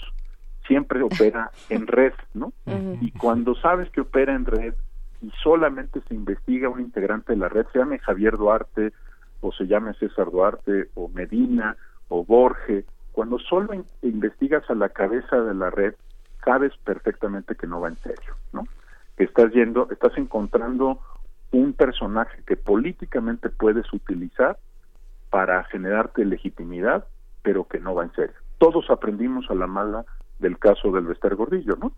[0.68, 2.54] siempre opera en red, ¿no?
[3.02, 4.74] Y cuando sabes que opera en red
[5.22, 8.94] y solamente se investiga un integrante de la red, se llame Javier Duarte
[9.42, 11.76] o se llame César Duarte o Medina
[12.10, 15.96] o Borge, cuando solo investigas a la cabeza de la red,
[16.44, 18.68] sabes perfectamente que no va en serio, ¿no?
[19.18, 21.00] Que estás yendo, estás encontrando
[21.52, 24.58] un personaje que políticamente puedes utilizar
[25.30, 27.06] para generarte legitimidad,
[27.42, 28.36] pero que no va en serio.
[28.62, 30.06] Todos aprendimos a la mala
[30.38, 31.94] del caso del Vester Gordillo, ¿no?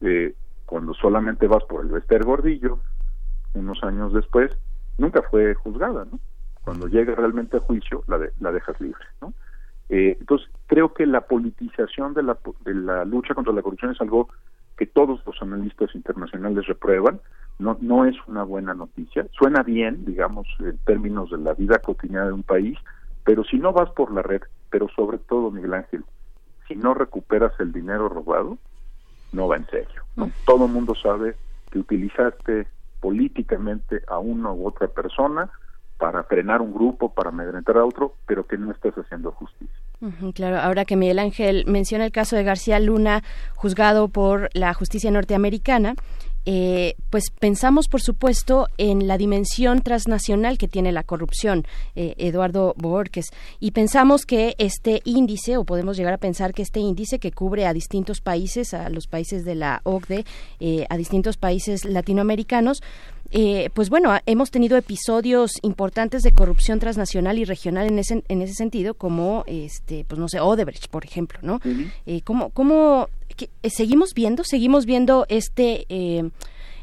[0.00, 0.34] Eh,
[0.66, 2.80] cuando solamente vas por el Vester Gordillo,
[3.54, 4.50] unos años después,
[4.98, 6.18] nunca fue juzgada, ¿no?
[6.64, 9.32] Cuando llega realmente a juicio, la, la dejas libre, ¿no?
[9.88, 14.00] Eh, entonces, creo que la politización de la, de la lucha contra la corrupción es
[14.00, 14.30] algo
[14.76, 17.20] que todos los analistas internacionales reprueban,
[17.60, 22.26] no, no es una buena noticia, suena bien, digamos, en términos de la vida cotidiana
[22.26, 22.76] de un país,
[23.22, 26.04] pero si no vas por la red, pero sobre todo, Miguel Ángel,
[26.68, 28.58] si no recuperas el dinero robado,
[29.32, 30.04] no va en serio.
[30.16, 30.30] ¿no?
[30.46, 31.36] Todo el mundo sabe
[31.70, 32.66] que utilizaste
[33.00, 35.50] políticamente a una u otra persona
[35.98, 39.74] para frenar un grupo, para amedrentar a otro, pero que no estás haciendo justicia.
[40.34, 43.22] claro, ahora que Miguel Ángel menciona el caso de García Luna,
[43.54, 45.94] juzgado por la justicia norteamericana,
[46.46, 52.74] eh, pues pensamos, por supuesto, en la dimensión transnacional que tiene la corrupción, eh, Eduardo
[52.76, 53.26] Borges,
[53.58, 57.66] y pensamos que este índice, o podemos llegar a pensar que este índice que cubre
[57.66, 60.24] a distintos países, a los países de la OCDE,
[60.60, 62.82] eh, a distintos países latinoamericanos,
[63.32, 68.42] eh, pues bueno, hemos tenido episodios importantes de corrupción transnacional y regional en ese, en
[68.42, 71.60] ese sentido, como, este, pues no sé, Odebrecht, por ejemplo, ¿no?
[72.06, 73.08] eh, ¿Cómo, cómo
[73.64, 75.86] seguimos viendo, seguimos viendo este...
[75.88, 76.30] Eh,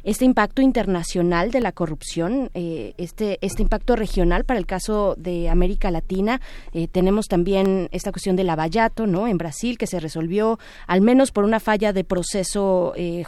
[0.08, 5.50] este impacto internacional de la corrupción, eh, este, este impacto regional para el caso de
[5.50, 6.40] América Latina.
[6.72, 9.27] Eh, tenemos también esta cuestión del Lavallato, ¿no?
[9.27, 13.26] En Brasil, que se resolvió al menos por una falla de proceso eh,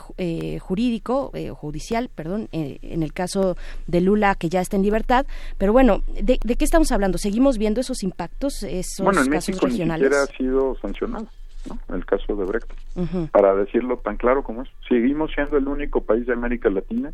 [0.61, 3.57] jurídico, judicial, perdón, en el caso
[3.87, 5.25] de Lula, que ya está en libertad.
[5.57, 7.17] Pero bueno, ¿de, qué estamos hablando?
[7.17, 10.09] ¿Seguimos viendo esos impactos, esos bueno, en casos México regionales?
[10.09, 11.27] Ni siquiera ha sido sancionado.
[11.67, 11.95] ¿No?
[11.95, 12.71] el caso de Brecht,
[13.31, 14.69] para decirlo tan claro como es.
[14.87, 17.11] Seguimos siendo el único país de América Latina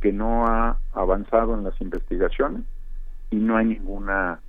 [0.00, 2.62] que no ha avanzado en las investigaciones
[3.30, 4.40] y no hay ninguna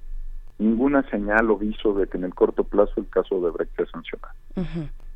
[0.58, 3.86] ninguna señal o viso de que en el corto plazo el caso de Brecht sea
[3.88, 4.34] sancionado.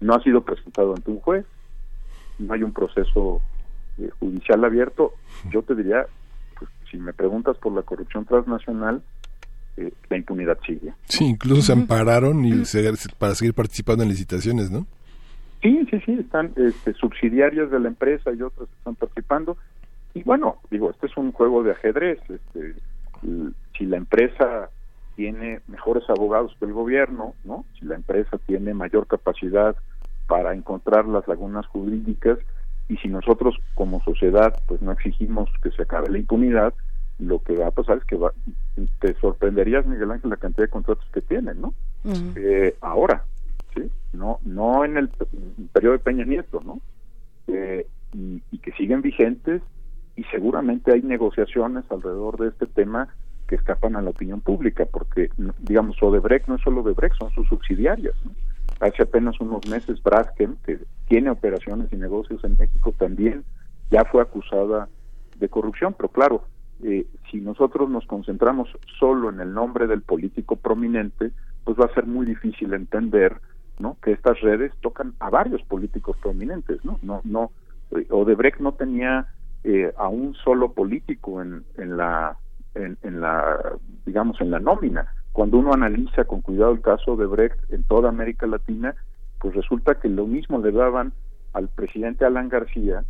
[0.01, 1.45] No ha sido presentado ante un juez,
[2.39, 3.41] no hay un proceso
[3.97, 5.13] eh, judicial abierto.
[5.49, 6.07] Yo te diría,
[6.57, 9.01] pues, si me preguntas por la corrupción transnacional,
[9.79, 10.93] eh, la impunidad sigue.
[11.05, 14.85] Sí, incluso se ampararon y se, para seguir participando en licitaciones, ¿no?
[15.61, 19.57] Sí, sí, sí, están este, subsidiarias de la empresa y otras están participando.
[20.13, 22.19] Y bueno, digo, este es un juego de ajedrez.
[22.29, 22.75] Este,
[23.77, 24.69] si la empresa
[25.15, 27.65] tiene mejores abogados que el gobierno, ¿no?
[27.77, 29.75] Si la empresa tiene mayor capacidad
[30.27, 32.39] para encontrar las lagunas jurídicas
[32.87, 36.73] y si nosotros como sociedad pues no exigimos que se acabe la impunidad,
[37.19, 38.31] lo que va a pasar es que va,
[38.99, 41.73] te sorprenderías, Miguel Ángel, la cantidad de contratos que tienen, ¿no?
[42.35, 43.23] eh, ahora,
[43.75, 43.89] ¿sí?
[44.13, 45.09] No, no en el
[45.73, 46.79] periodo de Peña Nieto, ¿no?
[47.47, 49.61] Eh, y, y, que siguen vigentes
[50.15, 53.09] y seguramente hay negociaciones alrededor de este tema
[53.47, 57.47] que escapan a la opinión pública, porque, digamos, Odebrecht no es solo Odebrecht, son sus
[57.47, 58.15] subsidiarias.
[58.79, 63.43] Hace apenas unos meses, Braskem, que tiene operaciones y negocios en México, también
[63.89, 64.87] ya fue acusada
[65.37, 66.43] de corrupción, pero claro,
[66.83, 71.31] eh, si nosotros nos concentramos solo en el nombre del político prominente,
[71.63, 73.37] pues va a ser muy difícil entender
[73.79, 73.97] ¿no?
[74.01, 76.99] que estas redes tocan a varios políticos prominentes, ¿no?
[77.01, 77.51] No, no,
[77.91, 79.27] eh, Odebrecht no tenía
[79.63, 82.37] eh, a un solo político en, en la
[82.75, 83.57] en, en, la
[84.05, 85.11] digamos en la nómina.
[85.31, 88.95] Cuando uno analiza con cuidado el caso de Brecht en toda América Latina,
[89.39, 91.13] pues resulta que lo mismo le daban
[91.53, 93.03] al presidente Alan García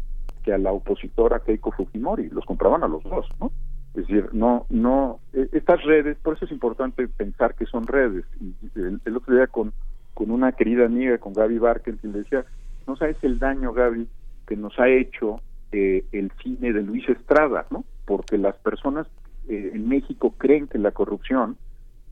[0.44, 3.52] que a la opositora Keiko Fujimori, los compraban a los dos, ¿no?
[3.94, 8.26] Es decir, no, no, e, estas redes, por eso es importante pensar que son redes.
[8.40, 9.74] Y el, otro día con,
[10.14, 12.46] con una querida amiga, con Gaby Barkentin, le decía,
[12.88, 14.08] no sabes el daño, Gaby,
[14.48, 17.84] que nos ha hecho eh, el cine de Luis Estrada, ¿no?
[18.06, 19.08] Porque las personas
[19.48, 21.58] eh, en México creen que la corrupción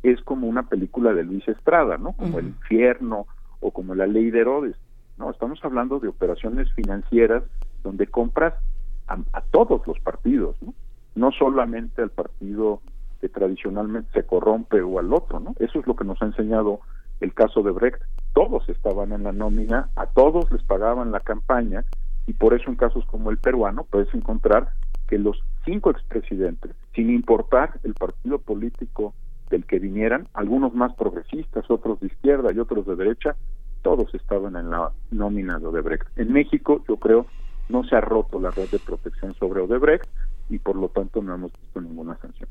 [0.03, 2.13] es como una película de Luis Estrada, ¿no?
[2.13, 3.27] Como el infierno
[3.59, 4.75] o como la ley de Herodes.
[5.17, 7.43] No, estamos hablando de operaciones financieras
[7.83, 8.53] donde compras
[9.07, 10.73] a, a todos los partidos, ¿no?
[11.15, 12.81] no solamente al partido
[13.19, 15.55] que tradicionalmente se corrompe o al otro, ¿no?
[15.59, 16.79] Eso es lo que nos ha enseñado
[17.19, 18.01] el caso de Brecht.
[18.33, 21.83] Todos estaban en la nómina, a todos les pagaban la campaña
[22.27, 24.69] y por eso en casos como el peruano puedes encontrar
[25.07, 29.13] que los cinco expresidentes, sin importar el partido político
[29.49, 33.35] del que vinieran, algunos más progresistas, otros de izquierda y otros de derecha,
[33.81, 36.05] todos estaban en la nómina de Odebrecht.
[36.17, 37.25] En México, yo creo,
[37.69, 40.05] no se ha roto la red de protección sobre Odebrecht,
[40.49, 42.49] y por lo tanto no hemos visto ninguna sanción.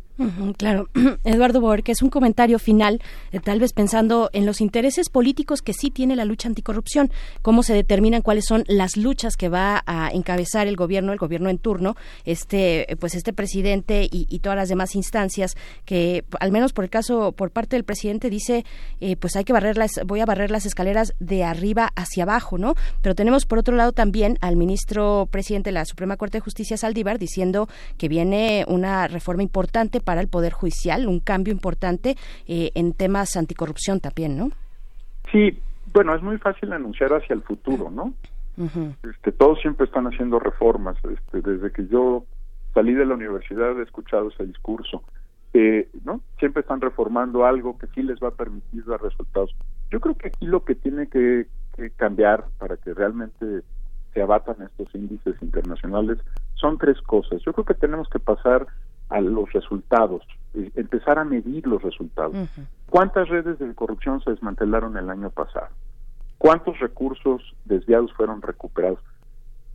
[0.58, 0.88] claro,
[1.24, 3.00] Eduardo que es un comentario final,
[3.32, 7.10] eh, tal vez pensando en los intereses políticos que sí tiene la lucha anticorrupción,
[7.42, 11.48] cómo se determinan cuáles son las luchas que va a encabezar el gobierno, el gobierno
[11.48, 16.84] en turno, este, pues este presidente y, todas las demás instancias que, al menos por
[16.84, 18.64] el caso, por parte del presidente dice,
[19.00, 22.58] eh, pues hay que barrer las, voy a barrer las escaleras de arriba hacia abajo,
[22.58, 22.74] ¿no?
[23.02, 26.76] Pero tenemos por otro lado también al ministro presidente de la Suprema Corte de Justicia,
[26.76, 27.66] Saldívar, diciendo
[27.98, 32.16] que viene una reforma importante para el Poder Judicial, un cambio importante
[32.46, 34.50] eh, en temas anticorrupción también, ¿no?
[35.32, 35.58] Sí,
[35.92, 38.12] bueno, es muy fácil anunciar hacia el futuro, ¿no?
[39.02, 40.96] este, todos siempre están haciendo reformas.
[41.04, 42.24] Este, desde que yo
[42.72, 45.02] salí de la universidad he escuchado ese discurso.
[45.52, 46.20] Eh, ¿no?
[46.38, 49.54] Siempre están reformando algo que sí les va a permitir dar resultados.
[49.90, 51.46] Yo creo que aquí lo que tiene que
[51.96, 53.62] cambiar para que realmente
[54.16, 56.18] se abatan estos índices internacionales
[56.54, 57.42] son tres cosas.
[57.44, 58.66] Yo creo que tenemos que pasar
[59.10, 60.22] a los resultados,
[60.54, 62.34] empezar a medir los resultados.
[62.88, 65.68] ¿Cuántas redes de corrupción se desmantelaron el año pasado?
[66.38, 69.00] ¿Cuántos recursos desviados fueron recuperados?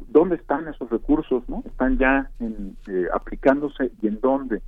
[0.07, 1.47] ¿Dónde están esos recursos?
[1.47, 1.61] ¿No?
[1.67, 4.63] ¿Están ya en, eh, aplicándose y en dónde?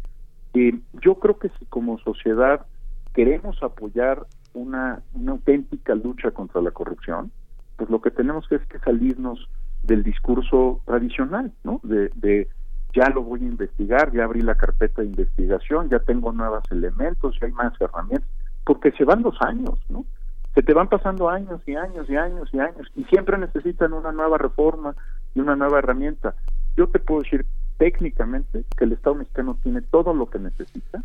[0.53, 2.68] Eh, yo creo que si como sociedad
[3.16, 7.32] queremos apoyar una, una auténtica lucha contra la corrupción,
[7.76, 9.50] pues lo que tenemos que es que salirnos
[9.84, 11.80] del discurso tradicional, ¿no?
[11.84, 12.48] De,
[12.94, 17.38] ya lo voy a investigar, ya abrí la carpeta de investigación, ya tengo nuevos elementos,
[17.40, 18.30] ya hay más herramientas,
[18.66, 20.06] porque se van los años, ¿no?
[20.53, 24.12] Se te van pasando años y años y años y años y siempre necesitan una
[24.12, 24.95] nueva reforma
[25.34, 26.36] y una nueva herramienta.
[26.78, 27.45] Yo te puedo decir
[27.78, 31.02] técnicamente que el Estado mexicano tiene todo lo que necesita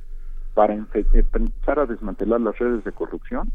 [0.52, 3.50] para empezar a desmantelar las redes de corrupción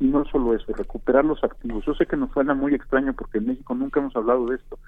[0.00, 1.84] y no solo eso, recuperar los activos.
[1.84, 4.78] Yo sé que nos suena muy extraño porque en México nunca hemos hablado de esto,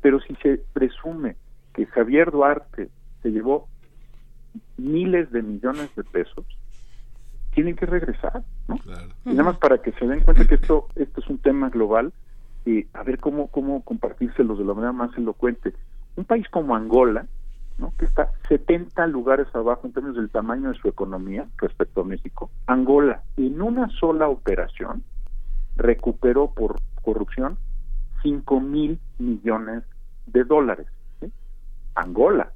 [0.00, 1.36] pero si se presume
[1.74, 2.88] que Javier Duarte
[3.22, 3.68] se llevó
[4.76, 6.44] miles de millones de pesos,
[7.54, 8.76] tienen que regresar, ¿no?
[9.24, 12.12] Y nada más para que se den cuenta que esto esto es un tema global
[12.64, 15.72] y a ver cómo cómo compartírselos de la manera más elocuente.
[16.16, 17.26] Un país como Angola,
[17.98, 22.50] que está 70 lugares abajo en términos del tamaño de su economía respecto a México.
[22.66, 25.02] Angola, en una sola operación,
[25.76, 27.56] recuperó por corrupción
[28.22, 29.84] 5 mil millones
[30.26, 30.86] de dólares.
[31.94, 32.52] Angola.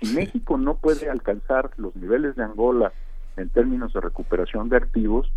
[0.00, 2.92] Si México no puede alcanzar los niveles de Angola
[3.36, 5.30] en términos de recuperación de activos,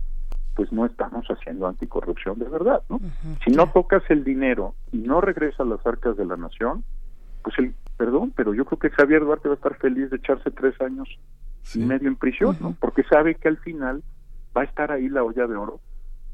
[0.55, 2.99] pues no estamos haciendo anticorrupción de verdad, ¿no?
[3.43, 6.83] Si no tocas el dinero y no regresa a las arcas de la nación,
[7.43, 10.51] pues el perdón, pero yo creo que Javier Duarte va a estar feliz de echarse
[10.51, 11.07] tres años
[11.73, 12.75] y medio en prisión, ¿no?
[12.79, 14.03] Porque sabe que al final
[14.55, 15.79] va a estar ahí la olla de oro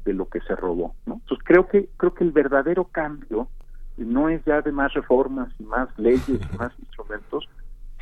[0.04, 1.14] de lo que se robó, ¿no?
[1.14, 3.48] Entonces creo que creo que el verdadero cambio
[3.96, 7.48] no es ya de más reformas y más leyes y más instrumentos,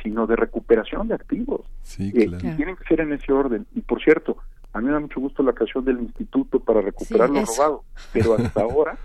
[0.01, 1.61] sino de recuperación de activos.
[1.81, 3.67] Sí, eh, y tienen que ser en ese orden.
[3.75, 4.37] Y por cierto,
[4.73, 8.35] a mí me da mucho gusto la creación del instituto para recuperar lo robado, pero
[8.35, 8.97] hasta ahora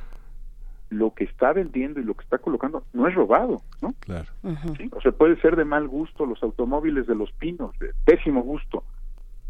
[0.90, 3.94] lo que está vendiendo y lo que está colocando no es robado, ¿no?
[4.00, 4.26] Claro.
[4.76, 4.90] ¿Sí?
[4.92, 8.84] O sea, puede ser de mal gusto los automóviles de los pinos, de pésimo gusto,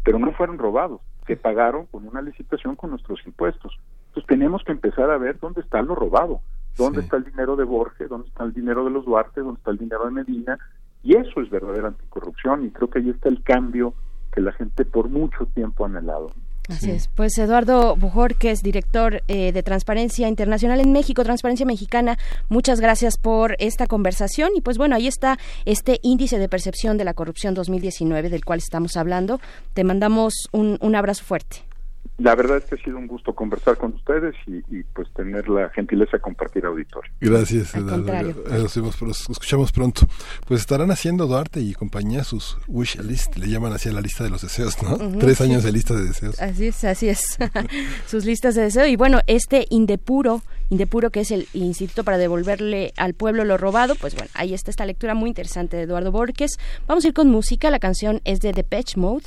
[0.03, 3.77] pero no fueron robados, se pagaron con una licitación con nuestros impuestos.
[4.07, 6.41] Entonces tenemos que empezar a ver dónde está lo robado,
[6.77, 9.71] dónde está el dinero de Borges, dónde está el dinero de los Duarte, dónde está
[9.71, 10.57] el dinero de Medina,
[11.03, 13.93] y eso es verdadera anticorrupción, y creo que ahí está el cambio
[14.31, 16.31] que la gente por mucho tiempo ha anhelado.
[16.69, 17.09] Así es.
[17.09, 22.17] Pues Eduardo Bujor, que es director eh, de Transparencia Internacional en México, Transparencia Mexicana,
[22.49, 24.51] muchas gracias por esta conversación.
[24.55, 28.59] Y pues bueno, ahí está este índice de percepción de la corrupción 2019 del cual
[28.59, 29.39] estamos hablando.
[29.73, 31.74] Te mandamos un, un abrazo fuerte.
[32.17, 35.49] La verdad es que ha sido un gusto conversar con ustedes y, y, pues tener
[35.49, 37.11] la gentileza de compartir auditorio.
[37.19, 38.03] Gracias, Al Eduardo.
[38.05, 38.35] contrario.
[38.49, 40.07] Nos, vemos, nos escuchamos pronto.
[40.47, 44.23] Pues estarán haciendo Duarte y compañía sus wish list, le llaman así a la lista
[44.23, 44.97] de los deseos, ¿no?
[45.19, 45.43] Tres sí.
[45.43, 46.41] años de lista de deseos.
[46.41, 47.37] Así es, así es.
[48.07, 48.85] Sus listas de deseo.
[48.85, 53.95] Y bueno, este Indepuro, Indepuro, que es el Instituto para devolverle al pueblo lo robado,
[53.95, 56.57] pues bueno, ahí está esta lectura muy interesante de Eduardo Borges.
[56.87, 57.69] Vamos a ir con música.
[57.69, 59.25] La canción es de Depeche Mode.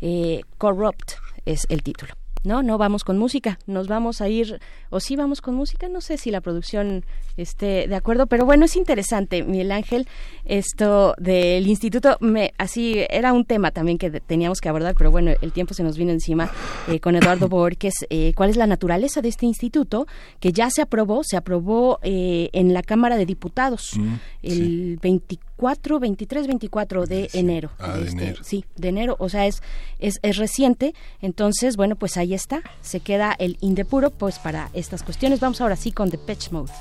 [0.00, 1.12] Eh, Corrupt
[1.44, 2.14] es el título.
[2.44, 6.00] No, no vamos con música, nos vamos a ir, o sí vamos con música, no
[6.00, 7.04] sé si la producción
[7.36, 10.08] esté de acuerdo, pero bueno, es interesante, Miguel Ángel,
[10.44, 15.32] esto del instituto, me, así era un tema también que teníamos que abordar, pero bueno,
[15.40, 16.50] el tiempo se nos vino encima
[16.88, 20.06] eh, con Eduardo Borges, eh, cuál es la naturaleza de este instituto,
[20.40, 25.51] que ya se aprobó, se aprobó eh, en la Cámara de Diputados Mm, el 24,
[26.00, 27.70] 23, 24 de enero.
[27.78, 28.42] Ah, de Este, enero.
[28.44, 29.62] Sí, de enero, o sea, es,
[29.98, 30.94] es, es reciente.
[31.20, 35.40] Entonces, bueno, pues ahí está, se queda el Indepuro, pues para estas cuestiones.
[35.40, 36.72] Vamos ahora sí con The Patch Mode.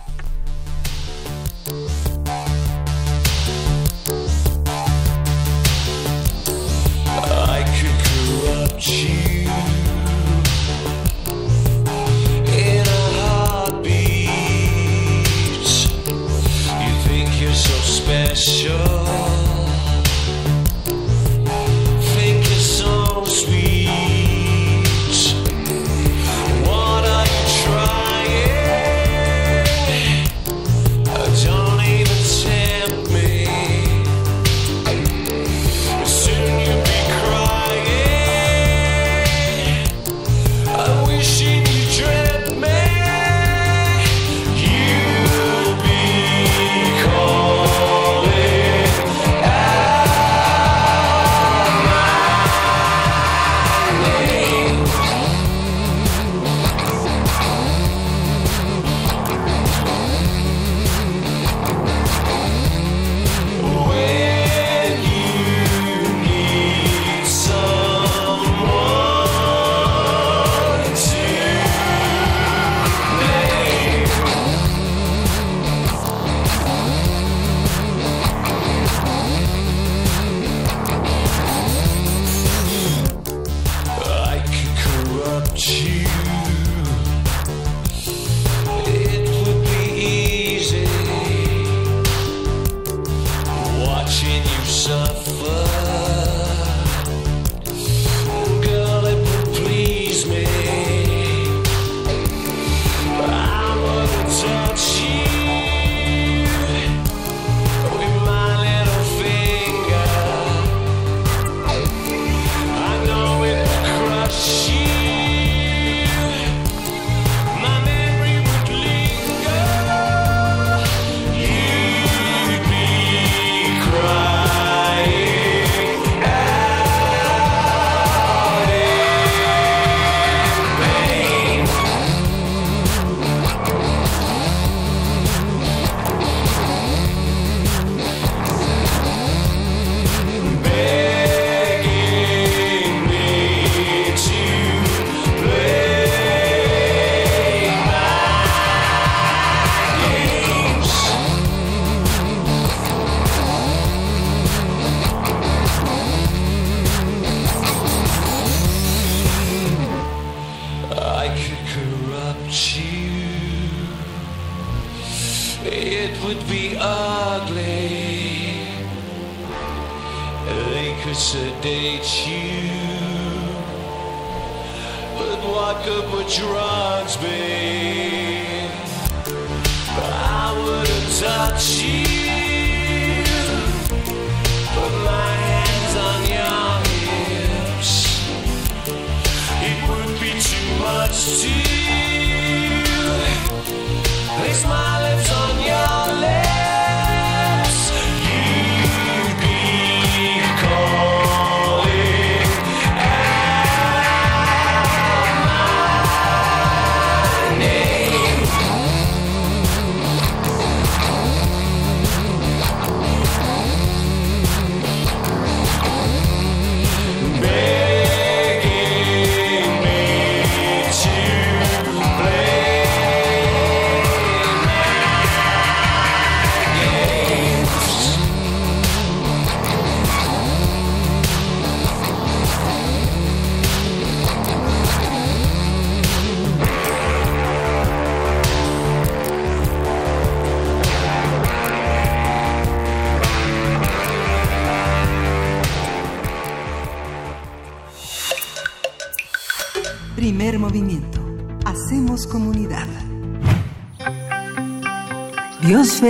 [18.34, 19.41] Special,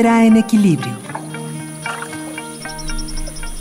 [0.03, 0.93] En equilibrio.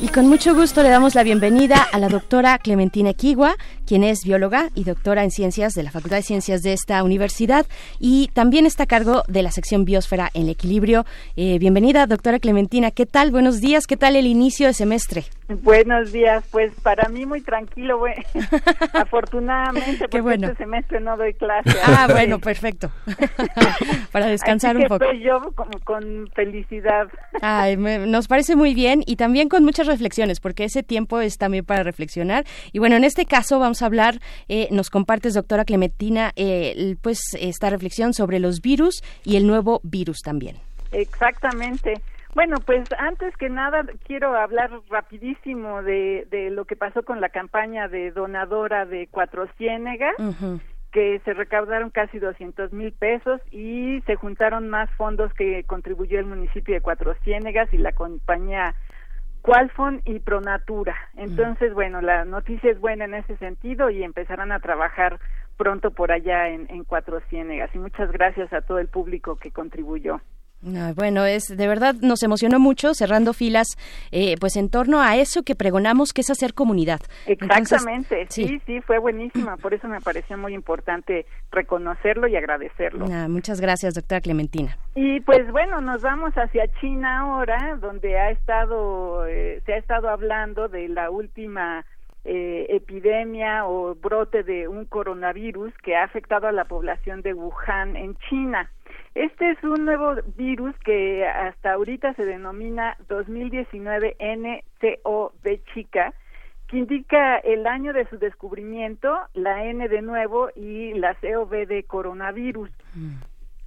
[0.01, 3.57] Y con mucho gusto le damos la bienvenida a la doctora Clementina Kigua,
[3.91, 7.67] quien es bióloga y doctora en ciencias de la Facultad de Ciencias de esta universidad
[7.99, 11.05] y también está a cargo de la sección Biosfera en equilibrio.
[11.35, 12.93] Eh, bienvenida, doctora Clementina.
[12.93, 13.33] ¿Qué tal?
[13.33, 13.89] Buenos días.
[13.89, 15.25] ¿Qué tal el inicio de semestre?
[15.49, 18.15] Buenos días, pues para mí muy tranquilo, güey.
[18.93, 20.47] afortunadamente, porque bueno.
[20.47, 21.71] este semestre no doy clase.
[21.85, 22.93] Ah, bueno, perfecto.
[24.13, 25.05] para descansar Así un que poco.
[25.05, 27.09] estoy yo con, con felicidad.
[27.43, 31.39] Ay, me- nos parece muy bien y también con muchas reflexiones, porque ese tiempo es
[31.39, 32.45] también para reflexionar.
[32.73, 34.15] Y bueno, en este caso vamos a hablar,
[34.49, 39.81] eh, nos compartes, doctora Clementina, eh, pues esta reflexión sobre los virus y el nuevo
[39.83, 40.57] virus también.
[40.93, 42.01] Exactamente.
[42.35, 47.29] Bueno, pues antes que nada quiero hablar rapidísimo de, de lo que pasó con la
[47.29, 50.15] campaña de donadora de Cuatro Ciénegas.
[50.93, 56.27] que se recaudaron casi 200 mil pesos y se juntaron más fondos que contribuyó el
[56.27, 58.75] municipio de Cuatro Ciénegas y la compañía
[59.43, 60.97] Qualfon y Pronatura.
[61.17, 65.19] Entonces, bueno, la noticia es buena en ese sentido y empezarán a trabajar
[65.57, 67.75] pronto por allá en, en Cuatro Ciénegas.
[67.75, 70.21] Y muchas gracias a todo el público que contribuyó.
[70.67, 73.67] Ah, bueno, es de verdad nos emocionó mucho cerrando filas,
[74.13, 77.01] eh, pues en torno a eso que pregonamos que es hacer comunidad.
[77.27, 79.57] Entonces, Exactamente, sí, sí, fue buenísima.
[79.57, 83.07] Por eso me pareció muy importante reconocerlo y agradecerlo.
[83.11, 84.77] ah, muchas gracias, doctora Clementina.
[84.95, 90.11] Y pues bueno, nos vamos hacia China ahora, donde ha estado, eh, se ha estado
[90.11, 91.87] hablando de la última
[92.25, 97.97] eh, epidemia o brote de un coronavirus que ha afectado a la población de Wuhan
[97.97, 98.71] en China.
[99.15, 106.15] Este es un nuevo virus que hasta ahorita se denomina 2019 NCOV chica,
[106.69, 111.83] que indica el año de su descubrimiento, la N de nuevo y la COV de
[111.85, 112.71] coronavirus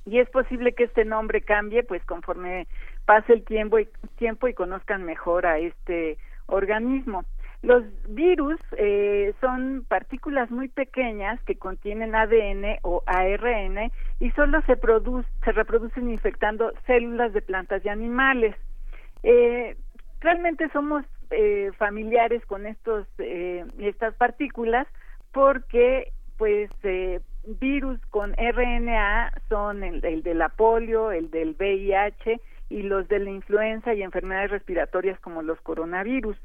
[0.06, 2.68] y es posible que este nombre cambie pues conforme
[3.06, 7.24] pase el tiempo y, tiempo y conozcan mejor a este organismo.
[7.64, 14.75] Los virus eh, son partículas muy pequeñas que contienen ADN o ARN y solo se,
[14.75, 18.53] produce, se reproducen infectando células de plantas y animales.
[19.24, 19.77] Eh,
[20.19, 24.85] realmente somos eh, familiares con estos eh, estas partículas
[25.32, 32.42] porque pues eh, virus con RNA son el, el de la polio, el del VIH
[32.69, 36.38] y los de la influenza y enfermedades respiratorias como los coronavirus.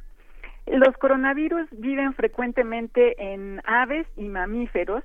[0.73, 5.05] Los coronavirus viven frecuentemente en aves y mamíferos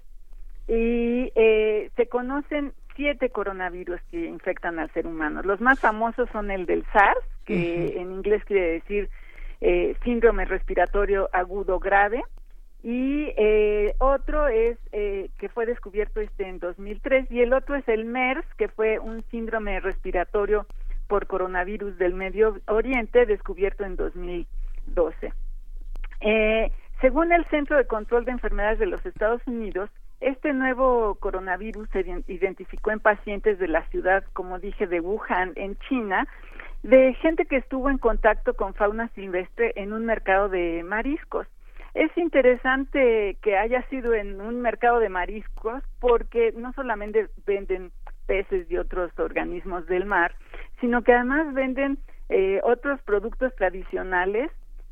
[0.67, 5.41] y eh, se conocen siete coronavirus que infectan al ser humano.
[5.41, 9.09] Los más famosos son el del SARS, que en inglés quiere decir
[9.61, 12.23] eh, síndrome respiratorio agudo grave,
[12.83, 17.87] y eh, otro es eh, que fue descubierto este en 2003 y el otro es
[17.87, 20.67] el MERS, que fue un síndrome respiratorio
[21.07, 25.33] por coronavirus del Medio Oriente descubierto en 2012.
[26.23, 26.71] Eh,
[27.01, 29.89] según el Centro de Control de Enfermedades de los Estados Unidos,
[30.21, 35.51] este nuevo coronavirus se ident- identificó en pacientes de la ciudad, como dije, de Wuhan,
[35.55, 36.25] en China,
[36.81, 41.45] de gente que estuvo en contacto con fauna silvestre en un mercado de mariscos.
[41.93, 47.91] Es interesante que haya sido en un mercado de mariscos porque no solamente venden
[48.27, 50.33] peces y otros organismos del mar,
[50.79, 51.97] sino que además venden
[52.29, 54.49] eh, otros productos tradicionales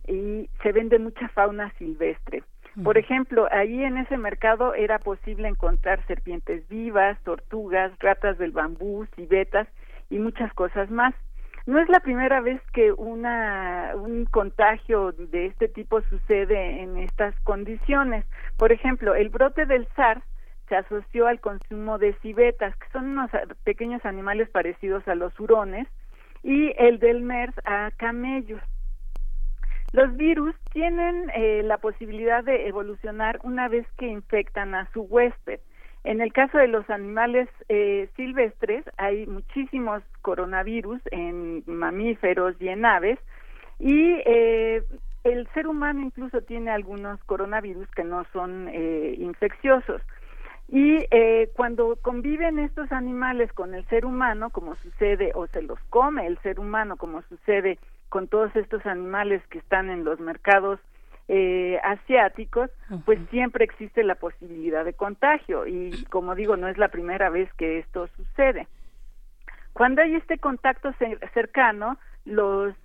[0.08, 2.44] y se vende mucha fauna silvestre.
[2.84, 9.06] Por ejemplo, ahí en ese mercado era posible encontrar serpientes vivas, tortugas, ratas del bambú,
[9.16, 9.68] civetas
[10.10, 11.14] y muchas cosas más.
[11.66, 17.40] No es la primera vez que una, un contagio de este tipo sucede en estas
[17.42, 18.26] condiciones.
[18.58, 20.24] Por ejemplo, el brote del SARS
[20.70, 23.30] se asoció al consumo de civetas, que son unos
[23.66, 25.88] pequeños animales parecidos a los hurones,
[26.42, 28.62] y el del MERS a camellos.
[29.94, 35.60] Los virus tienen eh, la posibilidad de evolucionar una vez que infectan a su huésped.
[36.04, 42.86] En el caso de los animales eh, silvestres, hay muchísimos coronavirus en mamíferos y en
[42.86, 43.20] aves,
[43.80, 44.84] y eh,
[45.24, 50.02] el ser humano incluso tiene algunos coronavirus que no son eh, infecciosos.
[50.68, 55.80] Y eh, cuando conviven estos animales con el ser humano, como sucede, o se los
[55.90, 57.78] come el ser humano, como sucede
[58.12, 60.82] con todos estos animales que están en los mercados
[61.30, 62.70] eh, asiáticos,
[63.06, 65.66] pues siempre existe la posibilidad de contagio.
[65.66, 68.68] Y como digo, no es la primera vez que esto sucede.
[69.72, 72.76] Cuando hay este contacto cer- cercano, los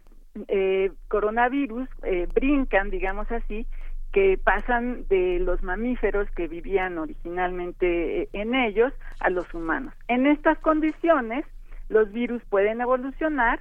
[0.46, 3.66] eh, coronavirus eh, brincan, digamos así,
[4.12, 9.92] que pasan de los mamíferos que vivían originalmente eh, en ellos a los humanos.
[10.06, 11.44] En estas condiciones,
[11.88, 13.58] los virus pueden evolucionar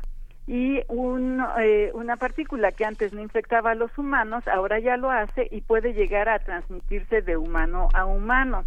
[0.48, 5.48] y eh, una partícula que antes no infectaba a los humanos ahora ya lo hace
[5.50, 8.66] y puede llegar a transmitirse de humano a humano.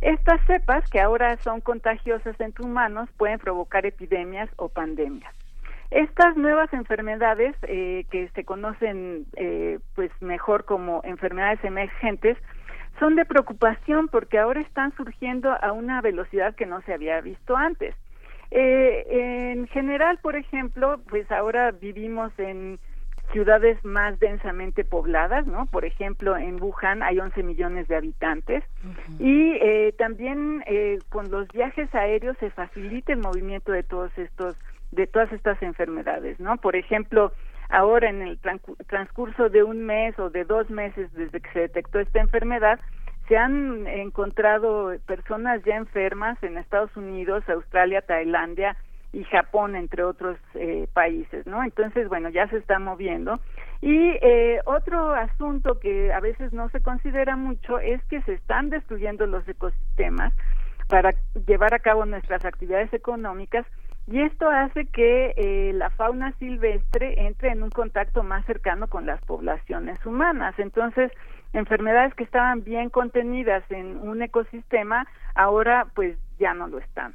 [0.00, 5.34] Estas cepas, que ahora son contagiosas entre humanos, pueden provocar epidemias o pandemias.
[5.90, 12.36] Estas nuevas enfermedades eh, que se conocen eh, pues mejor como enfermedades emergentes
[13.00, 17.56] son de preocupación porque ahora están surgiendo a una velocidad que no se había visto
[17.56, 17.94] antes.
[18.50, 22.78] Eh, en general, por ejemplo, pues ahora vivimos en
[23.32, 25.66] ciudades más densamente pobladas, ¿no?
[25.66, 28.64] Por ejemplo, en Wuhan hay 11 millones de habitantes
[29.18, 34.56] y eh, también eh, con los viajes aéreos se facilita el movimiento de todos estos
[34.92, 36.56] de todas estas enfermedades, ¿no?
[36.56, 37.32] Por ejemplo,
[37.68, 38.38] ahora en el
[38.86, 42.80] transcurso de un mes o de dos meses desde que se detectó esta enfermedad,
[43.28, 48.76] se han encontrado personas ya enfermas en Estados Unidos, Australia, Tailandia
[49.12, 51.62] y Japón, entre otros eh, países, ¿no?
[51.62, 53.38] Entonces, bueno, ya se está moviendo.
[53.80, 58.70] Y eh, otro asunto que a veces no se considera mucho es que se están
[58.70, 60.32] destruyendo los ecosistemas
[60.88, 61.14] para
[61.46, 63.66] llevar a cabo nuestras actividades económicas
[64.10, 69.04] y esto hace que eh, la fauna silvestre entre en un contacto más cercano con
[69.04, 70.54] las poblaciones humanas.
[70.58, 71.12] Entonces,
[71.52, 77.14] enfermedades que estaban bien contenidas en un ecosistema, ahora pues ya no lo están.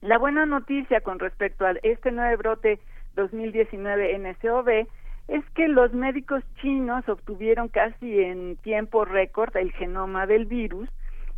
[0.00, 2.80] La buena noticia con respecto a este nuevo brote
[3.14, 4.86] 2019 NSOV
[5.28, 10.88] es que los médicos chinos obtuvieron casi en tiempo récord el genoma del virus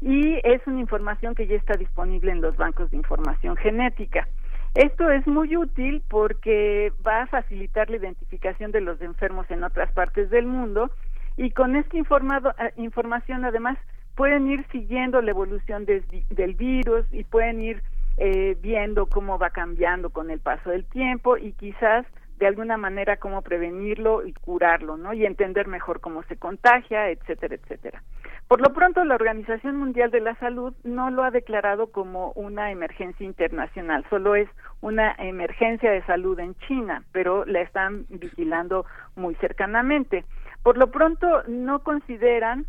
[0.00, 4.26] y es una información que ya está disponible en los bancos de información genética.
[4.74, 9.92] Esto es muy útil porque va a facilitar la identificación de los enfermos en otras
[9.92, 10.90] partes del mundo
[11.36, 13.78] y con esta informado, eh, información además
[14.14, 17.82] pueden ir siguiendo la evolución del virus y pueden ir
[18.16, 22.06] eh, viendo cómo va cambiando con el paso del tiempo y quizás
[22.38, 25.12] de alguna manera cómo prevenirlo y curarlo, ¿no?
[25.12, 28.02] Y entender mejor cómo se contagia, etcétera, etcétera.
[28.48, 32.70] Por lo pronto, la Organización Mundial de la Salud no lo ha declarado como una
[32.70, 34.48] emergencia internacional, solo es
[34.80, 38.84] una emergencia de salud en China, pero la están vigilando
[39.16, 40.24] muy cercanamente.
[40.64, 42.66] Por lo pronto, no consideran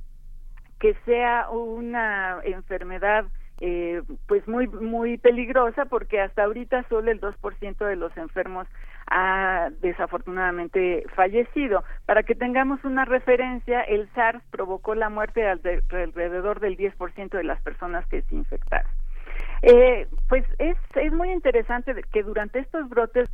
[0.80, 3.26] que sea una enfermedad
[3.62, 8.68] eh, pues muy muy peligrosa porque hasta ahorita solo el 2% de los enfermos
[9.08, 11.86] ha desafortunadamente fallecido.
[12.06, 17.44] Para que tengamos una referencia, el SARS provocó la muerte de alrededor del 10% de
[17.46, 18.92] las personas que se infectaron.
[19.62, 23.30] Eh, pues es, es muy interesante que durante estos brotes,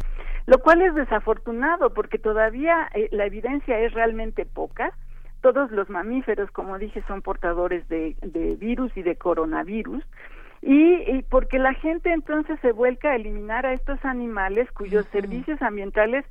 [0.45, 4.93] lo cual es desafortunado porque todavía eh, la evidencia es realmente poca,
[5.41, 8.15] todos los mamíferos, como dije, son portadores de,
[8.59, 10.03] virus y de coronavirus.
[10.61, 16.23] Y, porque la gente entonces se vuelca a eliminar a estos animales cuyos servicios ambientales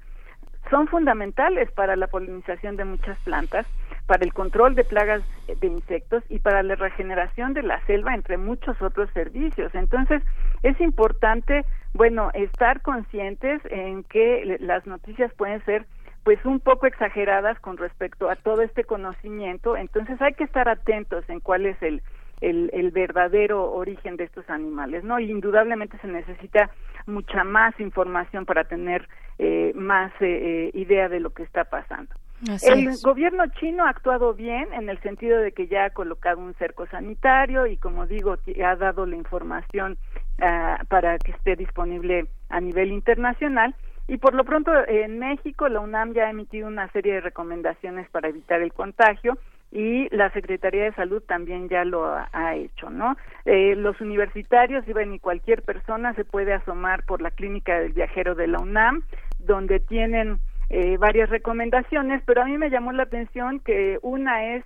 [0.71, 3.67] son fundamentales para la polinización de muchas plantas,
[4.11, 8.39] para el control de plagas de insectos y para la regeneración de la selva, entre
[8.39, 9.73] muchos otros servicios.
[9.73, 10.21] Entonces,
[10.65, 11.65] es importante,
[11.95, 15.87] bueno, estar conscientes en que las noticias pueden ser
[16.25, 21.25] pues un poco exageradas con respecto a todo este conocimiento, entonces hay que estar atentos
[21.29, 22.03] en cuál es el,
[22.41, 25.21] el, verdadero origen de estos animales, ¿no?
[25.21, 26.69] Y indudablemente se necesita
[27.07, 29.09] mucha más información para tener
[29.39, 32.13] eh, más eh, eh, idea de lo que está pasando.
[32.63, 36.55] El gobierno chino ha actuado bien en el sentido de que ya ha colocado un
[36.55, 39.99] cerco sanitario y, como digo, ha dado la información
[40.41, 43.75] ah, para que esté disponible a nivel internacional
[44.09, 48.09] y por lo pronto en México la UNAM ya ha emitido una serie de recomendaciones
[48.11, 49.39] para evitar el contagio
[49.71, 53.17] y la Secretaría de Salud también ya lo ha, hecho, ¿no?
[53.45, 58.49] Eh, los universitarios y cualquier persona se puede asomar por la clínica del viajero de
[58.49, 59.05] la UNAM,
[59.39, 64.65] donde tienen eh, varias recomendaciones, pero a mí me llamó la atención que una es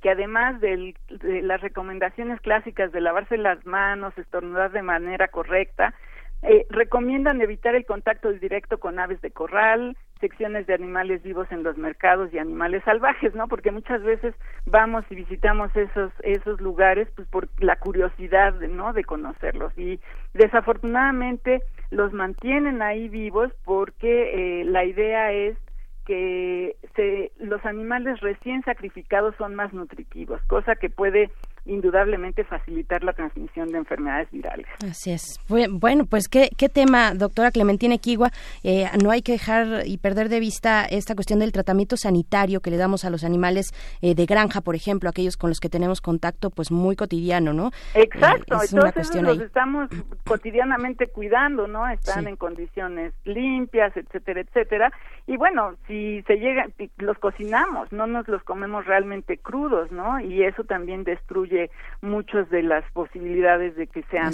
[0.00, 0.94] que además de
[1.42, 5.94] las recomendaciones clásicas de lavarse las manos, estornudar de manera correcta,
[6.42, 11.62] eh, recomiendan evitar el contacto directo con aves de corral, secciones de animales vivos en
[11.62, 13.46] los mercados y animales salvajes, ¿no?
[13.46, 18.92] Porque muchas veces vamos y visitamos esos esos lugares pues por la curiosidad, ¿no?
[18.92, 20.00] De conocerlos y
[20.32, 25.58] desafortunadamente los mantienen ahí vivos porque eh, la idea es
[26.06, 31.30] que se, los animales recién sacrificados son más nutritivos, cosa que puede
[31.70, 34.66] indudablemente facilitar la transmisión de enfermedades virales.
[34.88, 35.38] Así es.
[35.48, 38.30] Bueno, pues qué, qué tema, doctora Clementina Equigua.
[38.64, 42.70] Eh, no hay que dejar y perder de vista esta cuestión del tratamiento sanitario que
[42.70, 46.00] le damos a los animales eh, de granja, por ejemplo, aquellos con los que tenemos
[46.00, 47.70] contacto pues muy cotidiano, ¿no?
[47.94, 49.88] Exacto, entonces los estamos
[50.26, 51.88] cotidianamente cuidando, ¿no?
[51.88, 54.92] Están en condiciones limpias, etcétera, etcétera.
[55.26, 56.66] Y bueno, si se llega,
[56.98, 60.18] los cocinamos, no nos los comemos realmente crudos, ¿no?
[60.20, 61.59] Y eso también destruye
[62.00, 64.32] muchas de las posibilidades de que sean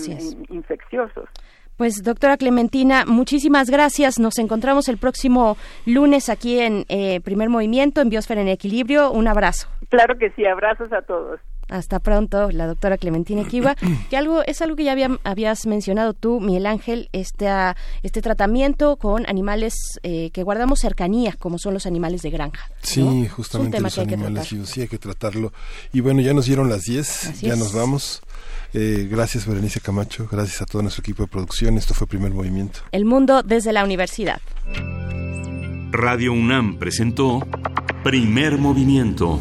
[0.49, 1.29] infecciosos.
[1.77, 4.19] Pues doctora Clementina, muchísimas gracias.
[4.19, 9.11] Nos encontramos el próximo lunes aquí en eh, Primer Movimiento, en Biosfera en Equilibrio.
[9.11, 9.69] Un abrazo.
[9.91, 11.39] Claro que sí, abrazos a todos.
[11.69, 13.77] Hasta pronto, la doctora Clementina Kiva,
[14.11, 17.49] que algo es algo que ya habías mencionado tú, Miguel Ángel, este,
[18.03, 22.71] este tratamiento con animales eh, que guardamos cercanía, como son los animales de granja.
[22.83, 25.53] Sí, justamente los animales sí hay que tratarlo.
[25.93, 28.23] Y bueno, ya nos dieron las 10, ya nos vamos.
[28.75, 31.79] Eh, gracias Berenice Camacho, gracias a todo nuestro equipo de producción.
[31.79, 32.81] Esto fue Primer Movimiento.
[32.93, 34.41] El mundo desde la universidad.
[35.93, 37.41] Radio UNAM presentó
[38.05, 39.41] Primer Movimiento.